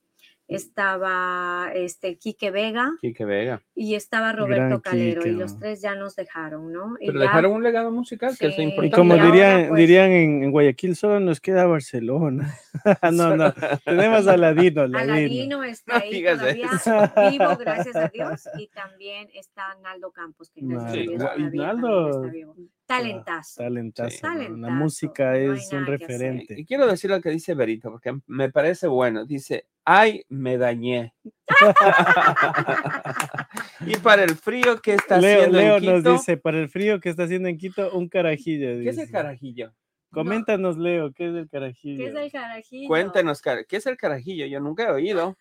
estaba 0.49 1.71
este 1.75 2.17
Quique 2.19 2.51
Vega 2.51 2.91
Quique 3.01 3.25
Vega. 3.25 3.63
y 3.75 3.95
estaba 3.95 4.33
Roberto 4.33 4.65
Gran 4.67 4.81
Calero 4.81 5.27
y 5.27 5.33
los 5.33 5.59
tres 5.59 5.81
ya 5.81 5.95
nos 5.95 6.17
dejaron, 6.17 6.73
¿no? 6.73 6.97
Y 7.01 7.07
Pero 7.07 7.19
ya- 7.21 7.27
dejaron 7.27 7.53
un 7.53 7.63
legado 7.63 7.91
musical, 7.91 8.37
que 8.39 8.49
es 8.49 8.59
Y 8.59 8.63
importante. 8.63 8.97
como 8.97 9.17
Y 9.17 9.19
ahora, 9.21 9.31
dirían, 9.33 9.69
pues- 9.69 9.79
dirían 9.79 10.11
en, 10.11 10.45
en 10.45 10.51
Guayaquil, 10.51 10.97
solo 10.97 11.21
nos 11.21 11.41
queda 11.41 11.67
Barcelona. 11.67 12.55
no, 13.13 13.37
no, 13.37 13.53
tenemos 13.85 14.27
a 14.27 14.37
Ladino, 14.37 14.87
Ladino. 14.87 15.13
Aladino 15.15 15.65
está 15.65 15.97
ahí 15.99 16.23
todavía 16.23 16.69
eso. 16.75 16.91
vivo, 17.31 17.57
gracias 17.59 17.97
a 17.97 18.09
Dios, 18.09 18.49
y 18.59 18.67
también 18.69 19.29
está 19.35 19.75
Naldo 19.83 20.11
Campos, 20.13 20.51
que 20.51 20.61
gracias 20.63 20.93
a 20.93 20.97
Dios 20.97 21.19
todavía 21.19 21.49
Naldo, 21.67 22.11
está 22.25 22.33
vivo. 22.33 22.57
Talentazo. 22.87 23.63
Talentazo. 23.63 24.11
Sí. 24.11 24.21
¿no? 24.51 24.69
La 24.69 24.75
música 24.75 25.33
no 25.33 25.55
es 25.55 25.73
un 25.73 25.87
referente. 25.87 26.55
Y 26.59 26.65
quiero 26.67 26.87
decir 26.87 27.11
lo 27.11 27.21
que 27.21 27.31
dice 27.31 27.55
Berito, 27.55 27.91
porque 27.91 28.15
me 28.27 28.51
parece 28.51 28.87
bueno. 28.89 29.25
Dice, 29.25 29.67
ay, 29.85 30.25
me 30.29 30.59
dañé. 30.59 31.15
y 33.87 33.97
para 33.97 34.23
el 34.25 34.37
frío 34.37 34.81
que 34.81 34.95
está 34.95 35.19
Leo, 35.19 35.39
haciendo 35.41 35.59
Leo 35.59 35.77
en 35.79 35.85
nos 35.85 35.95
Quito, 35.99 36.13
dice, 36.13 36.37
para 36.37 36.59
el 36.59 36.69
frío 36.69 37.01
que 37.01 37.09
está 37.09 37.25
haciendo 37.25 37.49
en 37.49 37.59
Quito, 37.59 37.91
un 37.93 38.09
carajillo. 38.09 38.69
¿qué 38.83 38.89
es 38.91 38.99
el 38.99 39.11
carajillo? 39.11 39.73
Coméntanos, 40.11 40.79
Leo, 40.79 41.13
¿qué 41.13 41.29
es 41.29 41.35
el 41.35 41.49
carajillo? 41.49 42.05
¿Qué 42.05 42.11
es 42.11 42.17
el 42.17 42.31
carajillo? 42.33 42.89
Cuéntenos, 42.89 43.41
cara- 43.41 43.65
¿qué 43.65 43.77
es 43.79 43.87
el 43.87 43.97
carajillo? 43.97 44.47
Yo 44.47 44.61
nunca 44.61 44.85
he 44.85 44.91
oído. 44.91 45.37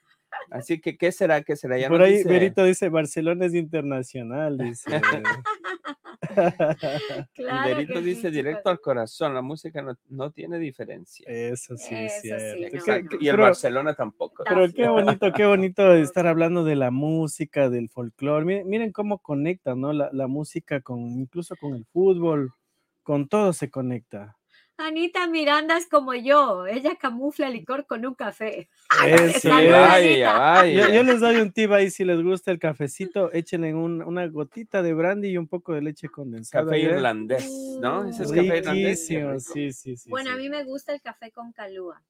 Así 0.49 0.81
que, 0.81 0.97
¿qué 0.97 1.11
será? 1.11 1.43
¿Qué 1.43 1.55
será? 1.55 1.77
Ya 1.77 1.89
Por 1.89 1.99
nos 1.99 2.07
ahí, 2.07 2.17
dice- 2.17 2.29
Berito 2.29 2.63
dice, 2.63 2.89
Barcelona 2.89 3.45
es 3.45 3.53
internacional, 3.53 4.57
dice. 4.57 4.89
y 7.36 7.43
Claro 7.43 7.67
Berito 7.76 7.93
que 7.93 7.99
sí, 7.99 8.05
dice 8.05 8.32
directo 8.32 8.69
al 8.69 8.80
corazón, 8.80 9.34
la 9.34 9.41
música 9.41 9.82
no, 9.82 9.97
no 10.09 10.32
tiene 10.32 10.57
diferencia. 10.59 11.26
Eso 11.30 11.76
sí 11.78 11.93
es 11.95 12.13
sí, 12.21 12.30
cierto. 12.30 13.15
no, 13.15 13.17
Y 13.21 13.28
el 13.28 13.34
pero- 13.36 13.43
Barcelona 13.43 13.93
tampoco. 13.95 14.43
Pero 14.47 14.71
qué 14.74 14.88
bonito, 14.88 15.32
qué 15.34 15.45
bonito 15.45 15.93
estar 15.93 16.28
hablando 16.28 16.63
de 16.63 16.76
la 16.76 16.91
música, 16.91 17.69
del 17.69 17.89
folclore. 17.89 18.45
Miren, 18.45 18.67
miren 18.69 18.91
cómo 18.91 19.19
conecta, 19.19 19.76
¿no? 19.76 19.93
La, 19.93 20.09
la 20.13 20.28
música 20.28 20.82
con, 20.82 20.99
incluso 20.99 21.55
con 21.55 21.76
el 21.76 21.86
fútbol, 21.86 22.51
con 23.03 23.28
todo 23.28 23.53
se 23.53 23.69
conecta. 23.69 24.38
Anita 24.78 25.28
Miranda 25.28 25.78
es 25.78 25.88
como 25.88 26.13
yo, 26.15 26.65
ella 26.65 26.95
camufla 26.95 27.49
licor 27.49 27.86
con 27.86 28.05
un 28.05 28.15
café. 28.15 28.69
Eso 29.05 29.39
Saludos, 29.49 29.76
es. 29.76 29.89
Vaya, 29.89 30.34
vaya. 30.34 30.88
Yo, 30.88 30.93
yo 30.93 31.03
les 31.03 31.19
doy 31.19 31.36
un 31.38 31.51
tip 31.51 31.71
ahí, 31.71 31.91
si 31.91 32.03
les 32.03 32.21
gusta 32.21 32.51
el 32.51 32.59
cafecito, 32.59 33.32
échenle 33.32 33.74
un- 33.74 34.01
una 34.01 34.28
gotita 34.28 34.82
de 34.82 34.93
brandy 34.93 35.30
y 35.30 35.38
un 35.38 35.47
poco 35.47 35.74
de 35.74 35.82
leche 35.84 36.09
condensada. 36.09 36.65
Café 36.65 36.80
irlandés, 36.80 37.49
¿no? 37.80 38.05
Ese 38.05 38.24
es 38.24 38.32
café 38.32 38.57
irlandés. 38.57 39.05
sí, 39.07 39.71
sí, 39.74 39.95
sí. 39.95 40.09
bueno, 40.09 40.30
sí. 40.32 40.36
a 40.36 40.38
mí 40.38 40.49
me 40.49 40.63
gusta 40.63 40.93
el 40.93 41.01
café 41.01 41.32
con 41.32 41.51
calúa. 41.51 42.01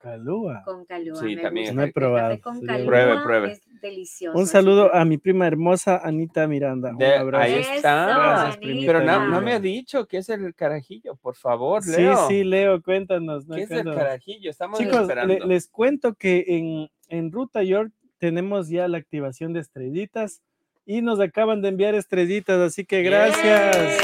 Calúa. 0.00 0.62
Con 0.64 0.86
calúa. 0.86 1.20
Sí, 1.20 1.36
me 1.36 1.42
también 1.42 1.66
gusta. 1.66 1.74
No 1.76 1.82
he 1.82 1.86
El 1.86 1.92
probado, 1.92 2.28
café 2.30 2.40
con 2.40 2.54
sería 2.60 2.72
calúa 2.74 2.86
Pruebe, 2.88 3.22
pruebe. 3.22 3.52
es 3.52 3.60
delicioso. 3.82 4.38
Un 4.38 4.46
saludo 4.46 4.94
a 4.94 5.04
mi 5.04 5.18
prima 5.18 5.46
hermosa 5.46 6.00
Anita 6.02 6.46
Miranda. 6.46 6.90
Un 6.92 6.96
De- 6.98 7.16
abrazo. 7.16 7.44
ahí 7.44 7.54
está. 7.76 8.06
Gracias. 8.06 8.58
Pero 8.86 9.02
no, 9.04 9.40
me 9.42 9.52
ha 9.52 9.60
dicho 9.60 10.06
qué 10.06 10.16
es 10.18 10.28
el 10.30 10.54
carajillo, 10.54 11.16
por 11.16 11.34
favor, 11.36 11.82
Sí, 11.82 11.90
Leo. 12.00 12.28
sí, 12.28 12.44
Leo, 12.44 12.80
cuéntanos. 12.82 13.46
¿no? 13.46 13.56
¿Qué 13.56 13.64
es 13.64 13.70
el 13.70 13.84
carajillo? 13.84 14.50
Estamos 14.50 14.78
Chicos, 14.78 15.02
esperando. 15.02 15.34
le- 15.34 15.46
les 15.46 15.68
cuento 15.68 16.14
que 16.14 16.44
en, 16.48 16.88
en 17.08 17.30
Ruta 17.30 17.62
York 17.62 17.92
tenemos 18.16 18.68
ya 18.70 18.88
la 18.88 18.96
activación 18.96 19.52
de 19.52 19.60
estrellitas 19.60 20.40
y 20.86 21.02
nos 21.02 21.20
acaban 21.20 21.60
de 21.60 21.68
enviar 21.68 21.94
estrellitas, 21.94 22.58
así 22.58 22.86
que 22.86 23.02
gracias. 23.02 23.98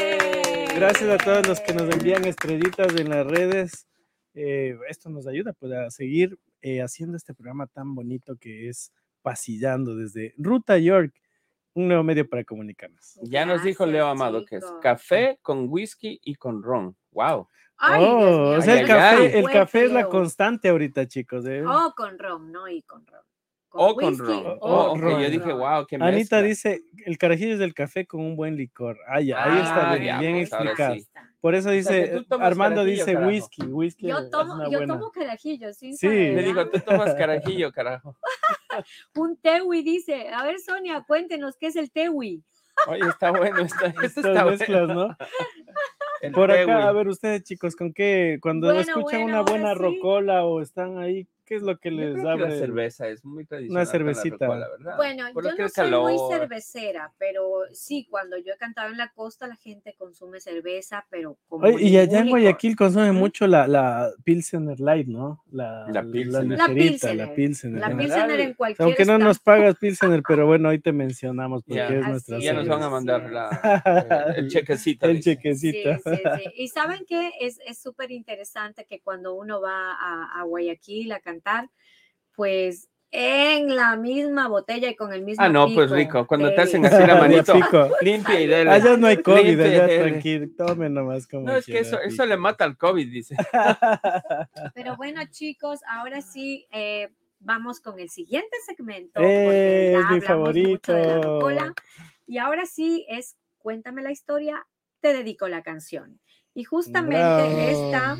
Gracias 0.77 1.09
a 1.09 1.17
todos 1.17 1.49
los 1.49 1.61
que 1.61 1.73
nos 1.73 1.89
envían 1.91 2.27
estrellitas 2.27 2.95
en 2.97 3.09
las 3.09 3.27
redes. 3.27 3.87
Eh, 4.37 4.79
esto 4.91 5.09
nos 5.09 5.27
ayuda 5.27 5.55
pues, 5.55 5.73
a 5.73 5.91
seguir 5.91 6.39
eh, 6.61 6.83
haciendo 6.83 7.17
este 7.17 7.33
programa 7.33 7.67
tan 7.67 7.95
bonito 7.95 8.37
que 8.37 8.69
es 8.69 8.93
Pasillando 9.23 9.97
desde 9.97 10.35
Ruta 10.37 10.77
York, 10.79 11.15
un 11.75 11.89
nuevo 11.89 12.05
medio 12.05 12.29
para 12.29 12.45
comunicarnos. 12.45 13.19
Ya 13.23 13.47
nos 13.47 13.65
dijo 13.65 13.87
Leo 13.87 14.07
Amado 14.07 14.45
que 14.45 14.57
es 14.57 14.65
café 14.83 15.39
con 15.43 15.67
whisky 15.69 16.21
y 16.23 16.35
con 16.35 16.63
ron. 16.63 16.95
Wow. 17.13 17.49
Ay, 17.79 18.05
oh, 18.05 18.57
o 18.57 18.63
sea, 18.63 18.75
Ay, 18.75 18.81
el 18.81 18.85
ay, 18.85 18.89
café, 18.89 19.17
ay. 19.17 19.31
el 19.35 19.51
café 19.51 19.85
es 19.85 19.93
la 19.93 20.09
constante 20.09 20.69
ahorita, 20.69 21.09
chicos. 21.09 21.45
¿eh? 21.47 21.65
Oh, 21.67 21.93
con 21.97 22.19
ron, 22.19 22.53
no, 22.53 22.69
y 22.69 22.83
con 22.83 23.07
ron. 23.07 23.25
O 23.71 23.95
con 23.95 24.17
ron. 24.17 24.47
o 24.47 24.59
Oh, 24.61 24.89
con 24.93 25.05
ok, 25.05 25.21
Yo 25.23 25.31
dije, 25.31 25.53
wow, 25.53 25.87
qué 25.87 25.97
Anita 25.97 26.11
mezcla. 26.13 26.43
dice, 26.43 26.81
el 27.05 27.19
carajillo 27.19 27.53
es 27.55 27.59
del 27.59 27.75
café 27.75 28.07
con 28.07 28.21
un 28.21 28.37
buen 28.37 28.57
licor. 28.57 28.99
Ah, 29.07 29.21
ya, 29.21 29.43
ahí 29.45 29.59
está 29.61 29.91
Ah, 29.91 29.95
bien, 29.95 30.07
ya, 30.07 30.19
bien 30.21 30.33
pues, 30.35 30.53
explicado. 30.53 30.95
sí. 30.95 31.07
Por 31.41 31.55
eso 31.55 31.71
dice, 31.71 32.25
Armando 32.41 32.85
dice 32.85 33.13
carajo. 33.13 33.29
whisky, 33.31 33.63
whisky 33.67 34.07
Yo 34.09 34.31
tomo, 34.31 34.65
yo 34.71 34.79
buena. 34.79 34.95
tomo 34.95 35.11
carajillo, 35.13 35.73
Sí. 35.73 35.93
saber, 35.95 36.35
Le 36.35 36.43
digo, 36.43 36.69
tú 36.71 36.81
tomas 36.81 37.15
carajillo, 37.67 37.71
carajo. 37.73 38.17
Un 39.15 39.37
tewi 39.37 39.83
dice, 39.83 40.29
a 40.31 40.43
ver 40.45 40.59
Sonia, 40.59 41.05
cuéntenos 41.07 41.57
qué 41.59 41.69
es 41.69 41.77
el 41.77 41.91
tewi. 41.93 42.43
Oye, 42.89 43.09
está 43.09 43.31
bueno. 43.31 43.59
Está, 43.61 43.87
esto 44.03 44.03
Estas 44.03 44.25
está 44.25 44.45
mezclas, 44.45 44.87
bueno. 44.87 45.09
¿no? 45.09 45.17
El 46.21 46.33
Por 46.33 46.51
tewi. 46.51 46.63
acá, 46.71 46.89
a 46.89 46.93
ver 46.93 47.09
ustedes 47.09 47.43
chicos, 47.45 47.77
¿con 47.77 47.93
qué? 47.93 48.39
Cuando 48.41 48.67
Bueno, 48.69 48.81
escuchan 48.81 49.23
bueno, 49.23 49.27
una 49.27 49.41
buena 49.43 49.73
sí. 49.75 49.79
rocola 49.79 50.45
o 50.45 50.61
están 50.61 50.99
ahí, 50.99 51.29
¿qué 51.47 51.57
es 51.57 51.63
lo 51.63 51.79
que 51.79 51.91
Yo 51.91 51.97
les 51.97 52.15
creo 52.15 52.37
que 52.37 52.43
la 52.43 52.51
cerveza 52.51 53.09
es 53.09 53.25
muy 53.25 53.45
tradicional. 53.47 53.85
la 53.85 53.91
cervecita. 53.91 54.47
rocola, 54.47 54.69
¿verdad? 54.77 54.97
Bueno, 54.97 55.25
Por 55.33 55.45
yo 55.45 55.51
no 55.57 55.69
soy 55.69 55.91
muy 55.91 56.17
cervecera, 56.31 57.13
pero 57.19 57.61
sí, 57.73 58.07
cuando 58.11 58.37
yo 58.37 58.53
he 58.53 58.57
cantado 58.57 58.91
en 58.91 58.99
la 58.99 59.13
costa, 59.13 59.47
la 59.47 59.57
gente 59.57 59.95
consume 59.97 60.41
cerveza, 60.41 61.07
pero 61.09 61.39
como 61.49 61.67
Oye, 61.67 61.87
y 61.87 61.97
allá 61.97 62.21
en. 62.21 62.29
Guayaquil 62.29 62.77
consumen 62.77 63.11
Ujú. 63.11 63.19
mucho 63.19 63.47
la, 63.47 63.67
la 63.69 64.11
Pilsener 64.25 64.81
Light, 64.81 65.07
¿no? 65.07 65.43
La, 65.51 65.87
La 65.89 66.03
Pilsener. 66.03 66.59
La 66.59 66.69
la 66.69 66.75
Pilsener. 66.75 67.35
Pilsener. 67.35 67.81
La. 67.81 67.97
Pilsener. 67.97 68.41
En 68.41 68.55
cualquier 68.55 68.85
Aunque 68.85 69.05
no 69.05 69.19
nos 69.19 69.39
pagas 69.39 69.77
Pilsener, 69.77 70.23
pero 70.27 70.47
bueno, 70.47 70.69
hoy 70.71 70.81
te 70.81 70.93
mencionamos 70.93 71.63
porque 71.65 71.81
es 71.83 71.91
Así 72.03 72.11
nuestra 72.11 72.39
ya 72.41 72.53
nos 72.53 72.67
van 72.69 72.83
a 72.83 72.91
mandar 72.91 73.31
la, 73.31 73.49
el, 74.37 74.49
chequecito. 74.49 75.07
El. 75.07 75.23
Sí, 75.23 75.23
chequecito. 75.37 75.95
sí, 76.05 76.11
sí. 76.17 76.51
Y 76.57 76.69
saben 76.69 77.05
que 77.09 77.31
es 77.41 77.61
es 77.67 77.79
súper 77.79 78.11
interesante 78.11 78.85
que 78.85 79.01
cuando 79.01 79.35
uno 79.35 79.61
va 79.61 79.93
a, 79.93 80.41
a 80.41 80.43
Guayaquil 80.45 81.13
a 81.13 81.21
cantar, 81.21 81.36
pues 82.35 82.89
en 83.11 83.75
la 83.75 83.97
misma 83.97 84.49
botella 84.49 84.91
y 84.91 84.97
con 84.97 85.13
el 85.13 85.23
mismo 85.23 85.43
Ah, 85.45 85.49
no, 85.49 85.67
pues 85.67 85.87
pico 85.87 85.95
rico. 85.95 86.27
Cuando 86.27 86.53
te 86.55 86.61
hacen 86.61 86.85
así 86.85 87.07
la 87.07 87.17
manito, 87.17 87.55
pico. 87.55 87.89
limpia 88.03 88.41
y 88.41 88.47
dele. 88.47 88.71
Allá 88.71 88.97
no 88.97 89.07
hay 89.07 89.23
COVID, 89.23 89.45
Limpia 89.45 89.85
allá 89.85 90.03
tranquilo, 90.03 90.47
tome 90.57 90.91
nomás 90.91 91.27
como 91.27 91.47
No, 91.47 91.57
es 91.57 91.65
que 91.65 91.73
quiera, 91.73 91.87
eso, 91.87 92.01
eso 92.01 92.09
pico. 92.11 92.27
le 92.27 92.37
mata 92.37 92.65
al 92.65 92.77
COVID, 92.77 93.11
dice. 93.11 93.37
Pero 94.75 94.97
bueno, 94.97 95.23
chicos, 95.31 95.81
ahora 95.89 96.21
sí 96.21 96.67
eh, 96.71 97.11
vamos 97.39 97.81
con 97.81 97.99
el 98.01 98.11
siguiente 98.11 98.57
segmento. 98.67 99.21
¡Eh, 99.23 99.95
es 99.95 100.11
mi 100.11 100.21
favorito! 100.21 100.93
Y 102.27 102.39
ahora 102.39 102.67
sí 102.67 103.07
es 103.09 103.37
Cuéntame 103.67 104.01
la 104.01 104.13
historia, 104.13 104.65
te 105.01 105.13
dedico 105.13 105.49
la 105.49 105.65
canción. 105.65 106.21
Y 106.55 106.63
justamente 106.63 107.19
Bravo. 107.19 107.59
esta, 107.59 108.17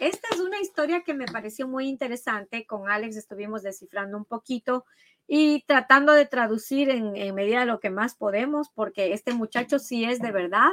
esta 0.00 0.28
es 0.32 0.40
una 0.40 0.60
historia 0.60 1.02
que 1.02 1.14
me 1.14 1.26
pareció 1.26 1.68
muy 1.68 1.88
interesante. 1.88 2.66
Con 2.66 2.90
Alex 2.90 3.16
estuvimos 3.16 3.62
descifrando 3.62 4.16
un 4.16 4.24
poquito 4.24 4.84
y 5.26 5.62
tratando 5.66 6.12
de 6.12 6.26
traducir 6.26 6.90
en, 6.90 7.14
en 7.16 7.34
medida 7.34 7.60
de 7.60 7.66
lo 7.66 7.78
que 7.78 7.90
más 7.90 8.16
podemos, 8.16 8.68
porque 8.74 9.12
este 9.12 9.32
muchacho 9.32 9.78
sí 9.78 10.04
es 10.04 10.20
de 10.20 10.32
verdad 10.32 10.70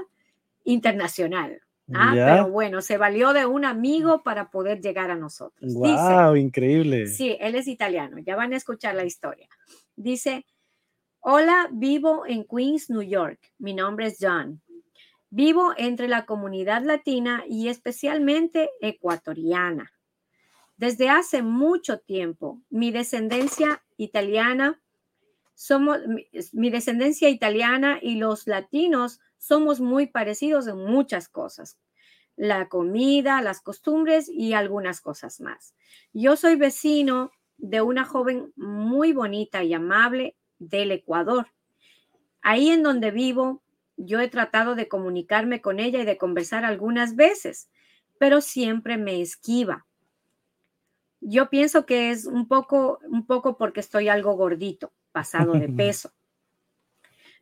internacional. 0.64 1.62
Ah, 1.94 2.12
pero 2.14 2.50
bueno, 2.50 2.82
se 2.82 2.98
valió 2.98 3.32
de 3.32 3.46
un 3.46 3.64
amigo 3.64 4.22
para 4.22 4.50
poder 4.50 4.82
llegar 4.82 5.10
a 5.10 5.16
nosotros. 5.16 5.74
Dice, 5.74 5.96
Wow, 5.96 6.36
increíble. 6.36 7.08
Sí, 7.08 7.38
él 7.40 7.56
es 7.56 7.68
italiano. 7.68 8.18
Ya 8.20 8.36
van 8.36 8.54
a 8.54 8.58
escuchar 8.58 8.96
la 8.96 9.06
historia. 9.06 9.48
Dice, 9.96 10.46
hola, 11.22 11.70
vivo 11.72 12.26
en 12.26 12.44
Queens, 12.44 12.90
New 12.90 13.04
York. 13.04 13.40
Mi 13.58 13.74
nombre 13.74 14.08
es 14.08 14.18
John. 14.20 14.62
Vivo 15.30 15.74
entre 15.78 16.08
la 16.08 16.26
comunidad 16.26 16.84
latina 16.84 17.44
y 17.48 17.68
especialmente 17.68 18.70
ecuatoriana. 18.82 19.92
Desde 20.78 21.10
hace 21.10 21.42
mucho 21.42 22.00
tiempo, 22.00 22.62
mi 22.70 22.92
descendencia 22.92 23.84
italiana, 23.98 24.80
somos, 25.56 25.98
mi, 26.54 26.70
descendencia 26.70 27.30
italiana 27.30 27.98
y 28.00 28.16
los 28.16 28.46
latinos 28.46 29.20
somos 29.40 29.82
muy 29.82 30.06
parecidos 30.06 30.68
en 30.68 30.78
muchas 30.78 31.28
cosas. 31.30 31.78
la 32.40 32.70
comida, 32.70 33.42
las 33.42 33.62
costumbres 33.62 34.30
y 34.30 34.54
algunas 34.54 35.02
cosas 35.02 35.42
más. 35.42 35.74
Yo 36.14 36.36
soy 36.36 36.56
vecino 36.56 37.32
de 37.58 37.82
una 37.82 38.06
joven 38.06 38.54
muy 38.56 39.12
bonita 39.12 39.64
y 39.64 39.74
amable 39.74 40.36
del 40.60 40.92
Ecuador. 40.92 41.48
Ahí 42.44 42.70
en 42.70 42.84
donde 42.84 43.10
vivo, 43.10 43.64
yo 43.98 44.20
he 44.20 44.30
tratado 44.30 44.76
de 44.76 44.88
comunicarme 44.88 45.62
con 45.62 45.80
ella 45.80 46.00
y 46.02 46.06
de 46.06 46.18
conversar 46.18 46.64
algunas 46.66 47.16
veces, 47.16 47.70
pero 48.20 48.42
siempre 48.42 48.98
me 48.98 49.22
esquiva. 49.22 49.86
Yo 51.20 51.50
pienso 51.50 51.86
que 51.86 52.12
es 52.12 52.26
un 52.26 52.48
poco, 52.48 53.00
un 53.10 53.26
poco 53.26 53.58
porque 53.58 53.80
estoy 53.80 54.08
algo 54.08 54.34
gordito, 54.36 54.94
pasado 55.12 55.54
de 55.54 55.68
peso. 55.76 56.14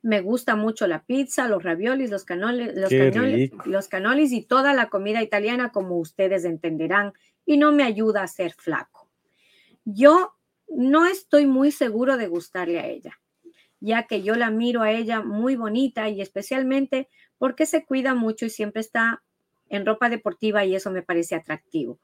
Me 0.01 0.21
gusta 0.21 0.55
mucho 0.55 0.87
la 0.87 1.03
pizza, 1.03 1.47
los 1.47 1.63
raviolis, 1.63 2.11
los 2.11 2.25
canoles, 2.25 2.75
los, 2.75 2.89
canoles- 3.11 3.49
los 3.65 3.87
canolis 3.87 4.31
y 4.31 4.43
toda 4.43 4.73
la 4.73 4.89
comida 4.89 5.21
italiana, 5.23 5.71
como 5.71 5.97
ustedes 5.97 6.45
entenderán, 6.45 7.13
y 7.45 7.57
no 7.57 7.71
me 7.71 7.83
ayuda 7.83 8.23
a 8.23 8.27
ser 8.27 8.53
flaco. 8.53 9.09
Yo 9.83 10.35
no 10.67 11.05
estoy 11.05 11.45
muy 11.45 11.71
seguro 11.71 12.17
de 12.17 12.27
gustarle 12.27 12.79
a 12.79 12.87
ella, 12.87 13.19
ya 13.85 14.07
que 14.07 14.23
yo 14.23 14.35
la 14.35 14.49
miro 14.49 14.81
a 14.81 14.91
ella 14.91 15.21
muy 15.21 15.55
bonita 15.55 16.09
y 16.09 16.19
especialmente 16.19 17.07
porque 17.37 17.65
se 17.65 17.85
cuida 17.85 18.15
mucho 18.15 18.45
y 18.45 18.49
siempre 18.49 18.81
está 18.81 19.21
en 19.69 19.85
ropa 19.85 20.09
deportiva 20.09 20.65
y 20.65 20.75
eso 20.75 20.91
me 20.91 21.03
parece 21.03 21.35
atractivo. 21.35 21.99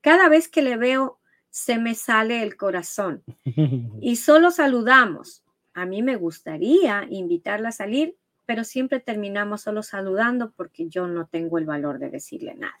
Cada 0.00 0.28
vez 0.28 0.48
que 0.48 0.62
le 0.62 0.76
veo, 0.76 1.18
se 1.50 1.78
me 1.78 1.94
sale 1.94 2.42
el 2.42 2.56
corazón 2.56 3.22
y 4.00 4.16
solo 4.16 4.50
saludamos. 4.50 5.42
A 5.72 5.86
mí 5.86 6.02
me 6.02 6.16
gustaría 6.16 7.06
invitarla 7.10 7.70
a 7.70 7.72
salir, 7.72 8.16
pero 8.46 8.62
siempre 8.62 9.00
terminamos 9.00 9.62
solo 9.62 9.82
saludando 9.82 10.52
porque 10.52 10.88
yo 10.88 11.08
no 11.08 11.26
tengo 11.26 11.58
el 11.58 11.64
valor 11.64 11.98
de 11.98 12.10
decirle 12.10 12.54
nada. 12.54 12.78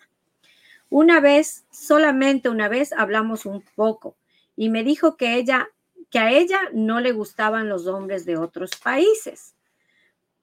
Una 0.90 1.20
vez, 1.20 1.64
solamente 1.72 2.48
una 2.48 2.68
vez, 2.68 2.92
hablamos 2.92 3.46
un 3.46 3.64
poco 3.74 4.16
y 4.54 4.68
me 4.68 4.84
dijo 4.84 5.16
que 5.16 5.34
ella, 5.34 5.68
que 6.14 6.20
a 6.20 6.30
ella 6.30 6.60
no 6.72 7.00
le 7.00 7.10
gustaban 7.10 7.68
los 7.68 7.88
hombres 7.88 8.24
de 8.24 8.36
otros 8.36 8.70
países. 8.76 9.56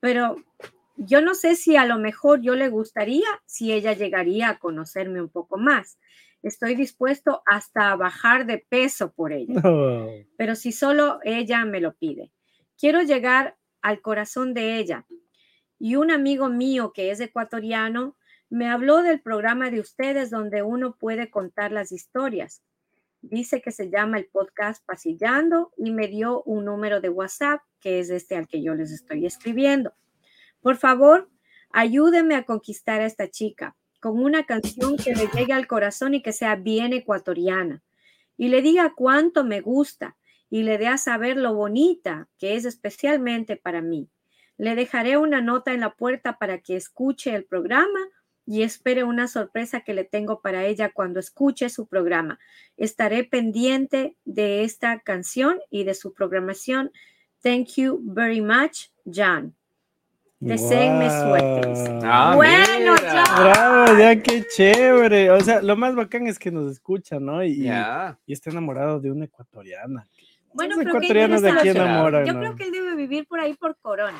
Pero 0.01 0.35
yo 0.97 1.21
no 1.21 1.33
sé 1.33 1.55
si 1.55 1.77
a 1.77 1.85
lo 1.85 1.97
mejor 1.97 2.41
yo 2.41 2.55
le 2.55 2.67
gustaría 2.67 3.29
si 3.45 3.71
ella 3.71 3.93
llegaría 3.93 4.49
a 4.49 4.59
conocerme 4.59 5.21
un 5.21 5.29
poco 5.29 5.57
más. 5.57 5.97
Estoy 6.43 6.75
dispuesto 6.75 7.41
hasta 7.45 7.89
a 7.89 7.95
bajar 7.95 8.45
de 8.45 8.57
peso 8.57 9.13
por 9.13 9.31
ella 9.31 9.61
pero 10.37 10.55
si 10.55 10.73
solo 10.73 11.21
ella 11.23 11.63
me 11.63 11.79
lo 11.79 11.93
pide. 11.93 12.33
Quiero 12.77 13.01
llegar 13.01 13.55
al 13.81 14.01
corazón 14.01 14.53
de 14.53 14.77
ella. 14.77 15.05
Y 15.79 15.95
un 15.95 16.11
amigo 16.11 16.49
mío 16.49 16.91
que 16.91 17.11
es 17.11 17.21
ecuatoriano 17.21 18.17
me 18.49 18.67
habló 18.67 19.03
del 19.03 19.21
programa 19.21 19.71
de 19.71 19.79
ustedes 19.79 20.31
donde 20.31 20.63
uno 20.63 20.97
puede 20.99 21.29
contar 21.29 21.71
las 21.71 21.93
historias. 21.93 22.61
Dice 23.21 23.61
que 23.61 23.71
se 23.71 23.89
llama 23.89 24.17
el 24.17 24.25
podcast 24.25 24.83
Pasillando 24.85 25.71
y 25.77 25.91
me 25.91 26.07
dio 26.07 26.41
un 26.43 26.65
número 26.65 27.01
de 27.01 27.09
WhatsApp 27.09 27.61
que 27.79 27.99
es 27.99 28.09
este 28.09 28.35
al 28.35 28.47
que 28.47 28.63
yo 28.63 28.73
les 28.73 28.91
estoy 28.91 29.25
escribiendo. 29.25 29.93
Por 30.61 30.77
favor, 30.77 31.29
ayúdenme 31.69 32.35
a 32.35 32.45
conquistar 32.45 33.01
a 33.01 33.05
esta 33.05 33.29
chica 33.29 33.75
con 33.99 34.21
una 34.21 34.45
canción 34.45 34.97
que 34.97 35.13
le 35.13 35.27
llegue 35.27 35.53
al 35.53 35.67
corazón 35.67 36.15
y 36.15 36.21
que 36.21 36.33
sea 36.33 36.55
bien 36.55 36.93
ecuatoriana 36.93 37.83
y 38.37 38.49
le 38.49 38.63
diga 38.63 38.93
cuánto 38.95 39.43
me 39.43 39.61
gusta 39.61 40.17
y 40.49 40.63
le 40.63 40.79
dé 40.79 40.87
a 40.87 40.97
saber 40.97 41.37
lo 41.37 41.53
bonita 41.53 42.27
que 42.39 42.55
es 42.55 42.65
especialmente 42.65 43.55
para 43.55 43.81
mí. 43.81 44.09
Le 44.57 44.73
dejaré 44.73 45.17
una 45.17 45.41
nota 45.41 45.73
en 45.73 45.81
la 45.81 45.93
puerta 45.95 46.39
para 46.39 46.57
que 46.57 46.75
escuche 46.75 47.35
el 47.35 47.45
programa 47.45 47.99
y 48.45 48.63
espere 48.63 49.03
una 49.03 49.27
sorpresa 49.27 49.81
que 49.81 49.93
le 49.93 50.03
tengo 50.03 50.41
para 50.41 50.65
ella 50.65 50.91
cuando 50.93 51.19
escuche 51.19 51.69
su 51.69 51.87
programa. 51.87 52.39
Estaré 52.77 53.23
pendiente 53.23 54.15
de 54.25 54.63
esta 54.63 54.99
canción 54.99 55.59
y 55.69 55.83
de 55.83 55.93
su 55.93 56.13
programación. 56.13 56.91
Thank 57.41 57.75
you 57.77 58.01
very 58.03 58.41
much, 58.41 58.89
John. 59.05 59.55
Deseenme 60.41 61.07
suerte. 61.07 61.69
dice. 61.69 61.99
Ah, 62.03 62.33
Bueno, 62.35 62.95
ya. 62.97 63.23
Bravo, 63.39 63.99
ya 63.99 64.23
qué 64.23 64.43
chévere. 64.47 65.29
O 65.29 65.39
sea, 65.39 65.61
lo 65.61 65.77
más 65.77 65.93
bacán 65.93 66.25
es 66.25 66.39
que 66.39 66.49
nos 66.49 66.71
escucha, 66.71 67.19
¿no? 67.19 67.43
Y, 67.45 67.69
está 68.27 68.49
enamorado 68.49 68.99
de 68.99 69.11
una 69.11 69.25
ecuatoriana. 69.25 70.07
Bueno, 70.53 70.75
Los 70.77 70.85
de 70.85 70.97
aquí 70.97 71.07
interesante. 71.07 71.69
enamoran. 71.69 72.25
Yo 72.25 72.33
¿no? 72.33 72.39
creo 72.39 72.55
que 72.55 72.63
él 72.63 72.71
debe 72.71 72.95
vivir 72.95 73.27
por 73.27 73.39
ahí 73.39 73.53
por 73.53 73.77
Corona. 73.77 74.17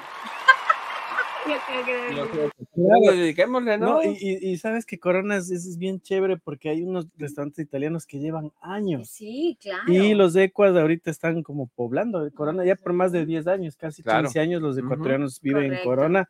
Dediquémosle, 2.75 3.77
¿no? 3.77 3.85
No, 3.95 4.03
y, 4.03 4.17
y- 4.19 4.49
y 4.51 4.57
sabes 4.57 4.85
que 4.85 4.99
Corona 4.99 5.37
es, 5.37 5.49
es 5.51 5.77
bien 5.77 5.99
chévere 6.01 6.37
porque 6.37 6.69
hay 6.69 6.81
unos 6.83 7.07
restaurantes 7.17 7.59
italianos 7.65 8.05
que 8.05 8.19
llevan 8.19 8.51
años. 8.61 9.09
Sí, 9.09 9.57
claro. 9.61 9.83
Y 9.91 10.13
los 10.13 10.35
ecuas 10.35 10.75
ahorita 10.75 11.11
están 11.11 11.43
como 11.43 11.67
poblando 11.67 12.23
de 12.23 12.31
Corona 12.31 12.65
ya 12.65 12.75
por 12.75 12.93
más 12.93 13.11
de 13.11 13.25
10 13.25 13.47
años, 13.47 13.75
casi 13.75 14.03
Claro. 14.03 14.23
15 14.23 14.39
años 14.39 14.61
los 14.61 14.77
ecuatorianos 14.77 15.39
viven 15.41 15.63
en 15.63 15.69
Correcto. 15.69 15.89
Corona. 15.89 16.29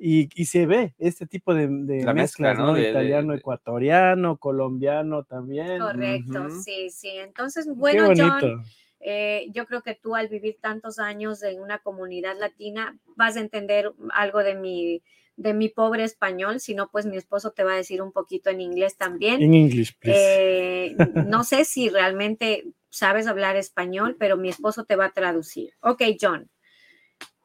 Y, 0.00 0.28
y 0.40 0.44
se 0.44 0.64
ve 0.64 0.94
este 0.98 1.26
tipo 1.26 1.52
de, 1.54 1.66
de 1.66 2.04
La 2.04 2.14
mezcla, 2.14 2.50
mezclas, 2.50 2.58
¿no? 2.58 2.66
¿no? 2.66 2.74
De- 2.74 2.82
de- 2.82 2.90
Italiano, 2.90 3.32
de- 3.32 3.38
ecuatoriano, 3.38 4.36
colombiano 4.36 5.24
también. 5.24 5.80
Correcto, 5.80 6.50
sí, 6.50 6.88
sí. 6.90 7.08
Entonces, 7.16 7.64
Qué 7.66 7.72
bueno, 7.72 8.06
bonito. 8.06 8.28
John, 8.40 8.64
eh, 9.00 9.46
yo 9.50 9.66
creo 9.66 9.82
que 9.82 9.94
tú 9.94 10.14
al 10.14 10.28
vivir 10.28 10.58
tantos 10.60 10.98
años 10.98 11.42
en 11.42 11.60
una 11.60 11.78
comunidad 11.78 12.36
latina 12.38 12.98
vas 13.16 13.36
a 13.36 13.40
entender 13.40 13.92
algo 14.12 14.40
de 14.40 14.54
mi, 14.54 15.02
de 15.36 15.54
mi 15.54 15.68
pobre 15.68 16.04
español. 16.04 16.60
Si 16.60 16.74
no, 16.74 16.90
pues 16.90 17.06
mi 17.06 17.16
esposo 17.16 17.52
te 17.52 17.64
va 17.64 17.74
a 17.74 17.76
decir 17.76 18.02
un 18.02 18.12
poquito 18.12 18.50
en 18.50 18.60
inglés 18.60 18.96
también. 18.96 19.40
In 19.40 19.54
English, 19.54 19.96
please. 19.98 20.18
Eh, 20.18 20.96
no 21.26 21.44
sé 21.44 21.64
si 21.64 21.88
realmente 21.88 22.66
sabes 22.90 23.26
hablar 23.26 23.56
español, 23.56 24.16
pero 24.18 24.36
mi 24.36 24.48
esposo 24.48 24.84
te 24.84 24.96
va 24.96 25.06
a 25.06 25.12
traducir. 25.12 25.74
Ok, 25.80 26.02
John. 26.20 26.50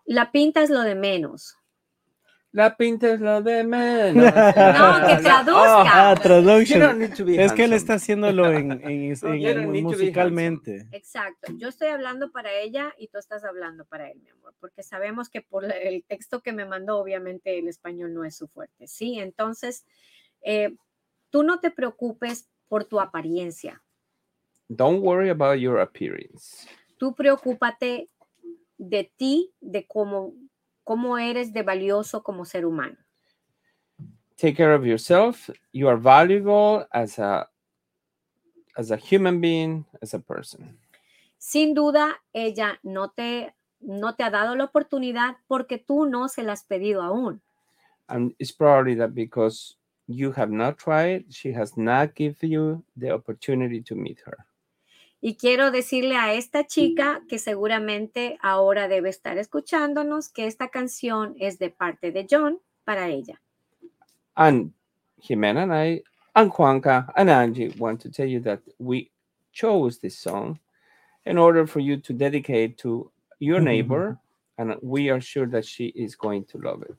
La 0.05 0.31
pinta 0.31 0.63
es 0.63 0.69
lo 0.69 0.81
de 0.81 0.95
menos. 0.95 1.57
La 2.53 2.77
pinta 2.77 3.11
es 3.11 3.19
lo 3.19 3.41
de 3.41 3.63
menos. 3.63 4.23
No, 4.33 5.07
que 5.07 5.15
traduzca. 5.23 6.11
ah, 6.11 6.15
traduction. 6.21 6.79
You 6.79 6.87
don't 6.87 6.99
need 6.99 7.13
to 7.15 7.25
be 7.25 7.43
Es 7.43 7.51
que 7.51 7.63
él 7.63 7.73
está 7.73 7.95
haciéndolo 7.95 8.51
en, 8.53 8.71
en- 8.71 9.71
musicalmente. 9.83 10.87
Exacto. 10.91 11.51
Yo 11.57 11.67
estoy 11.67 11.87
hablando 11.87 12.31
para 12.31 12.51
ella 12.53 12.93
y 12.99 13.07
tú 13.07 13.17
estás 13.17 13.43
hablando 13.43 13.85
para 13.85 14.11
él, 14.11 14.19
mi 14.21 14.29
amor, 14.29 14.53
porque 14.59 14.83
sabemos 14.83 15.29
que 15.29 15.41
por 15.41 15.65
el 15.65 16.03
texto 16.03 16.41
que 16.41 16.53
me 16.53 16.65
mandó, 16.65 16.99
obviamente 16.99 17.57
el 17.57 17.67
español 17.67 18.13
no 18.13 18.23
es 18.23 18.35
su 18.35 18.47
fuerte, 18.47 18.87
¿sí? 18.87 19.17
Entonces, 19.19 19.83
eh, 20.43 20.75
tú 21.31 21.41
no 21.41 21.59
te 21.59 21.71
preocupes 21.71 22.49
por 22.67 22.85
tu 22.85 22.99
apariencia. 22.99 23.81
Don't 24.67 25.03
worry 25.03 25.29
about 25.29 25.57
your 25.57 25.79
appearance. 25.79 26.67
Tú 26.97 27.15
preocúpate 27.15 28.09
de 28.77 29.11
ti, 29.17 29.51
de 29.59 29.87
cómo, 29.87 30.33
cómo 30.83 31.17
eres 31.17 31.53
de 31.53 31.63
valioso 31.63 32.23
como 32.23 32.45
ser 32.45 32.65
humano. 32.65 32.97
Take 34.35 34.55
care 34.55 34.73
of 34.73 34.85
yourself. 34.85 35.49
You 35.71 35.87
are 35.87 35.97
valuable 35.97 36.85
as 36.91 37.19
a 37.19 37.47
as 38.75 38.91
a 38.91 38.97
human 38.97 39.39
being, 39.39 39.85
as 40.01 40.13
a 40.13 40.19
person. 40.19 40.77
Sin 41.37 41.73
duda, 41.73 42.21
ella 42.33 42.79
no 42.83 43.09
te, 43.09 43.53
no 43.81 44.15
te 44.15 44.23
ha 44.23 44.29
dado 44.29 44.55
la 44.55 44.65
oportunidad 44.65 45.37
porque 45.47 45.77
tú 45.77 46.05
no 46.05 46.27
se 46.29 46.43
la 46.43 46.53
has 46.53 46.63
pedido 46.63 47.01
aún. 47.01 47.41
And 48.07 48.33
it's 48.39 48.51
probably 48.51 48.95
that 48.95 49.13
because 49.13 49.75
you 50.07 50.31
have 50.31 50.51
not 50.51 50.77
tried, 50.77 51.25
she 51.29 51.51
has 51.53 51.77
not 51.77 52.15
given 52.15 52.49
you 52.49 52.83
the 52.95 53.11
opportunity 53.11 53.81
to 53.81 53.95
meet 53.95 54.19
her. 54.25 54.45
Y 55.25 55.35
quiero 55.35 55.71
decirle 55.71 56.17
a 56.17 56.33
esta 56.33 56.67
chica 56.67 57.21
que 57.29 57.39
seguramente 57.39 58.37
ahora 58.41 58.89
debe 58.89 59.07
estar 59.07 59.37
escuchándonos 59.37 60.27
que 60.27 60.47
esta 60.47 60.67
canción 60.67 61.33
es 61.39 61.59
de 61.59 61.69
parte 61.69 62.11
de 62.11 62.27
John 62.29 62.59
para 62.83 63.07
ella. 63.07 63.39
And 64.35 64.73
Jimena 65.21 65.63
and 65.63 65.73
I, 65.73 66.03
and 66.35 66.51
Juanca 66.51 67.07
and 67.15 67.29
Angie 67.29 67.73
want 67.79 68.01
to 68.01 68.09
tell 68.09 68.27
you 68.27 68.41
that 68.41 68.59
we 68.79 69.11
chose 69.53 69.97
this 69.97 70.17
song 70.17 70.59
in 71.25 71.37
order 71.37 71.65
for 71.65 71.79
you 71.79 71.95
to 72.01 72.11
dedicate 72.11 72.77
to 72.79 73.09
your 73.39 73.61
neighbor, 73.61 74.17
and 74.57 74.75
we 74.81 75.09
are 75.09 75.21
sure 75.21 75.47
that 75.47 75.63
she 75.63 75.93
is 75.95 76.17
going 76.17 76.43
to 76.43 76.57
love 76.57 76.83
it. 76.83 76.97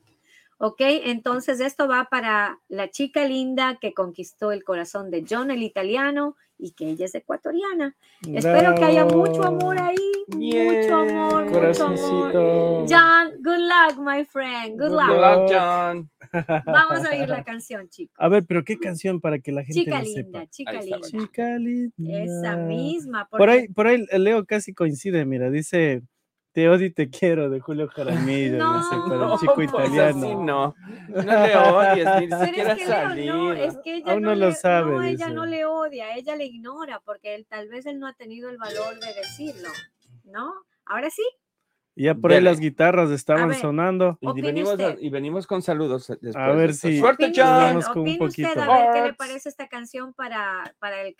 Ok, 0.57 0.77
entonces 0.79 1.59
esto 1.59 1.87
va 1.87 2.07
para 2.09 2.59
la 2.69 2.89
chica 2.89 3.25
linda 3.25 3.77
que 3.79 3.93
conquistó 3.93 4.51
el 4.53 4.63
corazón 4.63 5.11
de 5.11 5.25
John 5.29 5.51
el 5.51 5.63
italiano 5.63 6.37
y 6.57 6.71
que 6.71 6.89
ella 6.89 7.05
es 7.05 7.15
ecuatoriana. 7.15 7.95
Espero 8.33 8.73
que 8.75 8.85
haya 8.85 9.03
mucho 9.05 9.43
amor 9.43 9.77
ahí, 9.77 9.97
mucho 10.29 10.95
amor, 10.95 11.45
mucho 11.45 11.85
amor. 11.85 12.85
John, 12.89 13.31
good 13.43 13.59
luck, 13.59 13.99
my 13.99 14.23
friend, 14.23 14.79
good 14.79 14.89
Good 14.89 14.91
luck. 14.91 15.07
Good 15.09 15.17
luck. 15.17 15.39
luck, 15.39 15.51
John. 15.51 16.09
Vamos 16.65 17.05
a 17.05 17.09
oír 17.09 17.27
la 17.27 17.43
canción, 17.43 17.89
chicos. 17.89 18.15
A 18.17 18.29
ver, 18.29 18.45
pero 18.45 18.63
qué 18.63 18.77
canción 18.77 19.19
para 19.19 19.39
que 19.39 19.51
la 19.51 19.63
gente 19.63 19.81
Chica 19.81 19.99
lo 19.99 20.05
linda, 20.05 20.39
sepa. 20.39 20.47
chica 20.47 20.71
Ahí 20.71 20.89
linda. 20.89 21.07
Chica 21.09 21.57
linda. 21.57 22.23
Esa 22.23 22.55
misma. 22.55 23.27
Por 23.27 23.49
ahí, 23.49 23.67
por 23.67 23.87
ahí 23.87 24.05
Leo 24.17 24.45
casi 24.45 24.73
coincide, 24.73 25.25
mira, 25.25 25.49
dice 25.49 26.01
Te 26.55 26.69
odio 26.69 26.85
y 26.85 26.89
te 26.89 27.09
quiero 27.09 27.49
de 27.49 27.59
Julio 27.59 27.89
Jaramillo, 27.89 28.57
No, 28.57 28.77
dice, 28.77 28.89
para 29.09 29.15
No, 29.17 29.33
el 29.33 29.39
chico 29.41 29.55
pues 29.55 29.69
italiano. 29.69 30.17
así 30.25 30.35
no. 30.35 30.75
No 31.09 31.21
le 31.21 31.57
odies, 31.57 32.07
ni 32.21 32.27
Pero 32.29 32.45
siquiera 32.45 32.71
es 32.71 32.77
que 32.79 32.85
Leo, 32.85 32.93
salir. 32.95 33.33
no, 33.33 33.53
es 33.53 33.77
que 33.83 33.95
ella 33.97 34.11
Aún 34.13 34.21
no, 34.23 34.29
no 34.29 34.35
lo 34.35 34.45
le, 34.47 34.55
sabe, 34.55 34.91
no, 34.93 35.03
ella 35.03 35.11
dice. 35.25 35.31
no 35.31 35.45
le 35.45 35.65
odia, 35.65 36.15
ella 36.15 36.35
le 36.37 36.45
ignora 36.45 37.01
porque 37.03 37.35
él, 37.35 37.45
tal 37.49 37.67
vez 37.67 37.85
él 37.85 37.99
no 37.99 38.07
ha 38.07 38.13
tenido 38.13 38.49
el 38.49 38.57
valor 38.57 38.97
de 39.01 39.13
decirlo, 39.15 39.67
¿no? 40.23 40.53
Ahora 40.85 41.09
sí, 41.09 41.23
ya 41.97 42.15
por 42.15 42.31
ahí 42.31 42.37
Dele. 42.37 42.49
las 42.51 42.59
guitarras 42.61 43.09
estaban 43.09 43.49
ver. 43.49 43.57
sonando. 43.57 44.17
Y 44.21 44.41
venimos, 44.41 44.79
a- 44.79 44.95
y 44.97 45.09
venimos 45.09 45.47
con 45.47 45.61
saludos 45.61 46.09
eh, 46.09 46.17
después. 46.21 46.35
A 46.37 46.51
ver 46.53 46.73
si- 46.73 46.99
¡Suerte, 46.99 47.33
John! 47.35 47.81
Con 47.81 48.01
un 48.03 48.09
opine 48.09 48.25
usted 48.25 48.43
poquito. 48.45 48.61
a 48.61 48.77
ver 48.77 48.87
qué 48.93 49.01
le 49.09 49.13
parece 49.13 49.49
esta 49.49 49.67
canción 49.67 50.13
para, 50.13 50.73
para 50.79 51.01
el 51.01 51.15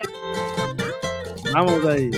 Vamos 1.54 1.86
ahí. 1.86 2.10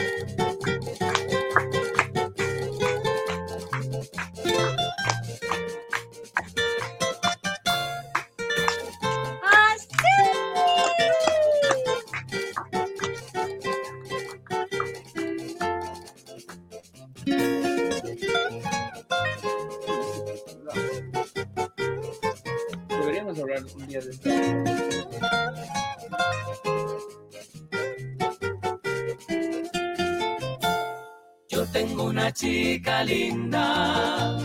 Yo 31.49 31.65
tengo 31.71 32.03
una 32.05 32.31
chica 32.31 33.03
linda, 33.03 34.37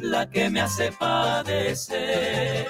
la 0.00 0.30
que 0.30 0.50
me 0.50 0.60
hace 0.60 0.90
padecer. 0.92 2.66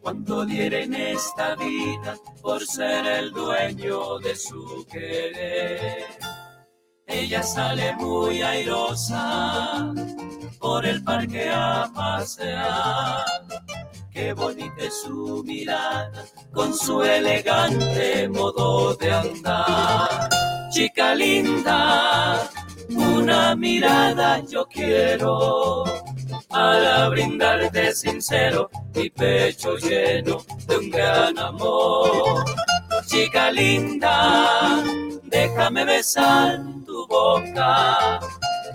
Cuánto 0.00 0.44
diera 0.44 0.80
en 0.80 0.94
esta 0.94 1.54
vida 1.56 2.16
por 2.42 2.64
ser 2.66 3.06
el 3.06 3.32
dueño 3.32 4.18
de 4.18 4.36
su 4.36 4.86
querer. 4.90 6.04
Ella 7.06 7.42
sale 7.42 7.94
muy 7.96 8.42
airosa 8.42 9.92
por 10.58 10.84
el 10.84 11.02
parque 11.02 11.48
a 11.50 11.90
pasear. 11.94 13.43
Qué 14.14 14.32
bonita 14.32 14.84
es 14.84 15.02
su 15.02 15.42
mirada 15.44 16.24
con 16.52 16.72
su 16.72 17.02
elegante 17.02 18.28
modo 18.28 18.94
de 18.94 19.10
andar. 19.10 20.28
Chica 20.70 21.16
linda, 21.16 22.48
una 22.90 23.56
mirada 23.56 24.40
yo 24.48 24.66
quiero 24.66 25.82
para 26.48 27.08
brindarte 27.08 27.92
sincero 27.92 28.70
mi 28.94 29.10
pecho 29.10 29.76
lleno 29.78 30.44
de 30.68 30.78
un 30.78 30.90
gran 30.90 31.36
amor. 31.36 32.44
Chica 33.06 33.50
linda, 33.50 34.80
déjame 35.24 35.84
besar 35.84 36.60
tu 36.86 37.04
boca, 37.08 38.20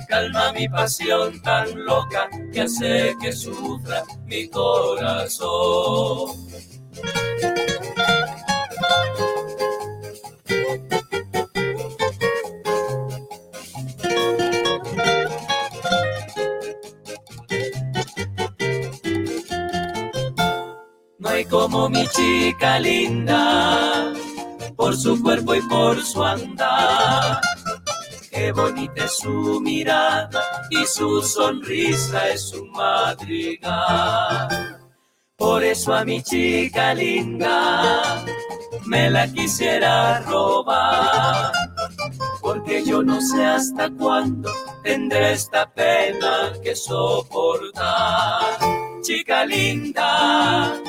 calma 0.09 0.51
mi 0.53 0.67
pasión 0.67 1.39
tan 1.41 1.85
loca 1.85 2.27
que 2.51 2.61
hace 2.61 3.15
que 3.21 3.31
sufra 3.31 4.03
mi 4.25 4.49
corazón. 4.49 6.35
No 21.19 21.29
hay 21.29 21.45
como 21.45 21.87
mi 21.89 22.07
chica 22.07 22.79
linda, 22.79 24.11
por 24.75 24.97
su 24.97 25.21
cuerpo 25.21 25.53
y 25.53 25.61
por 25.61 26.03
su 26.03 26.23
andar. 26.23 27.39
Qué 28.39 28.53
bonita 28.53 29.03
es 29.03 29.17
su 29.17 29.59
mirada 29.59 30.41
y 30.69 30.85
su 30.85 31.21
sonrisa 31.21 32.29
es 32.29 32.51
su 32.51 32.65
madrigal. 32.67 34.47
Por 35.35 35.61
eso 35.61 35.93
a 35.93 36.05
mi 36.05 36.23
chica 36.23 36.93
linda 36.93 38.23
me 38.85 39.09
la 39.09 39.27
quisiera 39.27 40.21
robar. 40.21 41.51
Porque 42.39 42.85
yo 42.85 43.03
no 43.03 43.19
sé 43.19 43.43
hasta 43.43 43.89
cuándo 43.89 44.49
tendré 44.83 45.33
esta 45.33 45.69
pena 45.73 46.53
que 46.63 46.77
soportar. 46.77 48.57
Chica 49.01 49.43
linda, 49.43 50.81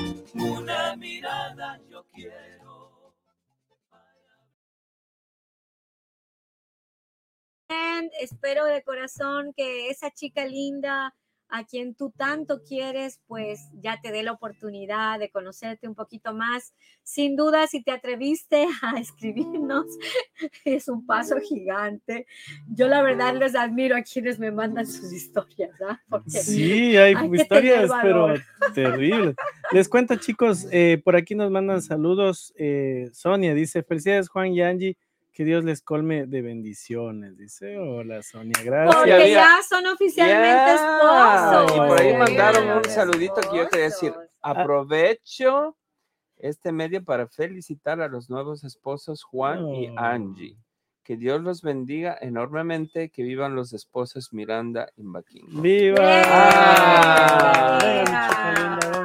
espero 8.20 8.64
de 8.64 8.82
corazón 8.82 9.52
que 9.56 9.88
esa 9.88 10.10
chica 10.10 10.46
linda 10.46 11.14
a 11.50 11.64
quien 11.64 11.94
tú 11.94 12.12
tanto 12.16 12.62
quieres, 12.62 13.20
pues 13.26 13.68
ya 13.82 14.00
te 14.00 14.12
dé 14.12 14.22
la 14.22 14.32
oportunidad 14.32 15.18
de 15.18 15.30
conocerte 15.30 15.88
un 15.88 15.94
poquito 15.94 16.32
más. 16.32 16.72
Sin 17.02 17.34
duda, 17.36 17.66
si 17.66 17.82
te 17.82 17.90
atreviste 17.90 18.66
a 18.82 18.98
escribirnos, 19.00 19.86
es 20.64 20.88
un 20.88 21.04
paso 21.04 21.36
gigante. 21.40 22.26
Yo 22.68 22.88
la 22.88 23.02
verdad 23.02 23.34
les 23.34 23.56
admiro 23.56 23.96
a 23.96 24.02
quienes 24.02 24.38
me 24.38 24.50
mandan 24.50 24.86
sus 24.86 25.12
historias, 25.12 25.72
¿ah? 25.82 26.00
Porque 26.08 26.30
Sí, 26.30 26.96
hay 26.96 27.14
Hay 27.14 27.30
historias, 27.34 27.90
pero 28.00 28.34
terribles. 28.74 29.34
Les 29.72 29.88
cuento, 29.88 30.14
chicos, 30.16 30.66
eh, 30.70 31.00
por 31.04 31.16
aquí 31.16 31.34
nos 31.34 31.50
mandan 31.50 31.82
saludos. 31.82 32.52
eh, 32.56 33.10
Sonia 33.12 33.54
dice: 33.54 33.82
Felicidades, 33.82 34.28
Juan 34.28 34.52
y 34.52 34.62
Angie. 34.62 34.96
Que 35.40 35.46
Dios 35.46 35.64
les 35.64 35.80
colme 35.80 36.26
de 36.26 36.42
bendiciones. 36.42 37.34
Dice: 37.38 37.78
Hola, 37.78 38.22
Sonia, 38.22 38.62
gracias. 38.62 38.94
porque 38.94 39.30
ya 39.30 39.56
son 39.66 39.86
oficialmente 39.86 40.74
esposos. 40.74 41.72
y 41.74 41.78
por 41.78 41.98
ahí 41.98 42.14
mandaron 42.14 42.68
un 42.76 42.84
saludito 42.84 43.36
que 43.36 43.56
yo 43.56 43.68
quería 43.70 43.86
decir. 43.86 44.10
esposos. 44.10 44.30
Aprovecho 44.42 45.78
este 46.36 46.72
medio 46.72 47.02
para 47.02 47.26
felicitar 47.26 48.02
a 48.02 48.08
los 48.08 48.28
nuevos 48.28 48.64
esposos 48.64 49.22
Juan 49.22 49.66
y. 49.70 49.90
Angie. 49.96 50.58
Que 51.02 51.16
Dios 51.16 51.40
los 51.40 51.62
bendiga 51.62 52.18
enormemente, 52.20 53.08
que 53.08 53.22
vivan 53.22 53.54
los 53.54 53.72
esposos 53.72 54.34
Miranda 54.34 54.90
y 54.94 55.04
Baquingo. 55.04 55.62
¡Viva! 55.62 56.22
Ah. 56.26 57.78
Venga, 57.80 58.99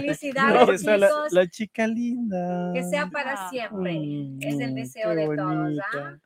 Felicidades, 0.00 0.80
chicos. 0.82 1.32
la 1.32 1.46
chica 1.48 1.86
linda. 1.86 2.70
Que 2.74 2.82
sea 2.84 3.06
para 3.08 3.48
siempre. 3.50 3.92
es 4.40 4.60
el 4.60 4.72
Mm, 4.72 4.74
deseo 4.74 5.14
de 5.14 5.26
todos. 5.36 5.78
¿ah? 5.94 6.16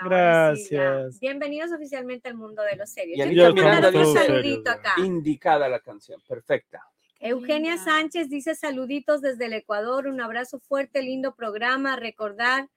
Ahora 0.00 0.54
sí, 0.56 0.68
ya. 0.70 0.82
Gracias. 0.82 1.20
Bienvenidos 1.20 1.72
oficialmente 1.72 2.28
al 2.28 2.34
mundo 2.36 2.62
de 2.62 2.76
los 2.76 2.90
serios. 2.90 3.16
Y 3.16 3.18
Yo 3.18 3.24
Anita 3.24 3.40
quiero 3.40 3.54
Miranda 3.54 3.80
mandar 3.90 3.96
un 4.06 4.14
dice- 4.14 4.26
saludito 4.26 4.70
acá. 4.70 4.92
Indicada 4.98 5.68
la 5.68 5.80
canción, 5.80 6.20
perfecta. 6.28 6.82
Eugenia 7.18 7.76
Linda. 7.76 7.84
Sánchez 7.92 8.28
dice 8.28 8.54
saluditos 8.54 9.22
desde 9.22 9.46
el 9.46 9.54
Ecuador, 9.54 10.06
un 10.06 10.20
abrazo 10.20 10.60
fuerte, 10.60 11.02
lindo 11.02 11.34
programa, 11.34 11.96
recordar 11.96 12.68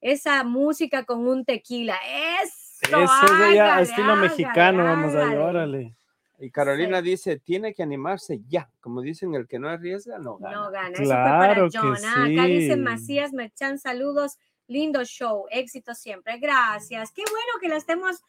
esa 0.00 0.44
música 0.44 1.04
con 1.04 1.26
un 1.26 1.44
tequila. 1.44 1.96
Eso, 2.44 2.96
Eso 2.96 3.02
es 3.26 3.38
de 3.40 3.82
estilo 3.82 4.12
hágale, 4.12 4.28
mexicano, 4.28 4.84
vamos 4.84 5.14
a 5.16 5.18
hágale. 5.18 5.32
ir, 5.34 5.38
órale. 5.40 5.96
Y 6.40 6.50
Carolina 6.50 7.02
dice, 7.02 7.38
tiene 7.38 7.74
que 7.74 7.82
animarse 7.82 8.40
ya. 8.46 8.70
Como 8.80 9.02
dicen, 9.02 9.34
el 9.34 9.48
que 9.48 9.58
no 9.58 9.68
arriesga 9.68 10.18
no 10.18 10.38
gana. 10.38 10.56
No 10.56 10.70
gana. 10.70 10.92
Claro 10.92 11.66
Eso 11.66 11.72
que 11.72 11.86
fue 11.86 11.96
para 11.96 11.98
John. 11.98 12.04
Ah, 12.06 12.24
Acá 12.24 12.44
dice 12.44 12.74
sí. 12.74 12.80
Macías 12.80 13.32
Merchan, 13.32 13.78
saludos. 13.78 14.38
Lindo 14.68 15.04
show, 15.04 15.46
éxito 15.50 15.94
siempre. 15.94 16.38
Gracias. 16.38 17.10
Qué 17.12 17.22
bueno 17.22 17.52
que 17.60 17.68
la 17.68 17.76
estemos 17.76 18.22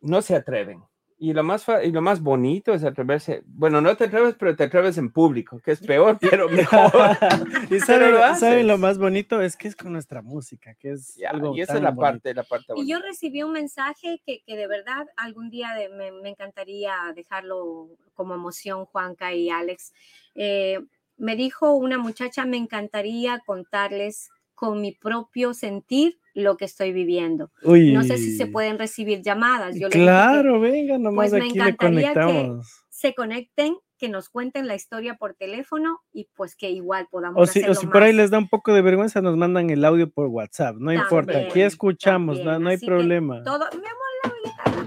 no 0.00 0.22
se 0.22 0.34
atreven. 0.36 0.82
Y 1.16 1.32
lo, 1.32 1.42
más 1.44 1.64
y 1.82 1.90
lo 1.90 2.02
más 2.02 2.20
bonito 2.20 2.74
es 2.74 2.84
atreverse. 2.84 3.42
Bueno, 3.46 3.80
no 3.80 3.96
te 3.96 4.04
atreves, 4.04 4.34
pero 4.38 4.54
te 4.56 4.64
atreves 4.64 4.98
en 4.98 5.10
público, 5.10 5.58
que 5.60 5.70
es 5.70 5.80
peor, 5.80 6.18
pero 6.20 6.48
mejor. 6.50 6.90
y 7.70 7.78
saben, 7.80 8.12
lo 8.12 8.34
saben 8.34 8.66
lo 8.66 8.76
más 8.78 8.98
bonito 8.98 9.40
es 9.40 9.56
que 9.56 9.68
es 9.68 9.76
con 9.76 9.92
nuestra 9.92 10.20
música, 10.20 10.74
que 10.74 10.90
es 10.90 11.14
Ya, 11.14 11.30
algo 11.30 11.54
y 11.56 11.60
esa 11.62 11.74
tan 11.74 11.76
es 11.78 11.82
la 11.84 11.90
bonito. 11.92 12.00
parte, 12.12 12.34
la 12.34 12.42
parte 12.42 12.72
Y 12.74 12.86
yo 12.88 12.96
bonita. 12.98 13.08
recibí 13.08 13.42
un 13.42 13.52
mensaje 13.52 14.20
que, 14.26 14.42
que 14.44 14.56
de 14.56 14.66
verdad 14.66 15.06
algún 15.16 15.48
día 15.50 15.72
de- 15.74 15.88
me, 15.88 16.10
me 16.12 16.28
encantaría 16.30 16.94
dejarlo 17.14 17.88
como 18.14 18.34
emoción, 18.34 18.84
Juanca 18.84 19.32
y 19.32 19.48
Alex. 19.50 19.94
Eh, 20.34 20.80
me 21.16 21.36
dijo 21.36 21.74
una 21.74 21.96
muchacha, 21.96 22.44
me 22.44 22.56
encantaría 22.58 23.38
contarles 23.46 24.30
con 24.54 24.80
mi 24.80 24.92
propio 24.92 25.54
sentir 25.54 26.18
lo 26.34 26.56
que 26.56 26.64
estoy 26.64 26.92
viviendo. 26.92 27.50
Uy, 27.62 27.92
No 27.92 28.02
sé 28.02 28.18
si 28.18 28.36
se 28.36 28.46
pueden 28.46 28.78
recibir 28.78 29.22
llamadas. 29.22 29.78
Yo 29.78 29.88
que 29.88 29.98
Claro, 29.98 30.60
venga, 30.60 30.98
nomás 30.98 31.30
pues 31.30 31.32
me 31.32 31.38
aquí 31.48 31.58
le 31.58 31.64
encantaría 31.70 32.12
que- 32.12 32.52
se 32.90 33.14
conecten, 33.14 33.76
que 33.98 34.08
nos 34.08 34.28
cuenten 34.28 34.66
la 34.66 34.74
historia 34.74 35.14
por 35.14 35.34
teléfono 35.34 36.00
y 36.12 36.28
pues 36.34 36.56
que 36.56 36.70
igual 36.70 37.06
podamos 37.10 37.40
O 37.42 37.46
si, 37.46 37.60
o 37.60 37.62
hacerlo 37.62 37.74
si 37.80 37.86
por 37.86 38.02
ahí 38.02 38.12
les 38.12 38.30
da 38.30 38.38
un 38.38 38.48
poco 38.48 38.72
de 38.74 38.82
vergüenza, 38.82 39.20
nos 39.20 39.36
mandan 39.36 39.70
el 39.70 39.84
audio 39.84 40.10
por 40.10 40.26
WhatsApp. 40.26 40.76
No 40.78 40.92
importa, 40.92 41.38
aquí 41.38 41.60
escuchamos, 41.62 42.38
no, 42.38 42.44
también, 42.44 42.62
no 42.64 42.68
hay 42.70 42.76
así 42.76 42.86
problema. 42.86 43.42
Todo, 43.44 43.64
mi 43.72 43.78
amor, 43.78 44.03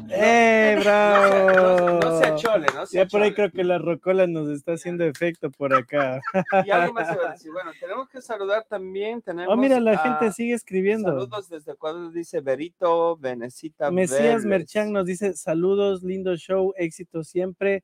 ¡Eh, 0.09 0.73
No, 0.77 0.83
bravo! 0.83 1.99
no 1.99 2.19
se 2.19 2.25
achole, 2.25 2.67
no 2.73 2.85
se 2.85 2.97
Ya 2.97 3.05
por 3.05 3.21
ahí 3.21 3.33
creo 3.33 3.51
que 3.51 3.63
la 3.63 3.77
rocola 3.77 4.27
nos 4.27 4.49
está 4.49 4.73
haciendo 4.73 5.03
efecto 5.03 5.51
por 5.51 5.73
acá. 5.73 6.21
Y 6.65 6.69
algo 6.71 6.93
más 6.93 7.13
iba 7.15 7.29
a 7.29 7.31
decir. 7.33 7.51
Bueno, 7.51 7.71
tenemos 7.79 8.07
que 8.09 8.21
saludar 8.21 8.65
también. 8.69 9.21
Tenemos 9.21 9.53
Oh, 9.53 9.57
mira, 9.57 9.79
la 9.79 9.91
a- 9.93 9.97
gente 9.97 10.31
sigue 10.31 10.53
escribiendo. 10.53 11.09
Saludos 11.09 11.49
desde 11.49 11.71
Ecuador, 11.73 12.11
dice 12.11 12.41
Berito, 12.41 13.17
Venecita. 13.17 13.91
Mesías 13.91 14.43
Vélez. 14.43 14.45
Merchan 14.45 14.91
nos 14.91 15.05
dice 15.05 15.33
saludos, 15.33 16.03
lindo 16.03 16.35
show, 16.37 16.73
éxito 16.77 17.23
siempre. 17.23 17.83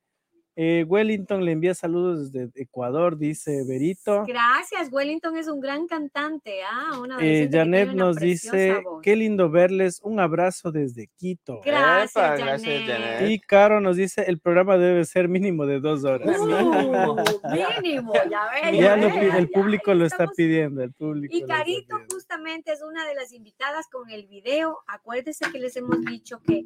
Eh, 0.56 0.86
Wellington 0.88 1.44
le 1.44 1.52
envía 1.52 1.74
saludos 1.74 2.32
desde 2.32 2.62
Ecuador, 2.62 3.18
dice 3.18 3.64
Berito. 3.68 4.24
Gracias, 4.28 4.90
Wellington 4.92 5.36
es 5.38 5.48
un 5.48 5.60
gran 5.60 5.88
cantante. 5.88 6.62
Ah, 6.64 7.00
una 7.02 7.18
Eh, 7.22 7.50
Janet 7.52 7.90
una 7.90 8.06
nos 8.06 8.18
dice, 8.18 8.80
voz. 8.84 9.02
qué 9.02 9.16
lindo 9.16 9.50
verles, 9.50 10.00
un 10.04 10.20
abrazo 10.20 10.72
desde 10.72 11.08
Quito. 11.18 11.60
Gracias, 11.66 12.16
Epa, 12.16 12.36
gracias, 12.38 12.82
Janet. 12.88 13.30
Y 13.32 13.40
Caro 13.40 13.82
nos 13.82 13.96
dice, 13.98 14.26
el 14.28 14.40
programa 14.40 14.78
debe 14.78 15.06
ser 15.06 15.28
mínimo 15.28 15.66
de 15.66 15.80
dos 15.80 16.04
horas. 16.04 16.38
Uh, 16.40 17.16
mínimo, 17.82 18.14
ya 18.30 18.48
ves. 18.54 18.74
ya 18.74 18.80
ya 18.80 18.96
lo 18.98 19.08
ves, 19.08 19.14
pi- 19.16 19.38
el 19.38 19.48
ya 19.48 19.52
público 19.54 19.94
lo 19.96 20.06
está 20.06 20.16
estamos- 20.26 20.36
pidiendo, 20.36 20.84
el 20.84 20.94
público. 20.94 21.36
Y 21.36 21.44
Carito 21.46 21.98
justamente 22.12 22.72
es 22.74 22.82
una 22.84 23.08
de 23.08 23.16
las 23.16 23.34
invitadas 23.34 23.88
con 23.92 24.10
el 24.12 24.28
video. 24.28 24.78
Acuérdese 24.88 25.46
que 25.52 25.60
les 25.60 25.76
hemos 25.78 26.00
dicho 26.06 26.40
que 26.46 26.64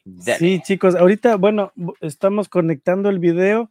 Dale. 0.05 0.37
Sí, 0.39 0.61
chicos, 0.63 0.95
ahorita, 0.95 1.35
bueno, 1.35 1.71
bu- 1.75 1.95
estamos 2.01 2.47
conectando 2.49 3.09
el 3.09 3.19
video, 3.19 3.69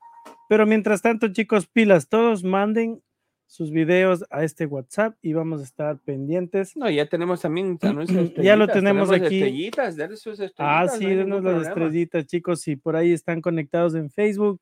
pero 0.48 0.66
mientras 0.66 1.00
tanto, 1.02 1.28
chicos, 1.32 1.66
pilas, 1.66 2.08
todos 2.08 2.44
manden 2.44 3.02
sus 3.47 3.70
videos 3.70 4.24
a 4.30 4.42
este 4.42 4.66
WhatsApp 4.66 5.16
y 5.22 5.32
vamos 5.32 5.61
a 5.61 5.64
estar 5.64 5.99
pendientes. 5.99 6.76
No, 6.76 6.90
ya 6.90 7.07
tenemos 7.07 7.40
también 7.42 7.78
anuncios 7.80 8.30
Ya 8.36 8.57
lo 8.57 8.64
estrellitas, 8.64 8.72
tenemos 8.74 9.11
aquí. 9.12 9.24
Estrellitas, 9.36 9.97
denle 9.97 10.16
sus 10.16 10.40
estrellitas. 10.40 10.92
Ah, 10.94 10.97
sí, 10.99 11.07
denos 11.07 11.42
las 11.44 11.53
problema. 11.55 11.68
estrellitas, 11.68 12.26
chicos, 12.26 12.61
si 12.61 12.76
por 12.76 12.97
ahí 12.97 13.12
están 13.12 13.40
conectados 13.40 13.94
en 13.94 14.11
Facebook, 14.11 14.61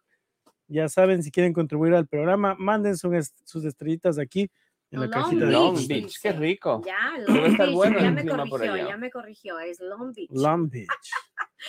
ya 0.68 0.88
saben, 0.88 1.22
si 1.22 1.30
quieren 1.30 1.52
contribuir 1.52 1.94
al 1.94 2.06
programa, 2.06 2.54
manden 2.58 2.96
su 2.96 3.12
est- 3.14 3.36
sus 3.44 3.64
estrellitas 3.64 4.18
aquí 4.18 4.50
en 4.90 5.00
la 5.00 5.06
Long 5.06 5.12
cajita 5.24 5.46
de 5.46 5.52
Long 5.52 5.74
Beach, 5.74 5.88
Beach, 5.88 6.18
qué 6.22 6.32
rico. 6.32 6.82
Ya, 6.86 7.12
Debe 7.18 7.38
Long 7.40 7.50
estar 7.50 7.66
Beach, 7.66 7.74
bueno 7.76 7.98
ya 8.00 8.10
me 8.12 8.24
corrigió, 8.26 8.76
ya 8.76 8.96
me 8.96 9.10
corrigió, 9.10 9.58
es 9.60 9.80
Long 9.80 10.12
Beach. 10.14 10.30
Long 10.30 10.68
Beach. 10.70 10.88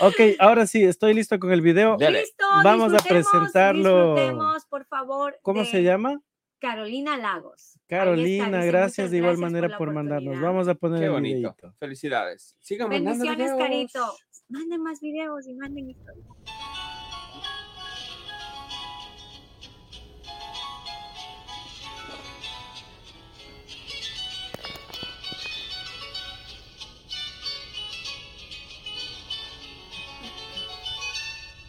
Ok, 0.01 0.16
ahora 0.39 0.68
sí, 0.68 0.84
estoy 0.84 1.13
listo 1.13 1.39
con 1.39 1.53
el 1.53 1.61
video. 1.61 1.95
Dale. 1.97 2.20
Listo, 2.24 2.43
Vamos 2.66 2.93
a 2.93 2.97
presentarlo. 2.97 4.16
disfrutemos, 4.16 4.66
por 4.66 4.84
favor. 4.86 5.38
¿Cómo 5.41 5.61
de 5.61 5.68
se 5.68 5.84
llama? 5.84 6.20
Carolina 6.60 7.18
Lagos. 7.18 7.78
Carolina, 7.88 8.64
gracias 8.66 9.06
"Muchas 9.06 9.12
de 9.12 9.18
igual 9.18 9.38
gracias 9.38 9.51
manera 9.51 9.78
por, 9.78 9.93
mandarnos. 9.93 10.28
oportunidad". 10.38 10.51
Vamos 10.51 10.68
a 10.68 10.76
poner 10.76 10.99
Qué 10.99 11.06
el 11.06 11.12
bonito. 11.12 11.36
videito. 11.38 11.74
Felicidades. 11.80 12.56
Sigan 12.60 12.89
Bendiciones, 12.89 13.38
videos. 13.38 13.58
Carito. 13.60 14.14
Manden 14.49 14.82
más 14.82 14.99
videos 15.01 15.47
y 15.47 15.53
manden 15.56 15.89
historias. 15.89 16.26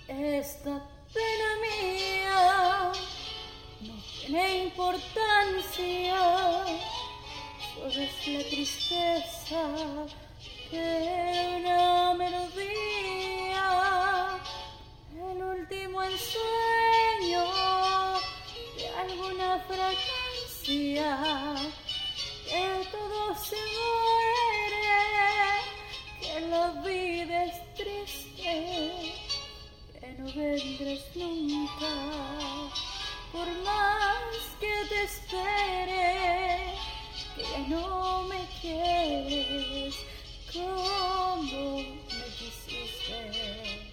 Esta 0.08 0.82
pena 1.12 1.48
mía 1.62 2.05
tiene 4.26 4.64
importancia, 4.64 6.18
solo 7.74 7.88
es 7.88 8.26
la 8.26 8.42
tristeza 8.48 9.62
de 10.72 10.84
una 11.58 12.14
melodía, 12.14 13.68
el 15.14 15.42
último 15.42 16.02
ensueño 16.02 17.44
de 18.76 18.88
alguna 18.98 19.64
fragancia, 19.68 21.08
que 22.48 22.88
todo 22.90 23.34
se 23.36 23.60
muere, 23.76 24.86
que 26.20 26.40
la 26.48 26.64
vida 26.82 27.44
es 27.44 27.56
triste 27.74 28.52
que 30.00 30.08
no 30.18 30.26
vendrás 30.26 31.04
nunca, 31.14 31.92
por 33.32 33.46
más 33.64 34.56
que 34.60 34.74
te 34.88 35.02
espere, 35.04 36.74
que 37.34 37.42
ya 37.42 37.58
no 37.68 38.22
me 38.22 38.46
quieres 38.60 39.94
como 40.52 41.76
me 41.78 42.26
quisiste. 42.38 43.86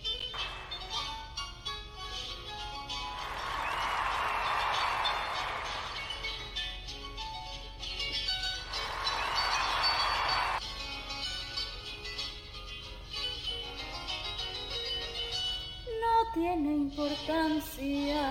No 16.02 16.34
tiene 16.34 16.72
importancia 16.76 18.22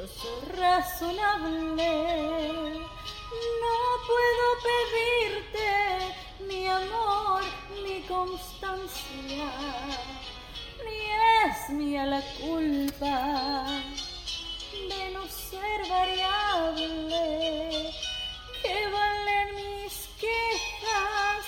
Razonable. 0.00 1.92
No 3.60 3.76
puedo 4.08 4.46
pedirte 4.68 5.68
mi 6.48 6.62
amor, 6.66 7.42
mi 7.84 7.96
constancia. 8.08 9.48
Ni 10.84 11.00
es 11.44 11.58
mía 11.70 12.04
la 12.06 12.22
culpa 12.40 13.16
de 14.88 15.02
no 15.12 15.22
ser 15.28 15.78
variable. 15.86 17.92
Que 18.62 18.76
valen 18.88 19.48
mis 19.54 20.08
quejas 20.18 21.44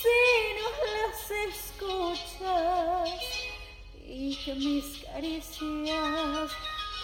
si 0.00 0.20
no 0.58 0.68
las 0.94 1.18
escuchas 1.48 3.10
y 4.04 4.36
que 4.44 4.52
mis 4.54 4.86
caricias 5.04 6.50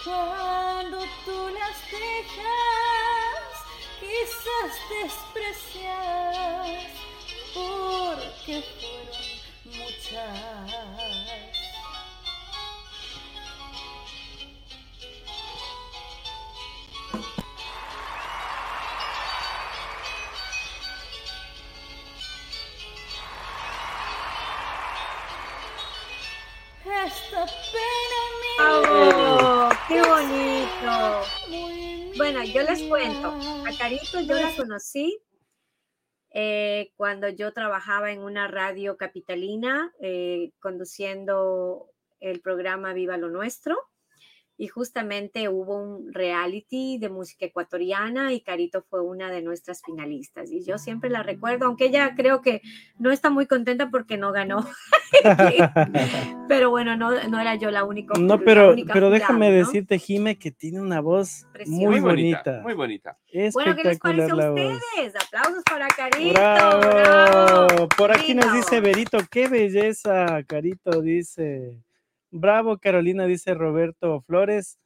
cuando 0.07 0.99
tú 1.25 1.49
las 1.49 1.77
dejas 1.91 3.51
quizás 3.99 4.71
desprecias 5.03 6.37
porque 7.53 8.55
fueron 8.79 9.27
muchas. 9.65 10.86
Yo 32.45 32.61
les 32.61 32.83
cuento. 32.83 33.29
A 33.29 33.77
Carito 33.77 34.21
yo 34.21 34.35
la 34.35 34.55
conocí 34.55 35.19
eh, 36.31 36.91
cuando 36.95 37.29
yo 37.29 37.51
trabajaba 37.51 38.11
en 38.11 38.21
una 38.21 38.47
radio 38.47 38.95
capitalina 38.95 39.91
eh, 39.99 40.51
conduciendo 40.59 41.89
el 42.19 42.41
programa 42.41 42.93
Viva 42.93 43.17
lo 43.17 43.29
Nuestro. 43.29 43.75
Y 44.57 44.67
justamente 44.67 45.49
hubo 45.49 45.77
un 45.77 46.11
reality 46.11 46.97
de 46.97 47.09
música 47.09 47.45
ecuatoriana 47.45 48.33
y 48.33 48.41
Carito 48.41 48.81
fue 48.81 49.01
una 49.01 49.29
de 49.29 49.43
nuestras 49.43 49.83
finalistas. 49.83 50.51
Y 50.51 50.63
yo 50.63 50.79
siempre 50.79 51.11
la 51.11 51.21
recuerdo, 51.21 51.67
aunque 51.67 51.85
ella 51.85 52.15
creo 52.15 52.41
que 52.41 52.61
no 52.97 53.11
está 53.11 53.29
muy 53.29 53.45
contenta 53.45 53.89
porque 53.91 54.17
no 54.17 54.31
ganó. 54.31 54.67
pero 56.47 56.71
bueno, 56.71 56.97
no, 56.97 57.11
no 57.29 57.39
era 57.39 57.55
yo 57.55 57.69
la 57.69 57.83
única. 57.83 58.19
No, 58.19 58.39
pero, 58.39 58.71
única 58.71 58.93
pero 58.93 59.11
déjame 59.11 59.49
¿no? 59.49 59.57
decirte, 59.57 59.99
Jime, 59.99 60.37
que 60.37 60.51
tiene 60.51 60.81
una 60.81 61.01
voz 61.01 61.45
Preciosa. 61.53 61.89
muy, 61.89 61.99
bonita, 61.99 62.61
muy 62.63 62.73
bonita. 62.73 63.17
Bueno, 63.53 63.75
¿qué 63.75 63.83
les 63.83 63.99
parece 63.99 64.23
Espectacular 64.23 64.47
a 64.47 64.49
voz. 64.49 64.81
ustedes? 64.81 65.13
Aplausos 65.15 65.63
para 65.63 65.87
Carito. 65.87 66.33
¡Bravo! 66.33 66.79
bravo. 66.79 67.89
Por 67.89 68.11
aquí 68.11 68.33
nos 68.33 68.51
dice 68.53 68.79
voz. 68.79 68.89
Berito, 68.89 69.19
qué 69.29 69.47
belleza, 69.47 70.41
Carito 70.47 71.01
dice. 71.01 71.77
Bravo, 72.31 72.77
Carolina, 72.77 73.25
dice 73.25 73.53
Roberto 73.53 74.21
Flores. 74.21 74.77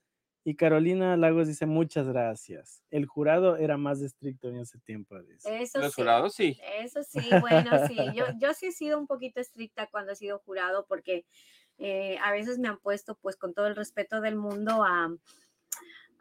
Y 0.44 0.56
Carolina 0.56 1.16
Lagos 1.18 1.48
dice, 1.48 1.68
muchas 1.68 2.08
gracias. 2.08 2.82
El 2.90 3.06
jurado 3.06 3.58
era 3.58 3.78
más 3.78 4.02
estricto 4.02 4.50
en 4.50 4.58
ese 4.58 4.80
tiempo, 4.80 5.22
dice. 5.22 5.62
Eso 5.62 5.80
Los 5.80 5.94
sí. 5.94 6.02
jurados 6.02 6.34
sí. 6.34 6.60
Eso 6.80 7.04
sí, 7.04 7.20
bueno, 7.42 7.88
sí. 7.88 7.96
Yo, 8.16 8.26
yo 8.40 8.54
sí 8.56 8.68
he 8.68 8.72
sido 8.72 8.98
un 8.98 9.06
poquito 9.06 9.40
estricta 9.40 9.88
cuando 9.92 10.14
he 10.14 10.16
sido 10.16 10.40
jurado 10.40 10.88
porque 10.88 11.26
eh, 11.78 12.18
a 12.24 12.32
veces 12.32 12.58
me 12.58 12.70
han 12.70 12.80
puesto, 12.80 13.16
pues 13.22 13.38
con 13.38 13.54
todo 13.54 13.68
el 13.68 13.76
respeto 13.76 14.20
del 14.20 14.36
mundo, 14.36 14.84
a, 14.84 15.16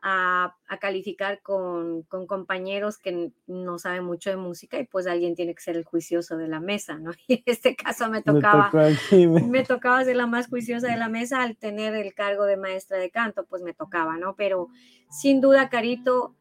a, 0.03 0.57
a 0.67 0.79
calificar 0.79 1.43
con, 1.43 2.03
con 2.05 2.27
compañeros 2.27 2.99
que 2.99 3.33
no 3.47 3.79
saben 3.79 4.05
mucho 4.05 4.31
de 4.31 4.37
música 4.37 4.79
y 4.79 4.87
pues 4.87 5.07
alguien 5.07 5.35
tiene 5.35 5.55
que 5.55 5.63
ser 5.63 5.77
el 5.77 5.85
juicioso 5.85 6.37
de 6.37 6.49
la 6.49 6.61
mesa, 6.61 6.99
¿no? 6.99 7.13
Y 7.29 7.35
en 7.35 7.43
este 7.47 7.77
caso 7.77 8.07
me 8.09 8.19
Me 8.19 8.23
tocaba... 8.23 8.71
Jime. 9.09 9.43
me 9.43 9.65
tocaba 9.65 10.05
ser 10.05 10.17
la 10.17 10.27
más 10.27 10.49
juiciosa 10.49 10.89
de 10.89 10.97
la 10.97 11.09
mesa 11.11 11.43
al 11.43 11.57
tener 11.57 11.95
el 11.95 12.15
cargo 12.15 12.45
de 12.45 12.57
maestra 12.57 12.99
de 12.99 13.11
canto, 13.11 13.45
pues 13.47 13.63
me 13.63 13.75
tocaba, 13.75 14.17
¿no? 14.17 14.37
Pero 14.37 14.69
sin 15.11 15.41
duda, 15.41 15.69
Carito, 15.69 16.35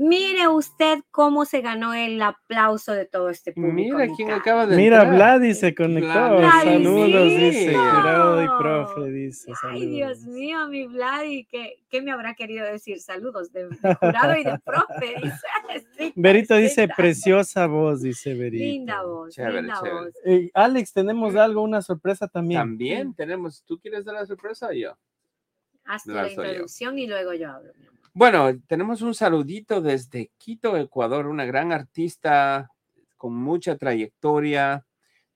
mire 0.00 0.46
usted 0.48 1.00
cómo 1.10 1.44
se 1.44 1.60
ganó 1.60 1.92
el 1.92 2.22
aplauso 2.22 2.92
de 2.92 3.04
todo 3.04 3.30
este 3.30 3.52
público. 3.52 3.96
Mira 3.96 4.06
mi 4.06 4.16
quién 4.16 4.30
acaba 4.30 4.64
de 4.66 4.76
Mira, 4.76 4.98
entrar. 5.02 5.14
Vladi 5.16 5.54
se 5.54 5.74
conectó. 5.74 6.08
Vladi, 6.36 6.64
Saludos, 6.64 7.22
dice. 7.24 7.74
Jurado 7.74 8.42
y 8.42 8.46
profe, 8.58 9.10
dice. 9.10 9.52
Ay, 9.64 9.86
Dios 9.86 10.20
mío, 10.26 10.68
mi 10.68 10.86
Vladi, 10.86 11.44
¿qué, 11.46 11.82
qué 11.90 12.00
me 12.00 12.12
habrá 12.12 12.34
querido 12.34 12.64
decir? 12.64 13.00
Saludos 13.00 13.52
de, 13.52 13.68
de 13.68 13.94
jurado 13.96 14.36
y 14.36 14.44
de 14.44 14.58
profe, 14.64 15.14
dice. 15.22 16.12
Berito 16.14 16.54
dice, 16.56 16.88
preciosa 16.96 17.66
voz, 17.66 18.00
dice 18.02 18.34
Berito. 18.34 18.64
Linda 18.64 19.02
voz, 19.02 19.34
Chévere, 19.34 19.62
linda 19.62 19.74
chévere. 19.82 19.94
voz. 19.94 20.14
Eh, 20.24 20.50
Alex, 20.54 20.92
tenemos 20.92 21.34
algo, 21.34 21.62
una 21.62 21.82
sorpresa 21.82 22.28
también. 22.28 22.60
También 22.60 23.14
tenemos, 23.14 23.62
¿tú 23.66 23.78
quieres 23.78 24.04
dar 24.04 24.14
la 24.14 24.26
sorpresa 24.26 24.68
o 24.68 24.72
yo? 24.72 24.96
Haz 25.84 26.06
La 26.06 26.14
la 26.22 26.28
yo. 26.28 26.42
introducción 26.44 26.98
y 26.98 27.06
luego 27.06 27.32
yo 27.34 27.50
hablo. 27.50 27.72
mi 27.78 27.86
amor. 27.86 27.97
Bueno, 28.18 28.50
tenemos 28.66 29.00
un 29.00 29.14
saludito 29.14 29.80
desde 29.80 30.32
Quito, 30.38 30.76
Ecuador, 30.76 31.28
una 31.28 31.44
gran 31.44 31.70
artista 31.70 32.72
con 33.16 33.32
mucha 33.32 33.76
trayectoria. 33.76 34.84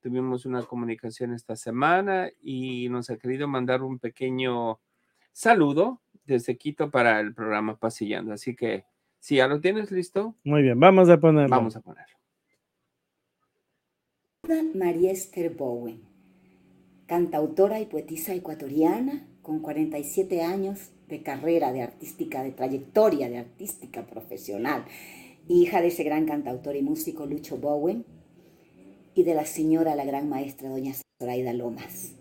Tuvimos 0.01 0.47
una 0.47 0.65
comunicación 0.65 1.33
esta 1.33 1.55
semana 1.55 2.29
y 2.41 2.89
nos 2.89 3.09
ha 3.09 3.19
querido 3.19 3.47
mandar 3.47 3.85
un 3.85 4.01
pequeño 4.01 4.81
saludo 5.31 6.01
desde 6.25 6.59
Quito 6.59 6.91
para 6.91 7.21
el 7.21 7.33
programa 7.35 7.77
Pasillando. 7.77 8.33
Así 8.33 8.57
que, 8.57 8.85
si 9.21 9.37
ya 9.37 9.47
lo 9.47 9.61
tienes 9.61 9.93
listo, 9.93 10.35
Muy 10.43 10.63
bien, 10.63 10.81
vamos 10.81 11.09
a 11.09 11.21
ponerlo. 11.21 11.55
vamos 11.55 11.77
a 11.77 11.83
ponerlo. 11.83 12.17
María 14.75 15.13
Esther 15.13 15.55
Bowen, 15.55 16.03
cantautora 17.07 17.79
y 17.79 17.87
poetisa 17.87 18.35
ecuatoriana 18.35 19.25
con 19.41 19.61
47 19.61 20.43
años 20.43 20.91
de 21.13 21.23
carrera 21.23 21.73
de 21.73 21.83
artística, 21.83 22.43
de 22.43 22.51
trayectoria 22.53 23.29
de 23.29 23.39
artística 23.39 24.07
profesional, 24.07 24.87
hija 25.47 25.83
de 25.83 25.89
ese 25.89 26.05
gran 26.05 26.27
cantautor 26.27 26.75
y 26.75 26.83
músico 26.83 27.27
Lucho 27.27 27.59
Bowen 27.59 28.05
y 29.15 29.23
de 29.23 29.35
la 29.35 29.45
señora, 29.45 29.95
la 29.95 30.07
gran 30.07 30.29
maestra 30.29 30.71
doña 30.71 30.95
Zoraida 31.21 31.53
Lomas. 31.53 32.15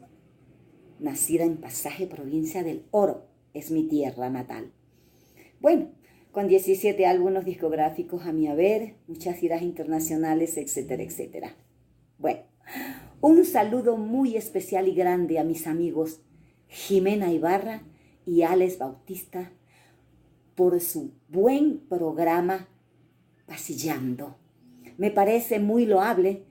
Nacida 1.00 1.46
en 1.46 1.58
Pasaje, 1.58 2.06
provincia 2.06 2.64
del 2.64 2.84
Oro, 2.92 3.26
es 3.54 3.72
mi 3.72 3.84
tierra 3.88 4.30
natal. 4.30 4.72
Bueno, 5.62 5.90
con 6.32 6.50
17 6.50 7.06
álbumes 7.06 7.46
discográficos 7.46 8.26
a 8.26 8.34
mi 8.34 8.48
haber, 8.48 8.96
muchas 9.08 9.38
giras 9.38 9.62
internacionales, 9.62 10.58
etcétera, 10.58 11.04
etcétera. 11.04 11.56
Bueno, 12.18 12.42
un 13.22 13.46
saludo 13.46 13.96
muy 13.96 14.36
especial 14.36 14.90
y 14.90 14.94
grande 14.94 15.40
a 15.40 15.46
mis 15.46 15.66
amigos 15.66 16.22
Jimena 16.68 17.32
Ibarra 17.32 17.84
y 18.26 18.44
Alex 18.44 18.78
Bautista 18.78 19.52
por 20.56 20.80
su 20.80 21.12
buen 21.30 21.80
programa 21.90 22.68
Pasillando. 23.46 24.38
Me 24.98 25.12
parece 25.12 25.60
muy 25.60 25.86
loable 25.86 26.44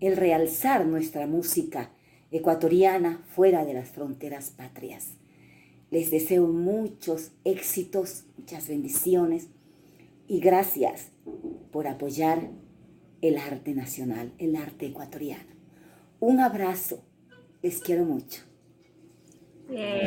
el 0.00 0.16
realzar 0.16 0.86
nuestra 0.86 1.26
música 1.26 1.92
ecuatoriana 2.30 3.22
fuera 3.28 3.64
de 3.64 3.74
las 3.74 3.90
fronteras 3.90 4.50
patrias. 4.50 5.14
Les 5.90 6.10
deseo 6.10 6.48
muchos 6.48 7.32
éxitos, 7.44 8.24
muchas 8.36 8.68
bendiciones 8.68 9.48
y 10.26 10.40
gracias 10.40 11.12
por 11.70 11.86
apoyar 11.86 12.50
el 13.20 13.38
arte 13.38 13.74
nacional, 13.74 14.32
el 14.38 14.56
arte 14.56 14.86
ecuatoriano. 14.86 15.52
Un 16.20 16.40
abrazo, 16.40 17.02
les 17.62 17.80
quiero 17.80 18.04
mucho. 18.04 18.51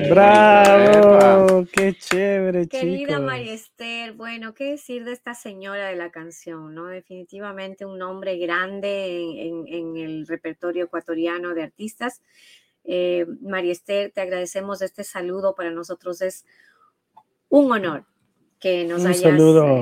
¡Bravo! 0.10 1.66
¡Qué 1.72 1.94
chévere, 1.94 2.68
Querida 2.68 3.20
Esther, 3.54 4.14
bueno, 4.14 4.54
¿qué 4.54 4.72
decir 4.72 5.04
de 5.06 5.14
esta 5.14 5.34
señora 5.34 5.88
de 5.88 5.96
la 5.96 6.12
canción? 6.12 6.74
¿no? 6.76 6.86
Definitivamente 6.86 7.86
un 7.86 7.98
nombre 7.98 8.38
grande 8.38 9.22
en, 9.22 9.38
en- 9.68 9.68
en 9.68 9.98
el 9.98 10.28
repertorio 10.28 10.86
ecuatoriano 10.86 11.54
de 11.54 11.64
artistas. 11.64 12.22
Eh, 12.84 13.26
María 13.42 13.72
Esther, 13.72 14.12
te 14.12 14.22
agradecemos 14.22 14.82
este 14.82 15.04
saludo. 15.04 15.56
Para 15.56 15.72
nosotros 15.72 16.22
es 16.22 16.46
un 17.50 17.72
honor 17.72 18.06
que 18.60 18.86
nos 18.86 19.02
Un 19.02 19.08
hayas 19.08 19.24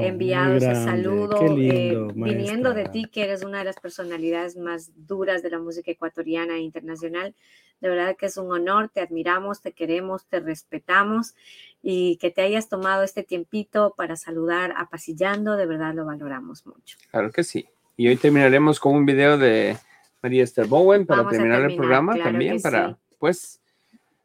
enviado 0.04 0.56
ese 0.56 0.76
saludo, 0.76 1.40
Qué 1.40 1.46
eh, 1.46 1.98
viniendo 2.14 2.74
de 2.74 2.86
ti, 2.90 3.06
que 3.06 3.24
eres 3.24 3.44
una 3.44 3.60
de 3.60 3.66
las 3.66 3.80
personalidades 3.80 4.56
más 4.58 4.92
duras 4.96 5.44
de 5.44 5.50
la 5.50 5.60
música 5.60 5.92
ecuatoriana 5.92 6.56
e 6.56 6.62
internacional. 6.62 7.36
De 7.84 7.90
verdad 7.90 8.16
que 8.16 8.28
es 8.28 8.38
un 8.38 8.50
honor, 8.50 8.88
te 8.88 9.02
admiramos, 9.02 9.60
te 9.60 9.74
queremos, 9.74 10.26
te 10.28 10.40
respetamos 10.40 11.36
y 11.82 12.16
que 12.16 12.32
te 12.32 12.42
hayas 12.42 12.70
tomado 12.70 13.04
este 13.04 13.24
tiempito 13.24 13.94
para 13.98 14.16
saludar 14.16 14.74
a 14.78 14.90
Pasillando, 14.90 15.58
de 15.58 15.66
verdad 15.66 15.94
lo 15.94 16.06
valoramos 16.06 16.66
mucho. 16.66 16.98
Claro 17.12 17.30
que 17.30 17.44
sí. 17.44 17.68
Y 17.98 18.08
hoy 18.08 18.16
terminaremos 18.16 18.80
con 18.80 18.96
un 18.96 19.06
video 19.06 19.38
de 19.38 19.76
María 20.22 20.46
Esther 20.46 20.66
Bowen 20.66 21.06
para 21.06 21.28
terminar 21.28 21.70
el 21.70 21.76
programa 21.76 22.14
claro 22.14 22.30
también, 22.30 22.62
para 22.62 22.92
sí. 22.92 22.96
pues 23.20 23.62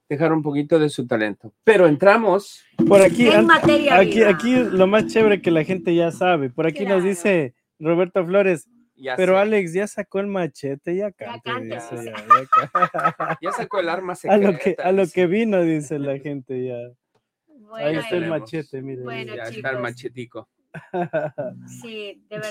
dejar 0.08 0.32
un 0.32 0.44
poquito 0.44 0.78
de 0.78 0.88
su 0.88 1.08
talento. 1.08 1.52
Pero 1.64 1.88
entramos. 1.88 2.64
Por 2.86 3.02
aquí, 3.02 3.26
En 3.26 3.46
materia 3.46 3.96
aquí, 3.96 4.20
viva. 4.20 4.30
aquí 4.30 4.54
lo 4.54 4.86
más 4.86 5.08
chévere 5.08 5.42
que 5.42 5.50
la 5.50 5.64
gente 5.64 5.92
ya 5.96 6.12
sabe. 6.12 6.48
Por 6.48 6.68
aquí 6.68 6.86
nos 6.86 7.02
dice 7.02 7.54
Roberto 7.80 8.24
Flores, 8.24 8.68
Ya, 9.00 9.14
pero 9.16 9.34
sé, 9.34 9.38
Alex 9.40 9.72
ya 9.72 9.86
sacó 9.86 10.18
el 10.20 10.26
machete, 10.26 10.96
ya 10.96 11.12
dice, 11.12 11.96
dice. 11.96 12.04
ya, 12.04 12.10
ya 12.28 12.46
ca- 12.50 13.38
ya 13.40 13.52
sacó 13.52 13.78
el 13.80 13.88
arma 13.88 14.12
a 14.14 14.16
secreta. 14.16 14.50
lo 14.52 14.58
que 14.58 14.76
a 14.82 14.92
lo 14.92 15.06
que 15.06 15.26
vino, 15.26 15.62
dice 15.62 15.98
la 15.98 16.18
gente 16.18 16.64
ya. 16.66 16.76
Bueno, 17.46 17.86
Ahí 17.88 17.96
está 17.96 18.16
el 18.16 18.28
machete, 18.28 18.82
mire. 18.82 19.02
Bueno, 19.02 19.36
Ya 19.36 19.44
está 19.44 19.70
el 19.70 19.78
machetico. 19.78 20.48
Sí, 21.82 22.22
de 22.28 22.38
verdad 22.38 22.50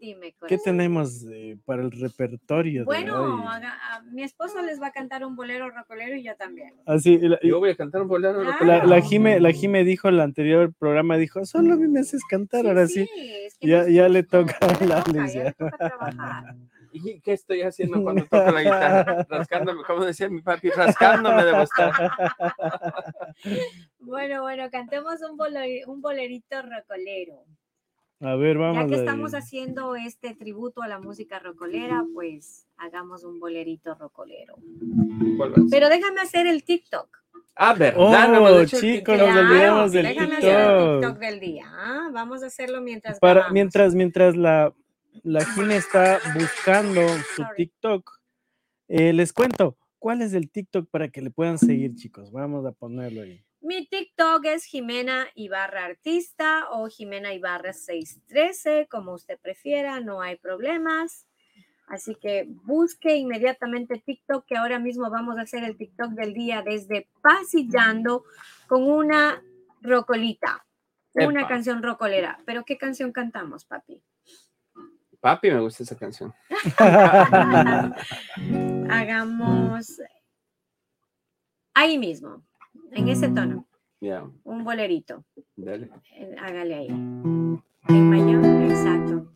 dime. 0.00 0.34
¿Qué 0.46 0.58
tenemos 0.58 1.24
eh, 1.30 1.56
para 1.64 1.82
el 1.82 1.90
repertorio? 1.90 2.80
de 2.80 2.84
Bueno, 2.84 3.22
hoy? 3.22 3.42
haga- 3.48 3.76
a- 3.94 4.02
mi 4.02 4.22
esposo 4.22 4.60
les 4.62 4.80
va 4.80 4.88
a 4.88 4.92
cantar 4.92 5.24
un 5.24 5.36
bolero 5.36 5.70
rocolero 5.70 6.16
y 6.16 6.22
yo 6.24 6.34
también. 6.36 6.74
Así, 6.86 7.18
y 7.20 7.48
Yo 7.48 7.58
voy 7.58 7.70
a 7.70 7.76
cantar 7.76 8.02
un 8.02 8.08
bolero. 8.08 8.42
Ah. 8.44 8.64
la, 8.64 8.84
la 8.84 9.00
Jime, 9.00 9.40
la 9.40 9.52
Jime 9.52 9.84
dijo 9.84 10.08
en 10.08 10.14
el 10.14 10.20
anterior 10.20 10.72
programa, 10.78 11.16
dijo, 11.16 11.44
solo 11.44 11.74
a 11.74 11.76
mí 11.76 11.88
me 11.88 12.00
haces 12.00 12.22
cantar, 12.28 12.66
ahora 12.66 12.86
sí. 12.86 13.08
es 13.46 13.56
que 13.58 13.68
Ya- 13.68 13.88
ya 13.88 14.08
le 14.08 14.22
toca 14.22 14.56
a 14.60 14.72
ya 14.78 14.80
le 14.80 14.86
la 15.44 15.52
toca, 15.52 16.56
¿Y 16.92 17.20
qué 17.20 17.32
estoy 17.32 17.62
haciendo 17.62 18.02
cuando 18.02 18.24
toco 18.24 18.50
la 18.50 18.62
guitarra? 18.62 19.26
Rascándome, 19.28 19.82
como 19.84 20.04
decía 20.04 20.28
mi 20.28 20.40
papi, 20.42 20.70
rascándome 20.70 21.44
debo 21.44 21.62
estar. 21.62 21.92
Bueno, 24.00 24.42
bueno, 24.42 24.70
cantemos 24.70 25.16
un, 25.28 25.36
bole- 25.36 25.84
un 25.86 26.00
bolerito 26.00 26.62
rocolero. 26.62 27.44
A 28.20 28.34
ver, 28.36 28.58
vamos. 28.58 28.78
Ya 28.82 28.86
que 28.88 28.94
estamos 28.96 29.34
haciendo 29.34 29.94
este 29.94 30.34
tributo 30.34 30.82
a 30.82 30.88
la 30.88 30.98
música 30.98 31.38
rocolera, 31.38 32.04
pues 32.14 32.66
hagamos 32.78 33.22
un 33.22 33.38
bolerito 33.38 33.94
rocolero. 33.94 34.56
Pero 35.70 35.88
déjame 35.88 36.20
hacer 36.22 36.46
el 36.46 36.64
TikTok. 36.64 37.16
Ah, 37.54 37.74
verdad. 37.74 38.00
Oh, 38.00 38.10
no 38.10 38.64
chicos, 38.64 38.80
TikTok. 38.80 39.16
nos 39.18 39.36
olvidamos 39.36 39.92
del 39.92 40.06
déjame 40.06 40.36
hacer 40.36 40.50
el 40.58 40.66
TikTok. 40.66 41.00
TikTok 41.00 41.18
del 41.18 41.40
día. 41.40 41.64
¿ah? 41.68 42.08
Vamos 42.12 42.42
a 42.42 42.46
hacerlo 42.46 42.80
mientras 42.80 43.18
Para, 43.20 43.34
grabamos. 43.34 43.52
mientras, 43.54 43.94
mientras 43.94 44.36
la, 44.36 44.72
la 45.22 45.44
Jime 45.44 45.76
está 45.76 46.20
buscando 46.34 47.00
su. 47.34 47.44
TikTok, 47.56 48.20
eh, 48.88 49.12
les 49.12 49.32
cuento 49.32 49.76
cuál 49.98 50.22
es 50.22 50.34
el 50.34 50.50
TikTok 50.50 50.88
para 50.90 51.08
que 51.08 51.20
le 51.20 51.30
puedan 51.30 51.58
seguir, 51.58 51.94
chicos. 51.94 52.32
Vamos 52.32 52.64
a 52.66 52.72
ponerlo 52.72 53.22
ahí. 53.22 53.44
Mi 53.60 53.86
TikTok 53.86 54.44
es 54.46 54.64
Jimena 54.64 55.26
Ibarra 55.34 55.84
Artista 55.84 56.70
o 56.70 56.88
Jimena 56.88 57.34
Ibarra 57.34 57.72
613, 57.72 58.86
como 58.88 59.14
usted 59.14 59.38
prefiera, 59.40 60.00
no 60.00 60.22
hay 60.22 60.36
problemas. 60.36 61.26
Así 61.88 62.14
que 62.14 62.46
busque 62.48 63.16
inmediatamente 63.16 64.02
TikTok, 64.04 64.44
que 64.46 64.56
ahora 64.56 64.78
mismo 64.78 65.10
vamos 65.10 65.38
a 65.38 65.42
hacer 65.42 65.64
el 65.64 65.76
TikTok 65.76 66.10
del 66.10 66.34
día 66.34 66.62
desde 66.62 67.08
Pasillando 67.22 68.24
con 68.68 68.84
una 68.84 69.42
rocolita, 69.80 70.66
una 71.14 71.48
canción 71.48 71.82
rocolera. 71.82 72.40
¿Pero 72.44 72.64
qué 72.64 72.76
canción 72.76 73.10
cantamos, 73.10 73.64
papi? 73.64 74.02
Papi, 75.20 75.50
me 75.50 75.60
gusta 75.60 75.82
esa 75.82 75.96
canción. 75.96 76.32
Hagamos 78.90 80.00
ahí 81.74 81.98
mismo, 81.98 82.42
en 82.92 83.08
ese 83.08 83.28
tono, 83.28 83.66
un 84.44 84.64
bolerito. 84.64 85.24
dale. 85.56 85.90
Eh, 86.14 86.36
Hágale 86.40 86.74
ahí. 86.74 86.86
En 86.88 87.62
mayor, 88.10 88.44
exacto. 88.70 89.32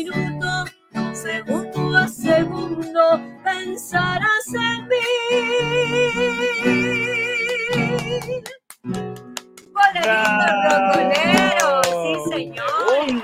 Minuto 0.00 0.64
segundo 1.12 1.98
a 1.98 2.08
segundo, 2.08 3.20
pensarás 3.44 4.46
en 4.54 4.88
mí. 4.88 4.96
Bolerito 9.74 10.46
rocolero, 10.70 11.68
sí 11.84 12.14
señor. 12.30 13.22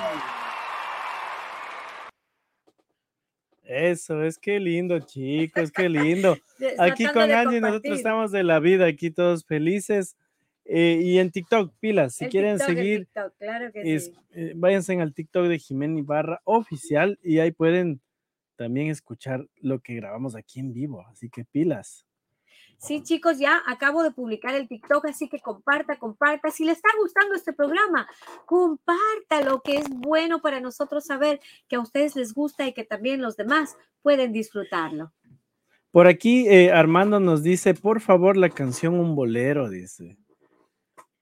Eso, 3.64 4.22
es 4.22 4.38
que 4.38 4.60
lindo, 4.60 4.98
chicos, 5.00 5.72
qué 5.72 5.88
lindo. 5.88 6.36
Aquí 6.78 7.06
con 7.06 7.32
Angie 7.32 7.62
nosotros 7.62 7.96
estamos 7.96 8.32
de 8.32 8.42
la 8.42 8.60
vida, 8.60 8.84
aquí 8.84 9.10
todos 9.10 9.46
felices. 9.46 10.14
Eh, 10.68 11.00
y 11.02 11.18
en 11.18 11.30
TikTok, 11.30 11.72
pilas, 11.78 12.14
si 12.16 12.24
El 12.24 12.30
quieren 12.30 12.56
TikTok, 12.58 12.76
seguir, 12.76 12.98
TikTok, 13.06 13.32
claro 13.38 13.72
que 13.72 13.94
es- 13.94 14.06
sí. 14.06 14.14
eh, 14.32 14.52
váyanse 14.56 15.00
al 15.00 15.14
TikTok 15.14 15.46
de 15.46 15.58
Jimena 15.60 15.98
Ibarra 15.98 16.40
oficial 16.44 17.18
y 17.22 17.38
ahí 17.38 17.52
pueden 17.52 18.00
también 18.56 18.88
escuchar 18.88 19.46
lo 19.60 19.80
que 19.80 19.94
grabamos 19.94 20.34
aquí 20.34 20.60
en 20.60 20.72
vivo. 20.72 21.04
Así 21.08 21.28
que 21.30 21.44
pilas. 21.44 22.04
Sí, 22.78 23.02
chicos, 23.02 23.38
ya 23.38 23.62
acabo 23.66 24.02
de 24.02 24.10
publicar 24.10 24.54
el 24.54 24.68
TikTok, 24.68 25.06
así 25.06 25.28
que 25.28 25.38
comparta, 25.40 25.96
comparta. 25.98 26.50
Si 26.50 26.64
le 26.64 26.72
está 26.72 26.88
gustando 27.00 27.34
este 27.34 27.52
programa, 27.54 28.06
compártalo, 28.44 29.62
que 29.62 29.76
es 29.78 29.88
bueno 29.88 30.40
para 30.42 30.60
nosotros 30.60 31.04
saber 31.06 31.40
que 31.68 31.76
a 31.76 31.80
ustedes 31.80 32.16
les 32.16 32.34
gusta 32.34 32.66
y 32.66 32.72
que 32.74 32.84
también 32.84 33.22
los 33.22 33.36
demás 33.36 33.76
pueden 34.02 34.32
disfrutarlo. 34.32 35.12
Por 35.90 36.06
aquí 36.06 36.46
eh, 36.48 36.70
Armando 36.72 37.20
nos 37.20 37.42
dice, 37.42 37.72
por 37.72 38.00
favor, 38.00 38.36
la 38.36 38.50
canción 38.50 38.94
Un 39.00 39.14
Bolero, 39.14 39.70
dice. 39.70 40.18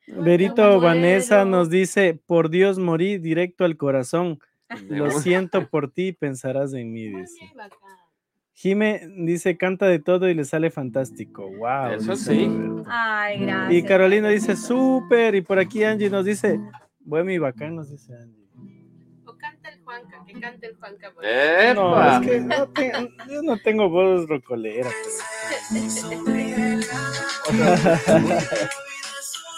Berito 0.07 0.77
Un 0.77 0.83
Vanessa 0.83 1.45
nos 1.45 1.71
dice, 1.71 2.21
por 2.27 2.51
Dios 2.51 2.79
morí 2.79 3.19
directo 3.19 3.65
al 3.65 3.77
corazón. 3.77 4.39
Lo 4.89 5.11
siento 5.11 5.67
por 5.71 5.91
ti, 5.91 6.13
pensarás 6.13 6.73
en 6.75 6.93
mí, 6.93 7.09
dice. 7.09 7.53
Jime 8.57 9.01
dice, 9.17 9.57
canta 9.57 9.87
de 9.87 9.99
todo 9.99 10.29
y 10.29 10.35
le 10.35 10.45
sale 10.45 10.71
fantástico. 10.71 11.49
Wow. 11.59 11.93
Eso 11.97 12.15
sí. 12.17 12.49
Ay, 12.87 13.41
gracias. 13.41 13.73
Y 13.73 13.83
Carolina 13.83 14.29
dice, 14.29 14.57
súper. 14.57 15.35
Y 15.35 15.41
por 15.41 15.59
aquí 15.59 15.83
Angie 15.85 16.09
nos 16.09 16.25
dice, 16.25 16.61
bueno 17.01 17.31
y 17.33 17.39
bacán, 17.39 17.75
nos 17.75 17.91
dice 17.91 18.15
Angie. 18.15 18.45
O 19.27 19.37
canta 19.37 19.71
el 19.71 19.81
Juanca, 19.83 20.23
que 20.27 20.41
cante 20.41 20.67
el 20.69 20.77
Juanca. 20.77 21.13
No, 21.75 22.13
es 22.13 22.21
que 22.29 22.41
no 22.41 22.69
te- 22.69 22.93
yo 23.29 23.43
no 23.43 23.59
tengo 23.59 23.89
voz 23.89 24.29
rocolera. 24.29 24.89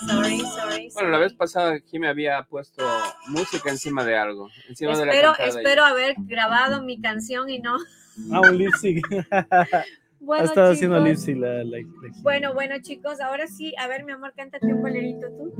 Sorry, 0.07 0.41
sorry. 0.41 0.91
Bueno, 0.95 1.11
la 1.11 1.19
vez 1.19 1.33
pasada 1.35 1.73
aquí 1.75 1.99
me 1.99 2.09
había 2.09 2.43
puesto 2.43 2.85
música 3.29 3.71
encima 3.71 4.05
de 4.05 4.17
algo. 4.17 4.49
Encima 4.69 4.97
de 4.97 5.07
la 5.07 5.13
Espero, 5.13 5.35
espero 5.39 5.85
haber 5.85 6.15
grabado 6.19 6.83
mi 6.83 7.01
canción 7.01 7.49
y 7.49 7.59
no. 7.61 7.77
Ah, 8.33 8.41
un 8.41 8.57
lip 8.59 8.73
sync. 8.81 9.07
Bueno, 10.19 10.43
ha 10.45 10.47
estado 10.47 10.73
haciendo 10.73 10.97
chicos. 10.97 11.09
lip 11.11 11.19
sync 11.19 11.39
la, 11.39 11.49
la- 11.63 11.65
la. 11.65 11.79
Bueno, 12.23 12.55
bueno, 12.55 12.75
chicos, 12.81 13.21
ahora 13.21 13.47
sí, 13.47 13.75
a 13.79 13.87
ver, 13.87 14.05
mi 14.05 14.13
amor, 14.13 14.33
cántate 14.35 14.67
un 14.67 14.81
bolerito 14.83 15.27
tú. 15.29 15.53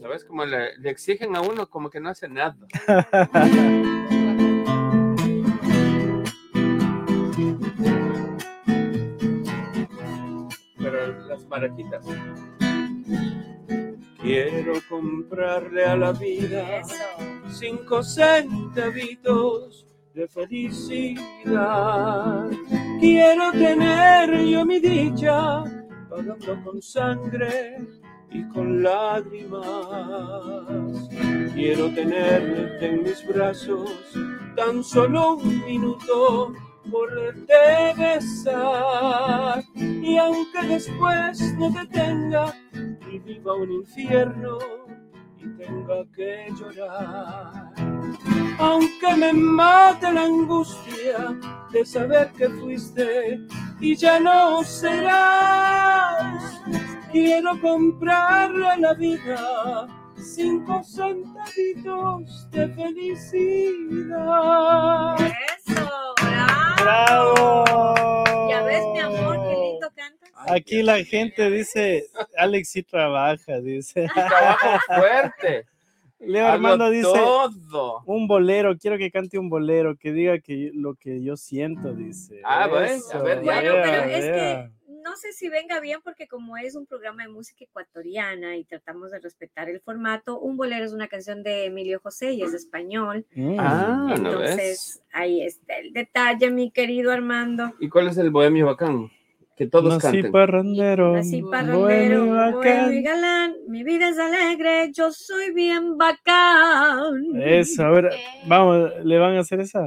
¿La 0.00 0.08
ves 0.08 0.24
como 0.24 0.44
le, 0.44 0.76
le 0.78 0.90
exigen 0.90 1.34
a 1.36 1.40
uno 1.40 1.68
como 1.70 1.88
que 1.88 2.00
no 2.00 2.10
hace 2.10 2.28
nada? 2.28 2.56
maraquitas. 11.48 12.04
Quiero 14.20 14.74
comprarle 14.88 15.84
a 15.84 15.96
la 15.96 16.12
vida 16.12 16.82
cinco 17.48 18.02
centavitos 18.02 19.86
de 20.12 20.26
felicidad. 20.26 21.16
Quiero 22.98 23.52
tener 23.52 24.44
yo 24.44 24.66
mi 24.66 24.80
dicha 24.80 25.62
pagando 26.10 26.64
con 26.64 26.82
sangre 26.82 27.78
y 28.30 28.42
con 28.48 28.82
lágrimas. 28.82 29.62
Quiero 31.54 31.94
tenerte 31.94 32.86
en 32.86 33.04
mis 33.04 33.24
brazos 33.24 33.92
tan 34.56 34.82
solo 34.82 35.36
un 35.36 35.64
minuto 35.64 36.52
poderte 36.90 37.94
besar 37.96 39.62
y 39.76 40.16
aunque 40.16 40.66
después 40.66 41.54
no 41.56 41.72
te 41.72 41.86
tenga 41.86 42.52
y 43.10 43.18
viva 43.18 43.54
un 43.54 43.72
infierno 43.72 44.58
y 45.38 45.48
tenga 45.56 46.04
que 46.14 46.48
llorar 46.58 47.72
aunque 48.58 49.16
me 49.16 49.32
mate 49.32 50.12
la 50.12 50.24
angustia 50.24 51.38
de 51.72 51.84
saber 51.84 52.32
que 52.32 52.48
fuiste 52.48 53.40
y 53.80 53.94
ya 53.96 54.18
no 54.18 54.64
serás 54.64 56.60
quiero 57.12 57.60
comprarle 57.60 58.76
la 58.78 58.94
vida 58.94 59.86
cinco 60.16 60.82
centavitos 60.82 62.50
de 62.50 62.68
felicidad 62.68 64.16
Eso, 65.20 66.14
bravo. 66.20 67.64
¡Bravo! 67.64 67.97
Aquí 70.50 70.82
la 70.82 71.04
gente 71.04 71.50
dice, 71.50 72.06
Alex 72.36 72.70
sí 72.70 72.82
trabaja, 72.82 73.60
dice. 73.60 74.06
trabajo 74.14 74.78
fuerte 74.86 75.66
Leo 76.20 76.46
Armando 76.46 76.90
dice, 76.90 77.12
todo 77.12 78.02
un 78.06 78.26
bolero, 78.26 78.76
quiero 78.76 78.98
que 78.98 79.10
cante 79.10 79.38
un 79.38 79.48
bolero, 79.48 79.96
que 79.96 80.12
diga 80.12 80.38
que 80.40 80.72
lo 80.74 80.94
que 80.94 81.22
yo 81.22 81.36
siento, 81.36 81.94
dice. 81.94 82.40
Ah, 82.44 82.66
bueno, 82.66 83.02
a 83.12 83.18
ver. 83.18 83.42
Bueno, 83.42 83.72
pero 83.82 84.02
es 84.04 84.24
que 84.24 84.70
no 85.04 85.16
sé 85.16 85.32
si 85.32 85.48
venga 85.48 85.78
bien 85.80 86.00
porque 86.02 86.26
como 86.26 86.56
es 86.56 86.74
un 86.74 86.86
programa 86.86 87.22
de 87.22 87.28
música 87.28 87.64
ecuatoriana 87.64 88.56
y 88.56 88.64
tratamos 88.64 89.12
de 89.12 89.20
respetar 89.20 89.68
el 89.68 89.80
formato, 89.80 90.40
un 90.40 90.56
bolero 90.56 90.84
es 90.84 90.92
una 90.92 91.06
canción 91.06 91.42
de 91.44 91.66
Emilio 91.66 92.00
José 92.00 92.32
y 92.32 92.42
es 92.42 92.52
español. 92.52 93.24
Mm. 93.34 93.56
ah 93.58 94.16
¿no 94.20 94.38
ves? 94.38 94.50
Entonces, 94.50 95.02
ahí 95.12 95.42
está 95.42 95.78
el 95.78 95.92
detalle, 95.92 96.50
mi 96.50 96.72
querido 96.72 97.12
Armando. 97.12 97.72
¿Y 97.78 97.88
cuál 97.88 98.08
es 98.08 98.18
el 98.18 98.30
bohemio 98.30 98.66
bacán? 98.66 99.08
Que 99.58 99.66
todos 99.66 99.94
Nací 99.94 100.06
canten. 100.18 100.32
parrandero. 100.32 101.10
Bohemio 101.10 101.50
parrandero, 101.50 102.26
bohemio 102.52 102.92
y 102.92 103.02
galán, 103.02 103.54
mi 103.66 103.82
vida 103.82 104.08
es 104.08 104.18
alegre, 104.18 104.90
yo 104.92 105.10
soy 105.12 105.52
bien 105.52 105.98
bacán. 105.98 107.22
Eso, 107.42 107.84
a 107.84 107.90
ver, 107.90 108.06
Eh. 108.06 108.18
vamos, 108.46 108.90
¿le 109.04 109.18
van 109.18 109.36
a 109.36 109.40
hacer 109.40 109.60
esa? 109.60 109.84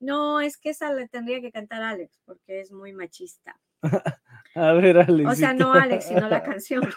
No, 0.00 0.40
es 0.40 0.56
que 0.56 0.70
esa 0.70 0.92
le 0.94 1.06
tendría 1.08 1.40
que 1.40 1.52
cantar 1.52 1.82
Alex 1.82 2.20
porque 2.24 2.60
es 2.60 2.72
muy 2.72 2.92
machista. 2.92 3.54
A 4.54 4.72
ver, 4.72 4.98
Alex. 4.98 5.30
O 5.30 5.34
sea, 5.34 5.54
no 5.54 5.72
Alex, 5.72 6.08
sino 6.08 6.28
la 6.28 6.42
canción. 6.42 6.82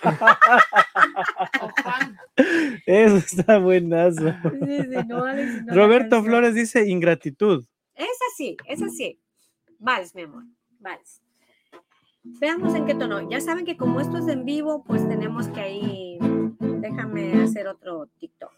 Eso 2.85 3.17
está 3.17 3.59
buenazo. 3.59 4.29
Sí, 4.43 4.83
sí, 4.83 5.07
no 5.07 5.23
Alex, 5.23 5.53
sino 5.53 5.65
la 5.67 5.73
Roberto. 5.73 6.23
Flores 6.23 6.53
dice 6.53 6.87
ingratitud. 6.87 7.65
Es 7.93 8.17
así, 8.33 8.57
es 8.67 8.81
así. 8.81 9.19
Vals, 9.79 10.13
mi 10.15 10.23
amor, 10.23 10.43
vals. 10.79 11.21
Veamos 12.39 12.75
en 12.75 12.85
qué 12.85 12.95
tono. 12.95 13.29
Ya 13.29 13.39
saben 13.39 13.65
que 13.65 13.77
como 13.77 13.99
esto 13.99 14.17
es 14.17 14.27
en 14.27 14.45
vivo, 14.45 14.83
pues 14.83 15.07
tenemos 15.07 15.47
que 15.49 15.61
ahí. 15.61 16.17
Déjame 16.59 17.43
hacer 17.43 17.67
otro 17.67 18.07
TikTok. 18.19 18.51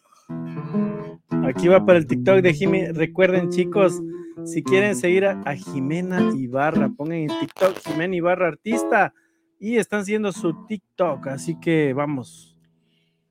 Aquí 1.44 1.68
va 1.68 1.86
para 1.86 2.00
el 2.00 2.08
TikTok 2.08 2.42
de 2.42 2.54
Jimmy. 2.54 2.88
Recuerden, 2.88 3.50
chicos, 3.50 4.02
si 4.46 4.64
quieren 4.64 4.96
seguir 4.96 5.26
a, 5.26 5.42
a 5.46 5.56
Jimena 5.56 6.32
Ibarra, 6.36 6.90
pongan 6.90 7.18
en 7.20 7.40
TikTok 7.40 7.78
Jimena 7.86 8.16
Ibarra 8.16 8.48
Artista 8.48 9.14
y 9.60 9.78
están 9.78 10.06
siguiendo 10.06 10.32
su 10.32 10.66
TikTok. 10.66 11.28
Así 11.28 11.60
que 11.60 11.94
vamos. 11.94 12.58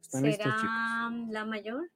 ¿Están 0.00 0.22
listos, 0.22 0.46
chicos? 0.46 0.60
¿Será 0.60 1.10
la 1.30 1.44
mayor? 1.44 1.90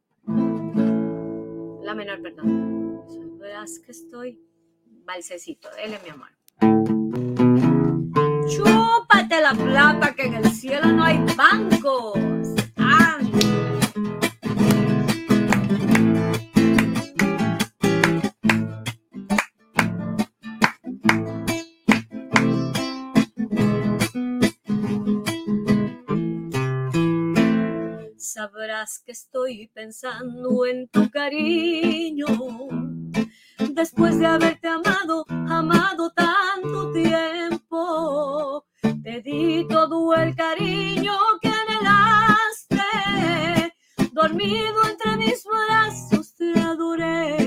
La 1.82 1.94
menor, 1.94 2.20
perdón. 2.20 3.38
Verás 3.38 3.78
que 3.78 3.92
estoy. 3.92 4.40
Valsecito, 5.04 5.68
dele, 5.76 5.98
mi 6.04 6.10
amor. 6.10 6.99
La 9.30 9.54
plata 9.54 10.12
que 10.14 10.26
en 10.26 10.34
el 10.34 10.50
cielo 10.50 10.88
no 10.88 11.04
hay 11.04 11.18
bancos. 11.36 12.18
Sabrás 28.18 29.00
que 29.04 29.12
estoy 29.12 29.68
pensando 29.68 30.66
en 30.66 30.88
tu 30.88 31.08
cariño. 31.08 32.26
Después 33.70 34.18
de 34.18 34.26
haberte 34.26 34.68
amado, 34.68 35.24
amado 35.28 36.10
tanto 36.10 36.92
tiempo, 36.92 38.64
te 39.02 39.20
di 39.22 39.66
todo 39.68 40.14
el 40.14 40.34
cariño 40.34 41.12
que 41.40 41.48
anhelaste. 41.48 42.82
Dormido 44.12 44.84
entre 44.88 45.16
mis 45.16 45.44
brazos 45.44 46.34
te 46.34 46.58
adoré. 46.58 47.39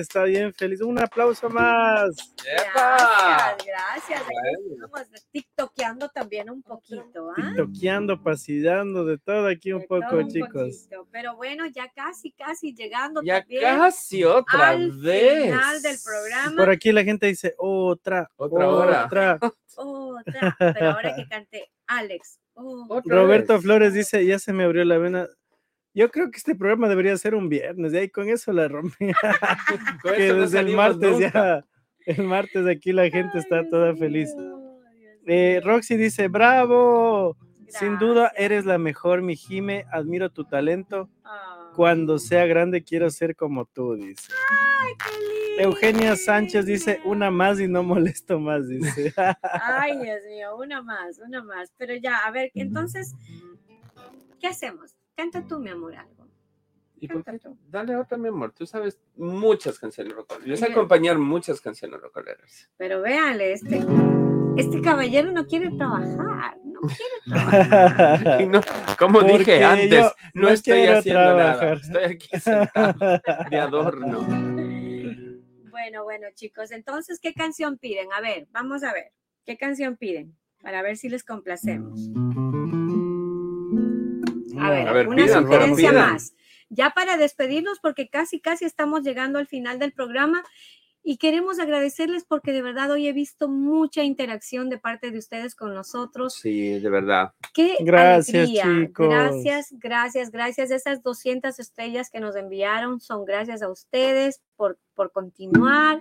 Está 0.00 0.24
bien 0.24 0.52
feliz. 0.54 0.80
Un 0.80 0.98
aplauso 0.98 1.48
más. 1.48 2.34
Gracias, 2.44 3.66
gracias. 3.66 4.20
Aquí 4.22 4.72
estamos 4.74 5.06
tiktokeando 5.30 6.08
también 6.08 6.50
un 6.50 6.62
poquito, 6.62 7.30
¿ah? 7.30 7.34
TikTokeando, 7.36 8.22
paseando, 8.22 9.04
de 9.04 9.18
todo 9.18 9.46
aquí 9.48 9.72
un 9.72 9.80
De 9.82 9.86
poco, 9.86 10.16
un 10.16 10.28
chicos. 10.28 10.50
poquito. 10.88 11.08
Pero 11.12 11.36
bueno, 11.36 11.66
ya 11.66 11.90
casi, 11.92 12.32
casi 12.32 12.74
llegando 12.74 13.22
Ya 13.22 13.40
también 13.40 13.62
casi 13.62 14.24
otra 14.24 14.70
al 14.70 14.90
vez. 14.92 15.44
final 15.44 15.82
del 15.82 15.96
programa. 16.04 16.56
Por 16.56 16.70
aquí 16.70 16.92
la 16.92 17.04
gente 17.04 17.26
dice 17.26 17.54
otra, 17.58 18.30
Otra 18.36 18.68
hora. 18.68 19.04
otra. 19.06 19.38
Otra, 19.76 20.56
pero 20.58 20.90
ahora 20.90 21.14
que 21.14 21.26
cante 21.28 21.70
Alex. 21.86 22.38
Oh, 22.54 23.00
Roberto 23.06 23.54
vez. 23.54 23.62
Flores 23.62 23.94
dice, 23.94 24.26
ya 24.26 24.38
se 24.38 24.52
me 24.52 24.64
abrió 24.64 24.84
la 24.84 24.98
vena. 24.98 25.28
Yo 25.92 26.10
creo 26.10 26.30
que 26.30 26.38
este 26.38 26.54
programa 26.54 26.88
debería 26.88 27.16
ser 27.16 27.34
un 27.34 27.48
viernes, 27.48 27.92
y 27.92 27.96
ahí 27.96 28.08
con 28.08 28.28
eso 28.28 28.52
la 28.52 28.68
rompí. 28.68 29.10
Con 30.02 30.14
que 30.16 30.28
no 30.28 30.40
desde 30.42 30.60
el 30.60 30.74
martes 30.76 31.10
nunca. 31.12 31.30
ya, 31.32 31.64
el 32.06 32.22
martes 32.24 32.66
aquí 32.66 32.92
la 32.92 33.10
gente 33.10 33.32
Ay, 33.34 33.40
está 33.40 33.60
Dios 33.60 33.70
toda 33.70 33.96
feliz. 33.96 34.34
Dios 34.36 34.60
Eh. 35.26 35.60
Roxy 35.64 35.96
dice, 35.96 36.28
bravo, 36.28 37.36
sin 37.68 37.98
duda 37.98 38.32
eres 38.36 38.64
la 38.64 38.78
mejor, 38.78 39.22
mi 39.22 39.36
Jime, 39.36 39.84
admiro 39.92 40.30
tu 40.30 40.44
talento. 40.44 41.08
Cuando 41.74 42.18
sea 42.18 42.46
grande 42.46 42.82
quiero 42.82 43.10
ser 43.10 43.36
como 43.36 43.64
tú, 43.64 43.94
dice. 43.94 44.32
ay, 44.82 44.92
qué 44.98 45.10
lindo. 45.18 45.62
Eugenia 45.62 46.16
Sánchez 46.16 46.66
dice, 46.66 47.00
una 47.04 47.30
más 47.30 47.60
y 47.60 47.68
no 47.68 47.82
molesto 47.84 48.40
más, 48.40 48.66
dice. 48.68 49.12
Ay, 49.42 49.96
Dios 49.98 50.20
mío, 50.28 50.56
una 50.56 50.82
más, 50.82 51.18
una 51.18 51.42
más. 51.44 51.72
Pero 51.76 51.94
ya, 51.94 52.16
a 52.26 52.30
ver, 52.32 52.50
entonces, 52.54 53.14
¿qué 54.40 54.48
hacemos? 54.48 54.96
Canta 55.16 55.46
tú, 55.46 55.58
mi 55.58 55.70
amor, 55.70 55.94
algo. 55.96 56.26
¿Y 57.02 57.08
por 57.08 57.24
qué? 57.24 57.38
Dale 57.68 57.96
otra, 57.96 58.18
mi 58.18 58.28
amor. 58.28 58.52
Tú 58.52 58.66
sabes 58.66 59.00
muchas 59.16 59.78
canciones 59.78 60.14
rocoleras. 60.14 60.46
Yo 60.46 60.56
sé 60.56 60.70
acompañar 60.70 61.18
muchas 61.18 61.60
canciones 61.60 61.98
rocoleras. 62.00 62.70
Pero 62.76 63.00
véanle, 63.00 63.52
este, 63.54 63.80
este 64.56 64.80
caballero 64.82 65.32
no 65.32 65.46
quiere 65.46 65.70
trabajar, 65.70 66.58
no 66.64 66.80
quiere 66.80 67.14
trabajar. 67.26 68.44
No, 68.48 68.60
como 68.98 69.20
Porque 69.20 69.38
dije 69.38 69.64
antes, 69.64 70.04
no, 70.34 70.42
no 70.42 70.48
estoy 70.50 70.86
haciendo 70.86 71.20
nada. 71.20 71.58
trabajar. 71.58 71.80
Estoy 71.82 72.04
aquí 72.04 72.28
sentado 72.38 73.20
de 73.50 73.58
adorno. 73.58 74.26
Bueno, 75.70 76.04
bueno, 76.04 76.26
chicos, 76.34 76.72
entonces, 76.72 77.18
¿qué 77.20 77.32
canción 77.32 77.78
piden? 77.78 78.12
A 78.12 78.20
ver, 78.20 78.46
vamos 78.50 78.84
a 78.84 78.92
ver, 78.92 79.12
¿qué 79.46 79.56
canción 79.56 79.96
piden? 79.96 80.36
Para 80.62 80.82
ver 80.82 80.98
si 80.98 81.08
les 81.08 81.24
complacemos. 81.24 82.10
A 84.62 84.70
ver, 84.70 84.88
A 84.88 84.92
ver, 84.92 85.08
una 85.08 85.24
pidan, 85.24 85.42
sugerencia 85.44 85.90
pidan. 85.90 86.12
más. 86.12 86.34
Ya 86.68 86.90
para 86.90 87.16
despedirnos, 87.16 87.80
porque 87.80 88.08
casi, 88.08 88.40
casi 88.40 88.64
estamos 88.64 89.02
llegando 89.02 89.38
al 89.38 89.46
final 89.46 89.78
del 89.78 89.92
programa 89.92 90.44
y 91.02 91.16
queremos 91.16 91.58
agradecerles 91.58 92.24
porque 92.24 92.52
de 92.52 92.60
verdad 92.60 92.90
hoy 92.90 93.08
he 93.08 93.12
visto 93.14 93.48
mucha 93.48 94.02
interacción 94.04 94.68
de 94.68 94.78
parte 94.78 95.10
de 95.10 95.18
ustedes 95.18 95.54
con 95.54 95.74
nosotros. 95.74 96.34
Sí, 96.34 96.78
de 96.78 96.90
verdad. 96.90 97.32
Qué 97.54 97.76
Gracias, 97.80 98.34
alegría. 98.50 98.64
chicos. 98.86 99.08
Gracias, 99.08 99.68
gracias, 99.78 100.30
gracias. 100.30 100.70
Esas 100.70 101.02
200 101.02 101.58
estrellas 101.58 102.10
que 102.10 102.20
nos 102.20 102.36
enviaron 102.36 103.00
son 103.00 103.24
gracias 103.24 103.62
a 103.62 103.70
ustedes 103.70 104.42
por, 104.56 104.78
por 104.94 105.10
continuar, 105.10 106.00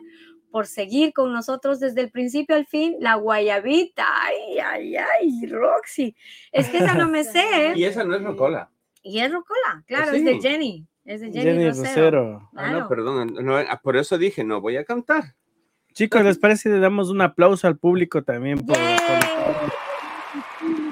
por 0.52 0.68
seguir 0.68 1.14
con 1.14 1.32
nosotros 1.34 1.80
desde 1.80 2.02
el 2.02 2.12
principio 2.12 2.56
al 2.56 2.66
fin. 2.66 2.96
La 3.00 3.16
guayabita, 3.16 4.06
ay, 4.24 4.60
ay, 4.60 4.96
ay, 4.96 5.46
Roxy. 5.48 6.16
Es 6.52 6.68
que 6.70 6.78
esa 6.78 6.94
no 6.96 7.08
me 7.08 7.24
sé. 7.26 7.74
Y 7.76 7.84
¿eh? 7.84 7.88
esa 7.88 8.04
no 8.04 8.16
es 8.16 8.22
rocola. 8.24 8.70
Y 9.02 9.20
es 9.20 9.32
Rocola, 9.32 9.84
claro, 9.88 10.12
Sí. 10.12 10.18
es 10.18 10.26
de 10.26 10.40
Jenny. 10.42 10.86
Es 11.06 11.22
de 11.22 11.32
Jenny, 11.32 11.44
Jenny 11.44 11.68
Rosero. 11.70 12.24
Rosero. 12.24 12.50
Ah, 12.56 12.72
no, 12.72 12.88
perdón. 12.90 13.34
no, 13.42 13.56
ah, 13.58 13.80
por 13.82 13.96
eso 13.96 14.18
dije, 14.18 14.44
no 14.44 14.60
voy 14.62 14.76
a 14.78 14.84
cantar. 14.84 15.36
Chicos, 15.94 16.24
¿les 16.24 16.38
parece 16.38 16.64
si 16.64 16.70
le 16.70 16.80
damos 16.80 17.10
un 17.10 17.22
aplauso 17.22 17.68
al 17.68 17.78
público 17.78 18.24
también? 18.24 18.60
Por, 18.66 18.76
¡Yay! 18.78 19.00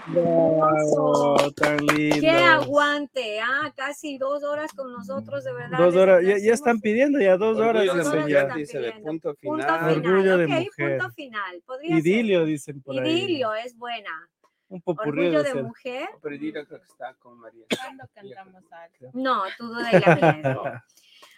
Wow, 0.09 1.51
tan 1.51 1.77
lindo. 1.85 2.21
¡Qué 2.21 2.29
aguante! 2.29 3.39
Ah, 3.41 3.71
casi 3.75 4.17
dos 4.17 4.41
horas 4.43 4.71
con 4.73 4.91
nosotros, 4.91 5.43
de 5.43 5.53
verdad. 5.53 5.77
Dos 5.77 5.95
horas, 5.95 6.23
ya, 6.23 6.53
están 6.53 6.79
pidiendo 6.79 7.19
ya 7.19 7.35
dos 7.37 7.57
horas. 7.57 7.83
De 7.83 7.87
Dos 7.87 8.55
dice 8.55 8.79
de 8.79 8.91
pidiendo. 8.91 9.09
punto 9.09 9.35
Punto 9.35 9.63
final. 9.63 9.95
final. 9.95 9.97
Orgullo 9.97 10.37
de 10.37 10.47
mujer. 10.47 10.97
punto 10.97 11.13
final. 11.13 11.61
Podría 11.65 11.89
ser. 11.89 11.99
Idilio, 11.99 12.45
dicen 12.45 12.81
por 12.81 12.97
ahí. 12.99 13.09
Idilio 13.11 13.53
es 13.53 13.77
buena. 13.77 14.29
Un 14.69 14.81
popurrí 14.81 15.27
Orgullo 15.27 15.43
de 15.43 15.63
mujer. 15.63 16.09
Pero 16.21 16.35
Idilio 16.35 16.65
creo 16.65 16.79
que 16.79 16.85
está 16.87 17.13
con 17.15 17.39
María. 17.39 17.65
¿Cuándo 17.77 18.03
cantamos 18.13 18.63
algo? 18.71 19.11
No, 19.13 19.43
tú 19.57 19.73
de 19.73 19.99
la 19.99 20.15
mía. 20.15 20.85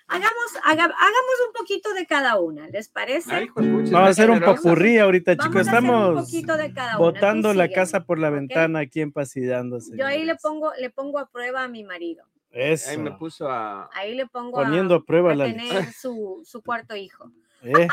Hagamos, 0.09 0.55
haga- 0.63 0.83
hagamos 0.85 1.35
un 1.47 1.53
poquito 1.53 1.93
de 1.93 2.05
cada 2.05 2.39
una, 2.39 2.67
¿les 2.67 2.89
parece? 2.89 3.31
Ay, 3.33 3.49
Vamos 3.55 3.93
a 3.93 4.05
hacer 4.07 4.29
un 4.31 4.39
popurrí 4.41 4.97
ahorita, 4.97 5.37
chicos. 5.37 5.55
a 5.55 5.61
Estamos 5.61 6.31
botando 6.97 7.53
la 7.53 7.69
casa 7.69 8.03
por 8.05 8.17
la 8.19 8.29
ventana 8.29 8.79
aquí 8.79 9.01
en 9.01 9.11
Pasidándose. 9.11 9.95
Yo 9.97 10.05
ahí 10.05 10.25
le 10.25 10.35
pongo, 10.35 10.71
le 10.79 10.89
pongo 10.89 11.19
a 11.19 11.27
prueba 11.27 11.63
a 11.63 11.67
mi 11.67 11.83
marido. 11.83 12.25
Eso. 12.51 12.89
Ahí 12.89 12.97
me 12.97 13.11
puso 13.11 13.47
a. 13.49 13.89
Ahí 13.93 14.15
le 14.15 14.25
pongo 14.25 14.59
a- 14.59 14.63
Poniendo 14.63 14.95
a 14.95 15.03
prueba 15.03 15.33
a 15.33 15.35
la 15.35 15.45
tener 15.45 15.93
su, 15.93 16.41
su 16.43 16.61
cuarto 16.61 16.95
hijo. 16.95 17.31
Eh, 17.61 17.89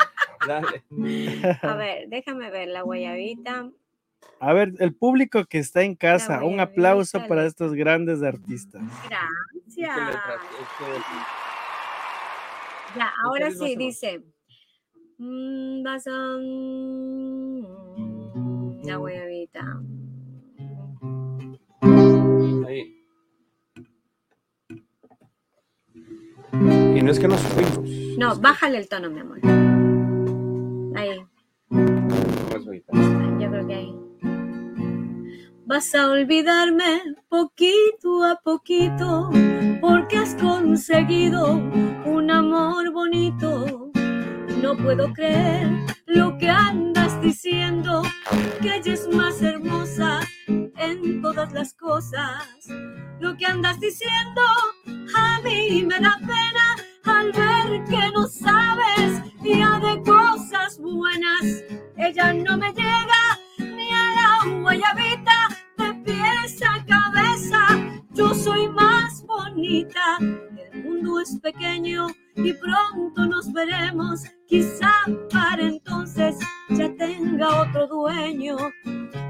Dale. 0.47 0.81
A 1.61 1.75
ver, 1.75 2.07
déjame 2.07 2.49
ver 2.49 2.69
la 2.69 2.83
guayabita. 2.83 3.69
A 4.39 4.53
ver, 4.53 4.71
el 4.79 4.95
público 4.95 5.43
que 5.43 5.57
está 5.59 5.81
en 5.83 5.93
casa, 5.95 6.41
un 6.43 6.61
aplauso 6.61 7.19
para 7.27 7.45
estos 7.45 7.73
grandes 7.73 8.23
artistas. 8.23 8.81
¿Y 8.81 9.75
qué 9.75 9.81
Gracias. 9.81 10.15
Ya, 12.95 13.11
ahora 13.23 13.51
sí, 13.51 13.75
dice. 13.75 14.23
mm, 15.17 15.83
vas 15.83 16.07
a- 16.07 16.37
mm, 16.39 17.65
La 18.85 18.95
guayabita. 18.97 19.81
Ahí. 22.65 23.03
Y 26.53 27.01
no 27.01 27.11
es 27.11 27.19
que 27.19 27.27
nos 27.27 27.41
fuimos. 27.41 27.79
No, 28.17 28.35
bájale 28.39 28.77
el 28.77 28.87
tono, 28.87 29.09
mi 29.09 29.19
amor. 29.19 29.39
Ahí, 30.95 31.19
yo 31.69 33.49
creo 33.51 33.67
que 33.67 33.73
ahí. 33.73 33.93
Vas 35.67 35.93
a 35.95 36.09
olvidarme 36.09 37.01
poquito 37.27 38.23
a 38.23 38.39
poquito, 38.41 39.29
porque 39.81 40.17
has 40.17 40.33
conseguido 40.35 41.55
un 42.05 42.31
amor 42.31 42.89
bonito. 42.93 43.91
No 44.61 44.77
puedo 44.77 45.11
creer 45.11 45.67
lo 46.05 46.37
que 46.37 46.49
andas 46.49 47.21
diciendo, 47.21 48.01
que 48.61 48.77
ella 48.77 48.93
es 48.93 49.09
más 49.13 49.41
hermosa 49.41 50.21
en 50.47 51.21
todas 51.21 51.51
las 51.51 51.73
cosas. 51.73 52.47
Lo 53.19 53.35
que 53.35 53.45
andas 53.45 53.77
diciendo 53.81 54.41
a 55.17 55.41
mí 55.41 55.83
me 55.83 55.99
da 55.99 56.17
pena 56.21 56.77
al 57.03 57.33
ver 57.33 57.83
que 57.83 58.09
no 58.13 58.25
sabes 58.25 59.21
ya 59.43 59.81
de 59.81 60.01
cosas 60.01 60.79
buenas. 60.79 61.61
Ella 61.97 62.31
no 62.31 62.57
me 62.57 62.71
llega 62.71 63.37
ni 63.59 63.89
a 63.91 64.13
la 64.15 64.61
guayabita 64.61 65.47
de 65.49 65.56
pies 66.07 66.59
cabeza. 66.87 67.67
Yo 68.13 68.33
soy 68.33 68.67
más 68.69 69.23
bonita. 69.25 70.17
El 70.19 70.83
mundo 70.83 71.19
es 71.19 71.37
pequeño 71.41 72.07
y 72.35 72.53
pronto 72.53 73.25
nos 73.25 73.51
veremos. 73.51 74.23
Quizá 74.47 74.91
para 75.31 75.61
entonces 75.61 76.37
ya 76.69 76.89
tenga 76.95 77.61
otro 77.61 77.87
dueño. 77.87 78.57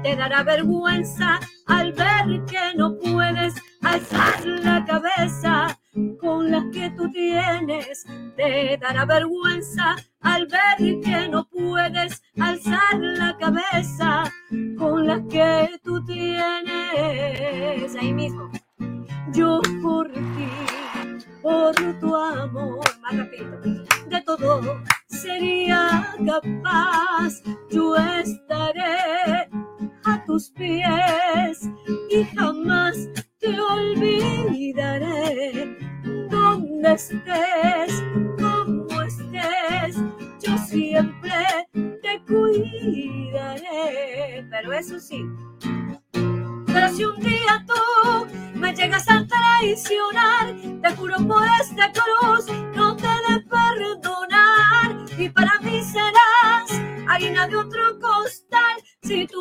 Te 0.02 0.16
dará 0.16 0.42
vergüenza 0.44 1.40
al 1.66 1.92
ver 1.92 2.44
que 2.46 2.76
no 2.76 2.96
puedes 2.96 3.54
alzar 3.82 4.46
la 4.46 4.84
cabeza 4.84 5.77
con 6.20 6.50
la 6.50 6.64
que 6.72 6.90
tú 6.90 7.10
tienes. 7.10 8.06
Te 8.36 8.78
dará 8.80 9.04
vergüenza 9.04 9.96
al 10.20 10.46
ver 10.46 11.00
que 11.00 11.28
no 11.28 11.48
puedes 11.48 12.22
alzar 12.38 12.98
la 12.98 13.36
cabeza 13.38 14.24
con 14.78 15.06
la 15.06 15.22
que 15.28 15.78
tú 15.82 16.04
tienes. 16.04 17.94
Ahí 17.96 18.12
mismo. 18.12 18.50
Yo 19.32 19.60
por 19.82 20.10
ti, 20.12 20.48
por 21.48 21.74
tu 21.98 22.14
amor, 22.14 22.84
más 23.00 23.16
rapidito, 23.16 23.56
de 24.08 24.20
todo 24.22 24.82
sería 25.06 26.14
capaz. 26.26 27.42
Yo 27.70 27.96
estaré 27.96 29.48
a 30.04 30.24
tus 30.26 30.50
pies 30.50 31.70
y 32.10 32.24
jamás 32.36 33.08
te 33.38 33.58
olvidaré. 33.58 34.58
Donde 36.30 36.92
estés, 36.92 38.04
como 38.38 39.02
estés, 39.02 39.96
yo 40.42 40.58
siempre 40.58 41.46
te 42.02 42.22
cuidaré. 42.26 43.66
Pero 44.50 44.72
eso 44.72 45.00
sí, 45.00 45.24
pero 46.66 46.88
si 46.90 47.04
un 47.04 47.20
día 47.20 47.64
tú 47.66 47.74
me 48.54 48.74
llegas 48.74 49.08
a 49.08 49.26
traicionar, 49.26 50.54
por 51.28 51.44
esta 51.60 51.92
cruz, 51.92 52.46
no 52.74 52.96
te 52.96 53.06
de 53.06 53.40
perdonar. 53.42 54.96
Y 55.18 55.28
para 55.28 55.60
mí 55.60 55.82
serás 55.82 56.70
harina 57.06 57.46
de 57.46 57.56
otro 57.56 57.98
costal. 58.00 58.76
Si 59.02 59.26
tú 59.26 59.37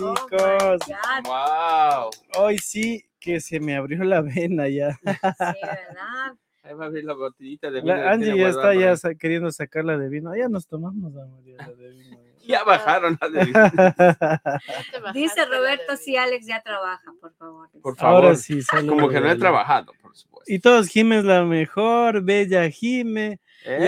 Oh 0.00 0.14
chicos. 0.14 0.80
Wow. 1.24 2.10
Hoy 2.44 2.58
sí 2.58 3.04
que 3.20 3.40
se 3.40 3.58
me 3.60 3.76
abrió 3.76 4.04
la 4.04 4.20
vena 4.20 4.68
ya. 4.68 4.92
Sí, 4.92 5.00
¿verdad? 5.04 6.34
Ahí 6.62 6.74
va 6.74 6.84
a 6.84 6.88
abrir 6.88 7.04
la 7.04 7.14
botellita 7.14 7.70
de 7.70 7.80
vino. 7.80 7.94
La 7.96 8.10
Angie 8.10 8.36
ya 8.36 8.48
está 8.48 8.74
ya 8.74 8.96
sa- 8.96 9.14
queriendo 9.14 9.50
sacarla 9.50 9.96
de 9.96 10.08
vino. 10.08 10.34
Ya 10.36 10.48
nos 10.48 10.66
tomamos 10.66 11.12
la 11.12 11.26
María 11.26 11.56
la 11.58 11.72
de 11.74 11.90
vino. 11.90 12.18
Ya 12.48 12.64
bajaron 12.64 13.18
la 13.20 13.28
de 13.28 13.44
vino. 13.44 13.60
Dice 15.12 15.44
Roberto 15.44 15.96
si 15.98 16.16
Alex 16.16 16.46
ya 16.46 16.62
trabaja, 16.62 17.12
por 17.20 17.34
favor. 17.34 17.68
Por 17.82 17.94
favor. 17.96 18.24
Ahora 18.24 18.36
sí, 18.36 18.60
Como 18.88 19.10
que 19.10 19.20
no 19.20 19.30
he 19.30 19.36
trabajado, 19.36 19.92
por 20.00 20.16
supuesto. 20.16 20.50
Y 20.50 20.58
todos 20.60 20.88
Jime 20.88 21.18
es 21.18 21.24
la 21.26 21.44
mejor, 21.44 22.22
Bella 22.22 22.70
Jime. 22.70 23.38
Qué 23.64 23.80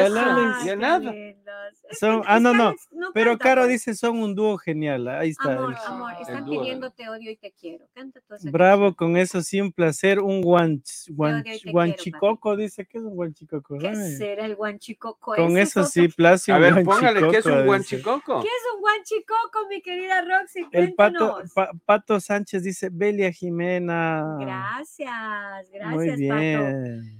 lindos. 1.12 1.44
Es 1.88 1.98
Son- 1.98 2.22
ah, 2.26 2.38
no, 2.40 2.52
no, 2.54 2.74
Pero 3.14 3.30
canta, 3.32 3.44
Caro 3.44 3.60
pues. 3.62 3.70
dice 3.72 3.94
son 3.94 4.18
un 4.18 4.34
dúo 4.34 4.58
genial. 4.58 5.06
Ahí 5.08 5.30
está. 5.30 5.52
Amor, 5.54 5.70
el- 5.72 5.76
amor, 5.86 6.12
están 6.20 6.44
dúo, 6.44 6.60
pidiendo 6.60 6.88
¿no? 6.88 6.92
te 6.92 7.08
odio 7.08 7.30
y 7.30 7.36
te 7.36 7.52
quiero. 7.52 7.86
Canta 7.94 8.20
Bravo, 8.50 8.82
canción. 8.82 8.94
con 8.94 9.16
eso 9.16 9.40
sí 9.42 9.60
un 9.60 9.72
placer. 9.72 10.20
Un 10.20 10.42
guanchicoco, 10.42 12.56
dice 12.56 12.84
que 12.86 12.98
es 12.98 13.04
un 13.04 13.14
guanchicoco. 13.14 13.78
¿Qué 13.78 13.94
será 13.94 14.46
el 14.46 14.56
guanchicoco? 14.56 15.34
Con 15.34 15.56
eso 15.58 15.82
es 15.82 15.90
sí, 15.90 16.08
Placio. 16.08 16.54
A 16.54 16.58
ver, 16.58 16.82
póngale 16.84 17.20
que 17.30 17.38
es 17.38 17.46
un 17.46 17.64
guanchicoco. 17.66 18.40
¿Qué 18.42 18.48
es 18.48 18.74
un 18.74 18.80
guanchicoco, 18.80 19.66
mi 19.68 19.80
querida 19.82 20.22
Roxy? 20.22 20.66
El 20.72 20.94
pato, 20.94 21.42
Pato 21.84 22.20
Sánchez 22.20 22.62
dice 22.62 22.88
Belia 22.90 23.30
Jimena. 23.32 24.36
Gracias, 24.40 25.70
gracias, 25.72 26.18
Muy 26.18 26.28
Pato. 26.28 27.19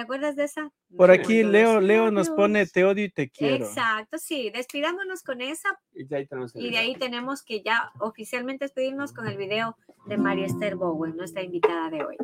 ¿Te 0.00 0.04
acuerdas 0.04 0.34
de 0.34 0.44
esa? 0.44 0.72
Por 0.96 1.10
Me 1.10 1.16
aquí 1.16 1.42
Leo, 1.42 1.78
Leo 1.78 2.10
nos 2.10 2.30
pone 2.30 2.64
te 2.64 2.86
odio 2.86 3.04
y 3.04 3.10
te 3.10 3.28
quiero. 3.28 3.66
Exacto, 3.66 4.16
sí. 4.16 4.48
Despidámonos 4.48 5.22
con 5.22 5.42
esa 5.42 5.68
Y 5.92 6.04
de 6.04 6.16
ahí 6.16 6.26
tenemos 6.26 6.56
y 6.56 6.58
de 6.58 6.68
video. 6.70 6.80
ahí 6.80 6.96
tenemos 6.96 7.42
que 7.42 7.62
ya 7.62 7.92
oficialmente 7.98 8.64
despedirnos 8.64 9.12
con 9.12 9.28
el 9.28 9.36
video 9.36 9.76
de 10.06 10.16
María 10.16 10.46
Esther 10.46 10.76
Bowen, 10.76 11.18
nuestra 11.18 11.42
invitada 11.42 11.90
de 11.90 12.02
hoy. 12.02 12.16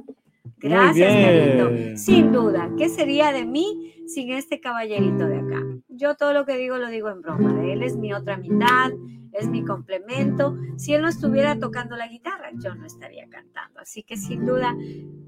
Gracias, 0.69 1.15
querido. 1.15 1.71
bien. 1.71 1.99
Sin 1.99 2.33
duda, 2.33 2.71
¿qué 2.77 2.89
sería 2.89 3.33
de 3.33 3.45
mí 3.45 3.95
sin 4.07 4.31
este 4.31 4.61
caballerito 4.61 5.27
de 5.27 5.39
acá? 5.39 5.63
Yo 5.89 6.15
todo 6.15 6.33
lo 6.33 6.45
que 6.45 6.57
digo 6.57 6.79
lo 6.79 6.89
digo 6.89 7.11
en 7.11 7.23
broma. 7.23 7.65
Él 7.65 7.83
es 7.83 7.97
mi 7.97 8.13
otra 8.13 8.37
mitad, 8.37 8.93
es 9.33 9.49
mi 9.49 9.65
complemento. 9.65 10.57
Si 10.77 10.95
él 10.95 11.03
no 11.03 11.09
estuviera 11.09 11.59
tocando 11.59 11.97
la 11.97 12.09
guitarra, 12.09 12.51
yo 12.55 12.75
no 12.75 12.87
estaría 12.87 13.29
cantando. 13.29 13.81
Así 13.81 14.03
que 14.03 14.17
sin 14.17 14.45
duda, 14.45 14.75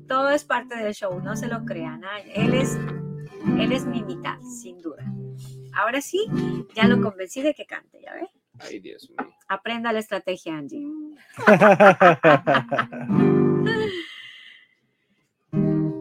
todo 0.07 0.31
es 0.31 0.45
parte 0.45 0.77
del 0.77 0.95
show, 0.95 1.21
no 1.21 1.37
se 1.37 1.49
lo 1.49 1.65
crean. 1.65 2.05
¿ah? 2.05 2.21
Él 2.35 2.55
es, 2.55 2.79
él 3.59 3.73
es 3.73 3.87
mi 3.87 4.03
mitad, 4.03 4.39
sin 4.41 4.81
duda. 4.81 5.05
Ahora 5.75 6.01
sí, 6.01 6.27
ya 6.75 6.89
lo 6.89 7.01
convencí 7.01 7.43
de 7.43 7.55
que 7.55 7.67
cante, 7.67 8.01
¿ya 8.03 8.15
ves? 8.15 8.31
Ay, 8.59 8.81
Dios 8.81 9.09
mío. 9.11 9.29
Aprenda 9.49 9.93
la 9.93 10.01
estrategia, 10.01 10.57
Angie. 10.57 10.85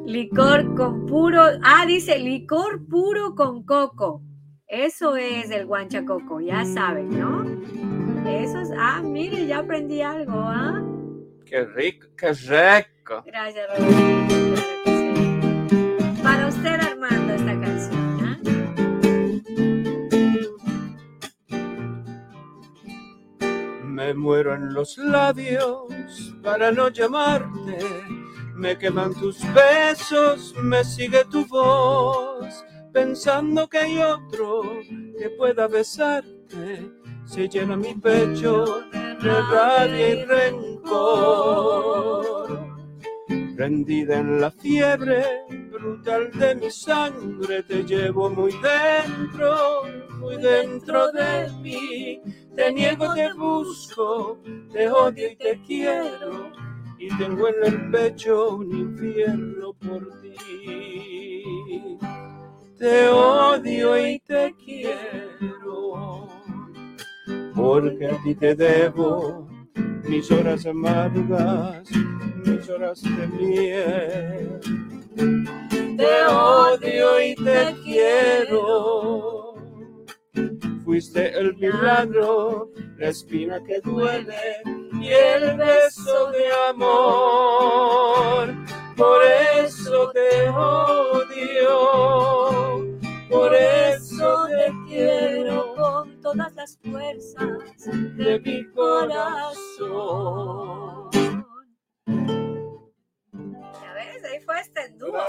Licor 0.08 0.74
con 0.74 1.06
puro. 1.06 1.44
Ah, 1.62 1.86
dice 1.86 2.18
licor 2.18 2.88
puro 2.88 3.36
con 3.36 3.64
coco. 3.64 4.22
Eso 4.66 5.18
es 5.18 5.52
el 5.52 5.66
guanchacoco, 5.66 6.40
ya 6.40 6.64
saben, 6.64 7.10
¿no? 7.10 7.44
Eso 8.26 8.62
es. 8.62 8.72
Ah, 8.80 9.02
mire, 9.04 9.46
ya 9.46 9.58
aprendí 9.58 10.02
algo, 10.02 10.32
¿ah? 10.34 10.82
Qué 11.46 11.66
rico, 11.66 12.08
qué 12.16 12.32
rico. 12.32 13.22
Gracias, 13.26 13.68
Roberto. 13.68 14.62
Para 16.24 16.48
usted, 16.48 16.80
Armando, 16.80 17.34
esta 17.34 17.60
canción, 17.60 18.18
¿ah? 18.24 18.40
Me 23.84 24.14
muero 24.14 24.56
en 24.56 24.74
los 24.74 24.98
labios 24.98 26.34
para 26.42 26.72
no 26.72 26.88
llamarte. 26.88 28.17
Me 28.58 28.76
queman 28.76 29.14
tus 29.14 29.38
besos, 29.54 30.54
me 30.64 30.84
sigue 30.84 31.24
tu 31.26 31.46
voz. 31.46 32.66
Pensando 32.92 33.68
que 33.68 33.78
hay 33.78 34.00
otro 34.00 34.64
que 35.20 35.30
pueda 35.38 35.68
besarte. 35.68 36.92
Se 37.24 37.48
llena 37.48 37.78
mi 37.78 37.94
pecho 37.94 38.66
de 38.92 39.42
rabia 39.52 40.10
y 40.10 40.26
rencor. 40.26 41.68
Prendida 43.56 44.18
en 44.18 44.42
la 44.42 44.50
fiebre 44.50 45.24
brutal 45.72 46.32
de 46.32 46.56
mi 46.56 46.72
sangre, 46.72 47.62
te 47.62 47.84
llevo 47.84 48.28
muy 48.32 48.54
dentro, 48.54 49.84
muy 50.20 50.38
dentro 50.38 51.12
de 51.12 51.52
mí. 51.62 52.22
Te 52.56 52.74
niego, 52.74 53.14
te 53.14 53.32
busco, 53.34 54.40
te 54.72 54.90
odio 54.90 55.32
y 55.32 55.36
te 55.36 55.62
quiero. 55.62 56.67
Y 57.00 57.16
tengo 57.18 57.48
en 57.48 57.56
el 57.66 57.92
pecho 57.92 58.56
un 58.56 58.76
infierno 58.76 59.74
por 59.74 60.20
ti. 60.22 61.98
Te 62.78 63.08
odio 63.10 64.08
y 64.08 64.20
te 64.20 64.56
quiero. 64.64 66.28
Porque 67.56 68.08
a 68.08 68.24
ti 68.24 68.36
te 68.36 68.56
debo 68.56 69.48
mis 70.08 70.32
horas 70.32 70.66
amargas, 70.66 71.88
mis 72.46 72.70
horas 72.70 73.02
de 73.02 73.28
miel. 73.28 74.60
Te 75.98 76.26
odio 76.28 77.22
y 77.22 77.36
te 77.36 77.76
quiero. 77.84 79.56
Fuiste 80.84 81.38
el 81.38 81.56
milagro, 81.58 82.72
la 82.98 83.10
espina 83.10 83.62
que 83.64 83.82
duele 83.82 84.36
y 84.94 85.12
el 85.12 85.58
beso 85.58 86.32
de 86.32 86.52
amor. 86.70 88.54
Por 88.96 89.24
eso 89.24 90.12
te 90.12 90.50
odio, 90.50 91.80
por 93.30 93.54
eso 93.54 94.48
te 94.48 94.72
quiero 94.88 95.76
con 95.76 96.20
todas 96.22 96.54
las 96.56 96.78
fuerzas 96.80 97.86
de 97.86 98.40
mi 98.40 98.66
corazón. 98.72 99.92
Ya 103.82 103.94
ves, 103.94 104.24
ahí 104.24 104.40
fue 104.44 104.60
este 104.60 104.90
dúo. 104.98 105.22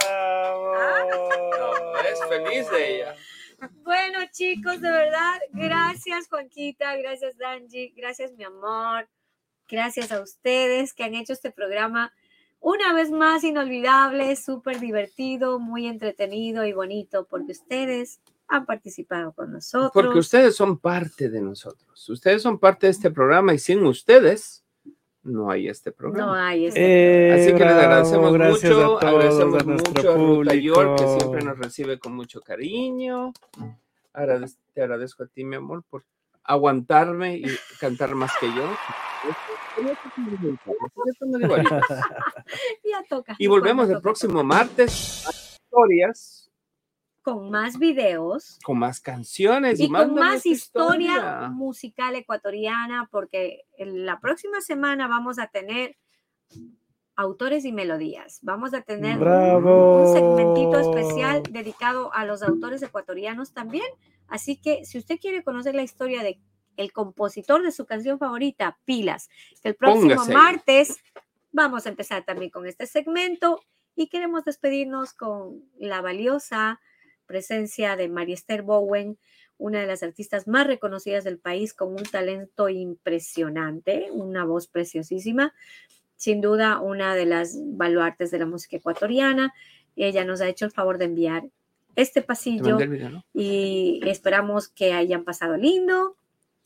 Es 2.10 2.24
feliz 2.28 2.70
de 2.70 2.96
ella. 2.96 3.14
Bueno, 3.82 4.20
chicos, 4.30 4.80
de 4.80 4.90
verdad, 4.90 5.40
gracias, 5.50 6.28
Juanquita, 6.28 6.96
gracias, 6.96 7.36
Danji, 7.36 7.92
gracias, 7.96 8.32
mi 8.32 8.44
amor. 8.44 9.08
Gracias 9.68 10.12
a 10.12 10.20
ustedes 10.20 10.94
que 10.94 11.04
han 11.04 11.14
hecho 11.14 11.32
este 11.32 11.50
programa 11.50 12.12
una 12.60 12.92
vez 12.92 13.10
más 13.10 13.44
inolvidable, 13.44 14.34
súper 14.34 14.80
divertido, 14.80 15.58
muy 15.60 15.86
entretenido 15.86 16.64
y 16.64 16.72
bonito, 16.72 17.26
porque 17.28 17.52
ustedes 17.52 18.20
han 18.48 18.66
participado 18.66 19.32
con 19.32 19.52
nosotros. 19.52 19.90
Porque 19.92 20.18
ustedes 20.18 20.56
son 20.56 20.78
parte 20.78 21.28
de 21.28 21.40
nosotros. 21.40 22.08
Ustedes 22.08 22.42
son 22.42 22.58
parte 22.58 22.86
de 22.86 22.92
este 22.92 23.10
programa 23.10 23.54
y 23.54 23.58
sin 23.58 23.84
ustedes 23.84 24.64
no 25.22 25.50
hay 25.50 25.68
este 25.68 25.90
no 25.90 25.96
programa. 25.96 26.48
hay 26.48 26.66
este 26.66 26.80
Eh, 26.80 27.32
Así 27.32 27.46
que 27.54 27.64
les 27.64 27.74
agradecemos 27.74 28.32
mucho, 28.32 28.96
a 28.96 29.00
todos, 29.00 29.02
agradecemos 29.04 29.60
a 29.62 29.64
mucho 29.66 30.12
a 30.12 30.16
Ruta 30.16 30.54
York, 30.54 30.98
que 30.98 31.06
siempre 31.20 31.42
nos 31.44 31.58
recibe 31.58 31.98
con 31.98 32.14
mucho 32.14 32.40
cariño. 32.40 33.32
Agradec- 34.14 34.56
te 34.72 34.82
agradezco 34.82 35.22
a 35.24 35.26
ti, 35.26 35.44
mi 35.44 35.56
amor, 35.56 35.84
por 35.88 36.02
aguantarme 36.48 37.36
y 37.36 37.44
cantar 37.78 38.14
más 38.14 38.32
que 38.40 38.46
yo. 38.48 38.68
Ya 42.84 43.04
toca. 43.08 43.36
Y 43.38 43.46
volvemos 43.46 43.86
el 43.88 43.96
toca, 43.96 44.02
próximo 44.02 44.42
martes 44.42 45.24
a 45.24 45.30
historias 45.30 46.50
Con 47.22 47.48
más 47.48 47.78
videos 47.78 48.58
con 48.64 48.78
más 48.80 48.98
canciones 49.00 49.78
y, 49.78 49.84
y 49.84 49.86
con 49.88 50.14
más 50.14 50.32
nuestra 50.32 50.50
historia 50.50 51.48
musical 51.52 52.16
ecuatoriana, 52.16 53.08
porque 53.12 53.66
en 53.76 54.04
la 54.04 54.18
próxima 54.18 54.60
semana 54.60 55.06
vamos 55.06 55.38
a 55.38 55.46
tener 55.46 55.96
autores 57.18 57.64
y 57.64 57.72
melodías. 57.72 58.38
Vamos 58.42 58.74
a 58.74 58.80
tener 58.82 59.18
Bravo. 59.18 60.04
un 60.04 60.12
segmentito 60.14 60.78
especial 60.78 61.42
dedicado 61.50 62.12
a 62.14 62.24
los 62.24 62.42
autores 62.42 62.80
ecuatorianos 62.82 63.52
también. 63.52 63.86
Así 64.28 64.56
que 64.60 64.84
si 64.84 64.98
usted 64.98 65.18
quiere 65.18 65.42
conocer 65.42 65.74
la 65.74 65.82
historia 65.82 66.22
de 66.22 66.40
el 66.76 66.92
compositor 66.92 67.62
de 67.62 67.72
su 67.72 67.86
canción 67.86 68.18
favorita, 68.18 68.78
Pilas, 68.84 69.28
que 69.62 69.68
el 69.68 69.74
próximo 69.74 70.14
Póngase. 70.14 70.32
martes 70.32 70.96
vamos 71.50 71.86
a 71.86 71.88
empezar 71.88 72.24
también 72.24 72.50
con 72.50 72.66
este 72.66 72.86
segmento 72.86 73.60
y 73.96 74.08
queremos 74.08 74.44
despedirnos 74.44 75.12
con 75.12 75.64
la 75.78 76.00
valiosa 76.00 76.80
presencia 77.26 77.96
de 77.96 78.08
María 78.08 78.36
Esther 78.36 78.62
Bowen, 78.62 79.18
una 79.58 79.80
de 79.80 79.88
las 79.88 80.04
artistas 80.04 80.46
más 80.46 80.66
reconocidas 80.68 81.24
del 81.24 81.38
país 81.38 81.74
con 81.74 81.90
un 81.90 82.04
talento 82.04 82.68
impresionante, 82.68 84.08
una 84.12 84.44
voz 84.44 84.68
preciosísima, 84.68 85.52
sin 86.16 86.40
duda 86.40 86.80
una 86.80 87.16
de 87.16 87.26
las 87.26 87.58
baluartes 87.60 88.30
de 88.30 88.38
la 88.38 88.46
música 88.46 88.76
ecuatoriana. 88.76 89.52
Y 89.96 90.04
ella 90.04 90.24
nos 90.24 90.40
ha 90.40 90.48
hecho 90.48 90.64
el 90.64 90.70
favor 90.70 90.96
de 90.96 91.06
enviar 91.06 91.42
este 91.98 92.20
Te 92.20 92.26
pasillo 92.26 92.78
y 93.34 94.00
esperamos 94.04 94.68
que 94.68 94.92
hayan 94.92 95.24
pasado 95.24 95.56
lindo 95.56 96.16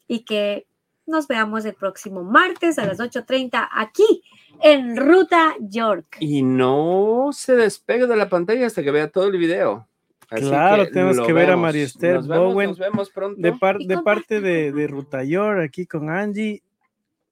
y 0.06 0.20
que 0.24 0.66
nos 1.06 1.26
veamos 1.26 1.64
el 1.64 1.74
próximo 1.74 2.22
martes 2.22 2.78
a 2.78 2.86
las 2.86 3.00
8.30 3.00 3.68
aquí 3.72 4.22
en 4.62 4.96
Ruta 4.96 5.54
York. 5.60 6.18
Y 6.20 6.42
no 6.42 7.30
se 7.32 7.56
despegue 7.56 8.06
de 8.06 8.16
la 8.16 8.28
pantalla 8.28 8.66
hasta 8.66 8.82
que 8.82 8.90
vea 8.90 9.08
todo 9.08 9.26
el 9.28 9.38
video. 9.38 9.88
Así 10.28 10.44
Claro, 10.48 10.86
tenemos 10.88 11.26
que 11.26 11.32
ver 11.32 11.50
a. 11.50 11.56
María 11.56 11.84
Esther 11.84 12.16
Nos 12.16 12.28
vemos, 12.28 12.52
Bowen. 12.52 12.68
Nos 12.70 12.78
vemos 12.78 13.10
pronto. 13.10 13.40
De, 13.40 13.52
par- 13.52 13.78
parte 14.04 14.40
de, 14.40 14.70
de 14.72 14.86
Rutayor, 14.86 15.60
aquí 15.60 15.86
con 15.86 16.10
Angie, 16.10 16.62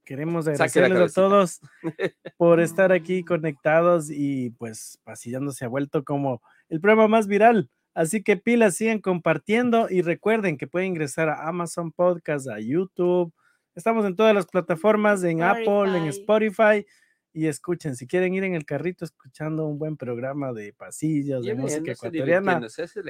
queremos 0.04 0.48
agradecerles 0.48 1.12
a 1.12 1.14
todos 1.14 1.60
por 2.38 2.60
estar 2.60 2.92
aquí 2.92 3.24
conectados 3.24 4.10
y 4.10 4.50
pues 4.50 4.98
Pasillando 5.04 5.52
se 5.52 5.66
ha 5.66 5.68
vuelto 5.68 6.02
como 6.02 6.42
el 6.70 6.80
programa 6.80 7.08
más 7.08 7.26
viral. 7.26 7.68
Así 7.94 8.22
que 8.22 8.36
pilas, 8.36 8.76
sigan 8.76 9.00
compartiendo 9.00 9.88
y 9.90 10.02
recuerden 10.02 10.56
que 10.56 10.66
pueden 10.66 10.88
ingresar 10.88 11.28
a 11.28 11.48
Amazon 11.48 11.92
Podcast, 11.92 12.48
a 12.48 12.60
YouTube. 12.60 13.32
Estamos 13.74 14.04
en 14.04 14.14
todas 14.14 14.34
las 14.34 14.46
plataformas, 14.46 15.24
en 15.24 15.42
Apple, 15.42 15.96
en 15.96 16.04
Spotify. 16.06 16.86
Y 17.32 17.46
escuchen, 17.46 17.96
si 17.96 18.06
quieren 18.06 18.34
ir 18.34 18.44
en 18.44 18.54
el 18.54 18.64
carrito 18.64 19.04
escuchando 19.04 19.66
un 19.66 19.78
buen 19.78 19.96
programa 19.96 20.52
de 20.52 20.72
pasillos, 20.72 21.44
de 21.44 21.54
música 21.54 21.92
ecuatoriana, 21.92 22.60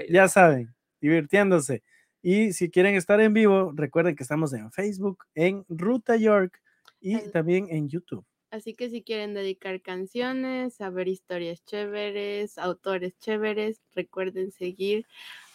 ya 0.09 0.29
saben, 0.29 0.75
divirtiéndose. 1.01 1.83
Y 2.23 2.53
si 2.53 2.71
quieren 2.71 2.95
estar 2.97 3.21
en 3.21 3.33
vivo, 3.33 3.73
recuerden 3.75 4.15
que 4.15 4.23
estamos 4.23 4.53
en 4.53 4.71
Facebook, 4.73 5.25
en 5.35 5.65
Ruta 5.69 6.17
York 6.17 6.61
y 7.01 7.19
también 7.31 7.69
en 7.71 7.89
YouTube. 7.89 8.25
Así 8.51 8.75
que 8.75 8.91
si 8.91 9.03
quieren 9.03 9.33
dedicar 9.33 9.81
canciones, 9.81 10.75
saber 10.75 11.07
historias 11.09 11.65
chéveres, 11.65 12.59
autores 12.59 13.17
chéveres, 13.19 13.81
recuerden 13.95 14.51
seguir 14.51 15.07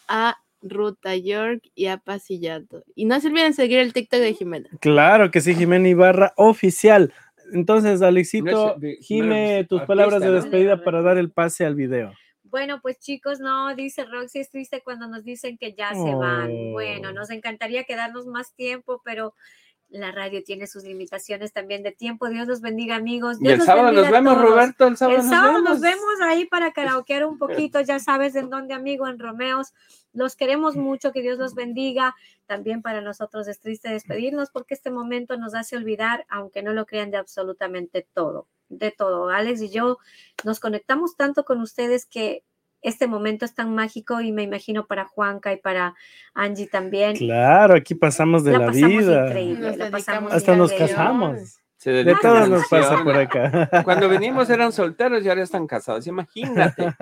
a 0.08 0.38
Ruta 0.62 1.16
York 1.16 1.64
y 1.76 1.88
a 1.88 1.98
Pasillando. 1.98 2.84
Y 2.96 3.06
no 3.06 3.20
se 3.20 3.28
olviden 3.28 3.54
seguir 3.54 3.80
el 3.80 3.92
TikTok 3.94 4.20
de 4.20 4.34
Jimena. 4.34 4.70
Claro 4.80 5.30
que 5.30 5.42
sí, 5.42 5.54
Jimena 5.56 5.90
Ibarra 5.90 6.34
oficial. 6.38 7.14
Entonces, 7.54 8.02
Alexito, 8.02 8.78
Jime, 9.02 9.66
tus 9.66 9.82
palabras 9.84 10.22
de 10.22 10.32
despedida 10.32 10.84
para 10.84 11.02
dar 11.02 11.18
el 11.18 11.32
pase 11.32 11.66
al 11.66 11.76
video. 11.76 12.14
Bueno, 12.44 12.80
pues 12.82 13.00
chicos, 13.00 13.40
no, 13.40 13.76
dice 13.76 14.06
Roxy, 14.06 14.40
es 14.40 14.50
triste 14.50 14.82
cuando 14.82 15.08
nos 15.08 15.24
dicen 15.26 15.58
que 15.58 15.74
ya 15.74 15.94
se 15.94 16.16
van. 16.16 16.72
Bueno, 16.72 17.10
Oh. 17.10 17.14
nos 17.14 17.30
encantaría 17.30 17.84
quedarnos 17.84 18.26
más 18.26 18.56
tiempo, 18.56 19.02
pero 19.04 19.34
la 20.00 20.12
radio 20.12 20.44
tiene 20.44 20.68
sus 20.68 20.84
limitaciones 20.84 21.54
también 21.54 21.84
de 21.84 21.92
tiempo. 21.92 22.28
Dios 22.30 22.48
los 22.48 22.62
bendiga, 22.62 22.96
amigos. 22.96 23.38
Y 23.42 23.48
el 23.48 23.58
los 23.58 23.66
sábado 23.66 23.92
nos 23.92 24.10
vemos, 24.10 24.36
todos. 24.36 24.50
Roberto. 24.50 24.88
El 24.88 24.98
sábado, 24.98 25.20
El 25.20 25.24
sábado 25.24 25.62
nos 25.62 25.64
nos 25.64 25.82
vemos 25.82 26.22
ahí 26.24 26.46
para 26.46 26.74
karaokear 26.74 27.26
un 27.26 27.38
poquito, 27.40 27.82
ya 27.82 28.00
sabes 28.00 28.36
en 28.36 28.50
dónde, 28.50 28.74
amigo, 28.74 29.08
en 29.08 29.20
Romeos. 29.20 29.74
Los 30.14 30.36
queremos 30.36 30.76
mucho, 30.76 31.12
que 31.12 31.22
Dios 31.22 31.38
los 31.38 31.56
bendiga. 31.56 32.16
También 32.46 32.82
para 32.82 33.02
nosotros 33.02 33.48
es 33.48 33.60
triste 33.60 33.90
despedirnos 33.90 34.50
porque 34.52 34.74
este 34.74 34.92
momento 34.92 35.38
nos 35.38 35.56
hace 35.56 35.78
olvidar, 35.78 36.26
aunque 36.30 36.62
no 36.62 36.74
lo 36.74 36.86
crean, 36.86 37.12
de 37.12 37.18
absolutamente 37.18 38.08
todo, 38.14 38.48
de 38.70 38.92
todo. 38.92 39.30
Alex 39.30 39.62
y 39.62 39.70
yo 39.70 39.98
nos 40.44 40.60
conectamos 40.60 41.16
tanto 41.16 41.46
con 41.46 41.62
ustedes 41.62 42.06
que 42.06 42.44
este 42.86 43.08
momento 43.08 43.46
es 43.46 43.54
tan 43.54 43.74
mágico 43.74 44.22
y 44.22 44.32
me 44.32 44.44
imagino 44.44 44.86
para 44.86 45.06
Juanca 45.06 45.52
y 45.52 45.58
para 45.58 45.96
Angie 46.34 46.68
también. 46.68 47.18
Claro, 47.18 47.76
aquí 47.76 47.96
pasamos 47.96 48.44
de 48.44 48.54
la, 48.54 48.60
la 48.60 48.66
pasamos 48.68 48.90
vida. 48.90 49.28
increíble, 49.28 49.68
Nos 49.68 49.78
la 49.78 49.92
pasamos 49.92 50.32
dedicamos 50.32 50.34
Hasta 50.34 50.56
nos 50.56 50.74
casamos. 50.74 51.60
Se 51.78 51.92
De 51.92 52.12
a 52.12 52.48
nos 52.48 52.68
pasa 52.68 53.04
por 53.04 53.16
acá. 53.16 53.84
Cuando 53.84 54.10
venimos 54.10 54.50
eran 54.50 54.72
solteros 54.72 55.24
y 55.24 55.30
ahora 55.30 55.44
están 55.44 55.68
casados. 55.68 56.08
Imagínate 56.08 56.94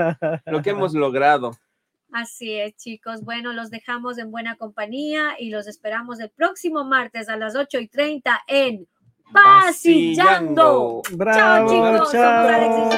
lo 0.46 0.62
que 0.62 0.72
hemos 0.72 0.94
logrado. 0.94 1.52
Así 2.12 2.54
es, 2.54 2.76
chicos. 2.76 3.24
Bueno, 3.24 3.54
los 3.54 3.70
dejamos 3.70 4.18
en 4.18 4.30
buena 4.30 4.56
compañía 4.56 5.36
y 5.40 5.50
los 5.50 5.68
esperamos 5.68 6.20
el 6.20 6.30
próximo 6.30 6.84
martes 6.84 7.30
a 7.30 7.38
las 7.38 7.56
8 7.56 7.80
y 7.80 7.88
30 7.88 8.42
en 8.48 8.88
Pasillando. 9.34 11.02
Bravo, 11.12 11.70
chicos, 11.70 12.12
chao. 12.12 12.90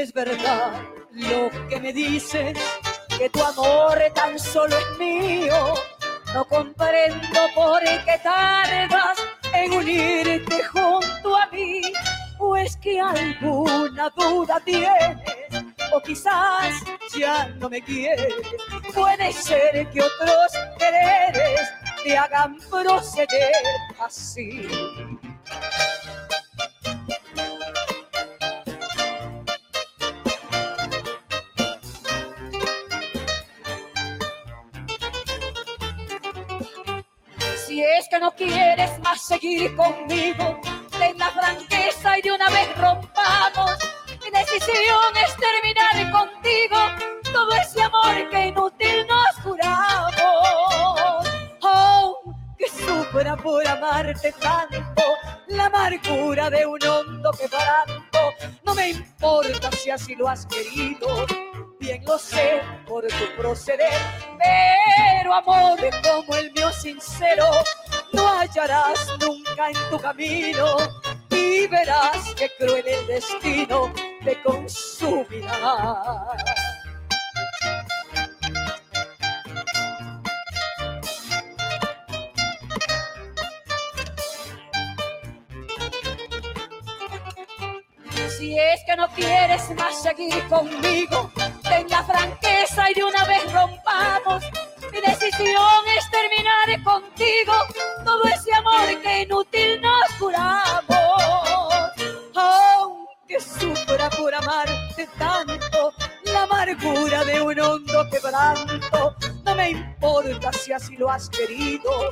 Es 0.00 0.12
verdad 0.12 0.80
lo 1.10 1.50
que 1.68 1.80
me 1.80 1.92
dices, 1.92 2.56
que 3.18 3.28
tu 3.30 3.42
amor 3.42 3.98
tan 4.14 4.38
solo 4.38 4.76
es 4.78 4.96
mío, 4.96 5.74
no 6.32 6.44
comprendo 6.44 7.40
por 7.52 7.80
qué 7.82 8.20
tardas 8.22 9.18
en 9.52 9.72
unirte 9.72 10.62
junto 10.62 11.36
a 11.36 11.48
mí, 11.48 11.82
o 12.38 12.56
es 12.56 12.76
que 12.76 13.00
alguna 13.00 14.08
duda 14.16 14.60
tienes, 14.64 15.64
o 15.92 16.00
quizás 16.00 16.74
ya 17.18 17.48
no 17.58 17.68
me 17.68 17.82
quieres. 17.82 18.34
Puede 18.94 19.32
ser 19.32 19.90
que 19.90 20.00
otros 20.00 20.52
quereres 20.78 21.60
te 22.04 22.16
hagan 22.16 22.56
proceder 22.70 23.50
así. 23.98 24.64
Quieres 38.38 38.98
más 39.00 39.20
seguir 39.20 39.74
conmigo, 39.74 40.60
ten 40.96 41.18
la 41.18 41.30
franqueza 41.30 42.18
y 42.18 42.22
de 42.22 42.32
una 42.32 42.48
vez 42.48 42.68
rompamos. 42.78 43.72
Mi 44.24 44.30
decisión 44.30 45.16
es 45.16 45.36
terminar 45.36 46.10
contigo 46.12 46.76
todo 47.32 47.52
ese 47.52 47.82
amor 47.82 48.28
que 48.30 48.46
inútil 48.46 49.06
nos 49.08 49.42
juramos. 49.42 51.28
Oh, 51.62 52.34
que 52.56 52.68
sufra 52.68 53.36
por 53.36 53.66
amarte 53.66 54.32
tanto, 54.32 55.02
la 55.48 55.66
amargura 55.66 56.48
de 56.48 56.64
un 56.64 56.82
hondo 56.86 57.32
quebranto. 57.32 58.18
No 58.64 58.74
me 58.74 58.90
importa 58.90 59.70
si 59.72 59.90
así 59.90 60.14
lo 60.14 60.28
has 60.28 60.46
querido, 60.46 61.26
bien 61.80 62.04
lo 62.04 62.16
sé 62.18 62.62
por 62.86 63.04
tu 63.06 63.36
proceder, 63.36 64.00
pero 64.38 65.34
amor 65.34 65.78
como 66.04 66.36
el 66.36 66.52
mío 66.52 66.70
sincero 66.72 67.50
no 68.12 68.28
hallarás 68.38 69.08
nunca 69.20 69.68
en 69.68 69.90
tu 69.90 69.98
camino 69.98 70.76
y 71.30 71.66
verás 71.66 72.34
que 72.34 72.50
cruel 72.58 72.86
el 72.86 73.06
destino 73.06 73.92
te 74.24 74.40
consumirá. 74.42 76.36
Si 88.38 88.56
es 88.56 88.80
que 88.86 88.96
no 88.96 89.08
quieres 89.08 89.68
más 89.76 90.00
seguir 90.00 90.46
conmigo, 90.48 91.30
ten 91.62 91.88
la 91.88 92.04
franqueza 92.04 92.90
y 92.90 92.94
de 92.94 93.04
una 93.04 93.24
vez 93.24 93.52
rompamos. 93.52 94.44
Mi 94.92 95.00
decisión 95.00 95.82
es 95.96 96.10
terminar 96.10 96.82
contigo. 96.82 97.52
Todo 98.04 98.24
ese 98.24 98.54
amor 98.54 99.02
que 99.02 99.22
inútil 99.22 99.80
nos 99.80 100.18
juramos. 100.18 101.92
Aunque 102.34 103.40
sufra 103.40 104.08
por 104.10 104.34
amarte 104.34 105.08
tanto, 105.18 105.92
la 106.24 106.42
amargura 106.44 107.24
de 107.24 107.40
un 107.42 107.60
hondo 107.60 108.08
quebranto, 108.10 109.16
no 109.44 109.54
me 109.54 109.70
importa 109.70 110.52
si 110.52 110.72
así 110.72 110.96
lo 110.96 111.10
has 111.10 111.28
querido, 111.28 112.08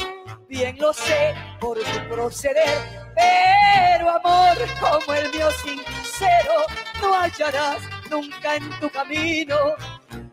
bien 0.48 0.77
lo 0.78 0.93
sé 0.93 1.35
por 1.61 1.78
tu 1.78 2.09
proceder, 2.09 2.78
pero 3.15 4.11
amor 4.11 4.57
como 4.81 5.15
el 5.15 5.31
mío 5.32 5.51
sincero 5.51 6.53
no 7.01 7.15
hallarás 7.15 7.81
nunca 8.11 8.57
en 8.57 8.70
tu 8.81 8.90
camino. 8.90 9.57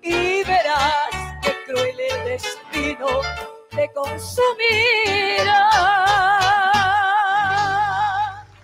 Y 0.02 0.44
verás 0.44 1.23
que 1.44 1.54
cruel 1.66 2.00
el 2.00 2.26
destino 2.26 3.08
te 3.70 3.92
consumirá. 3.94 5.70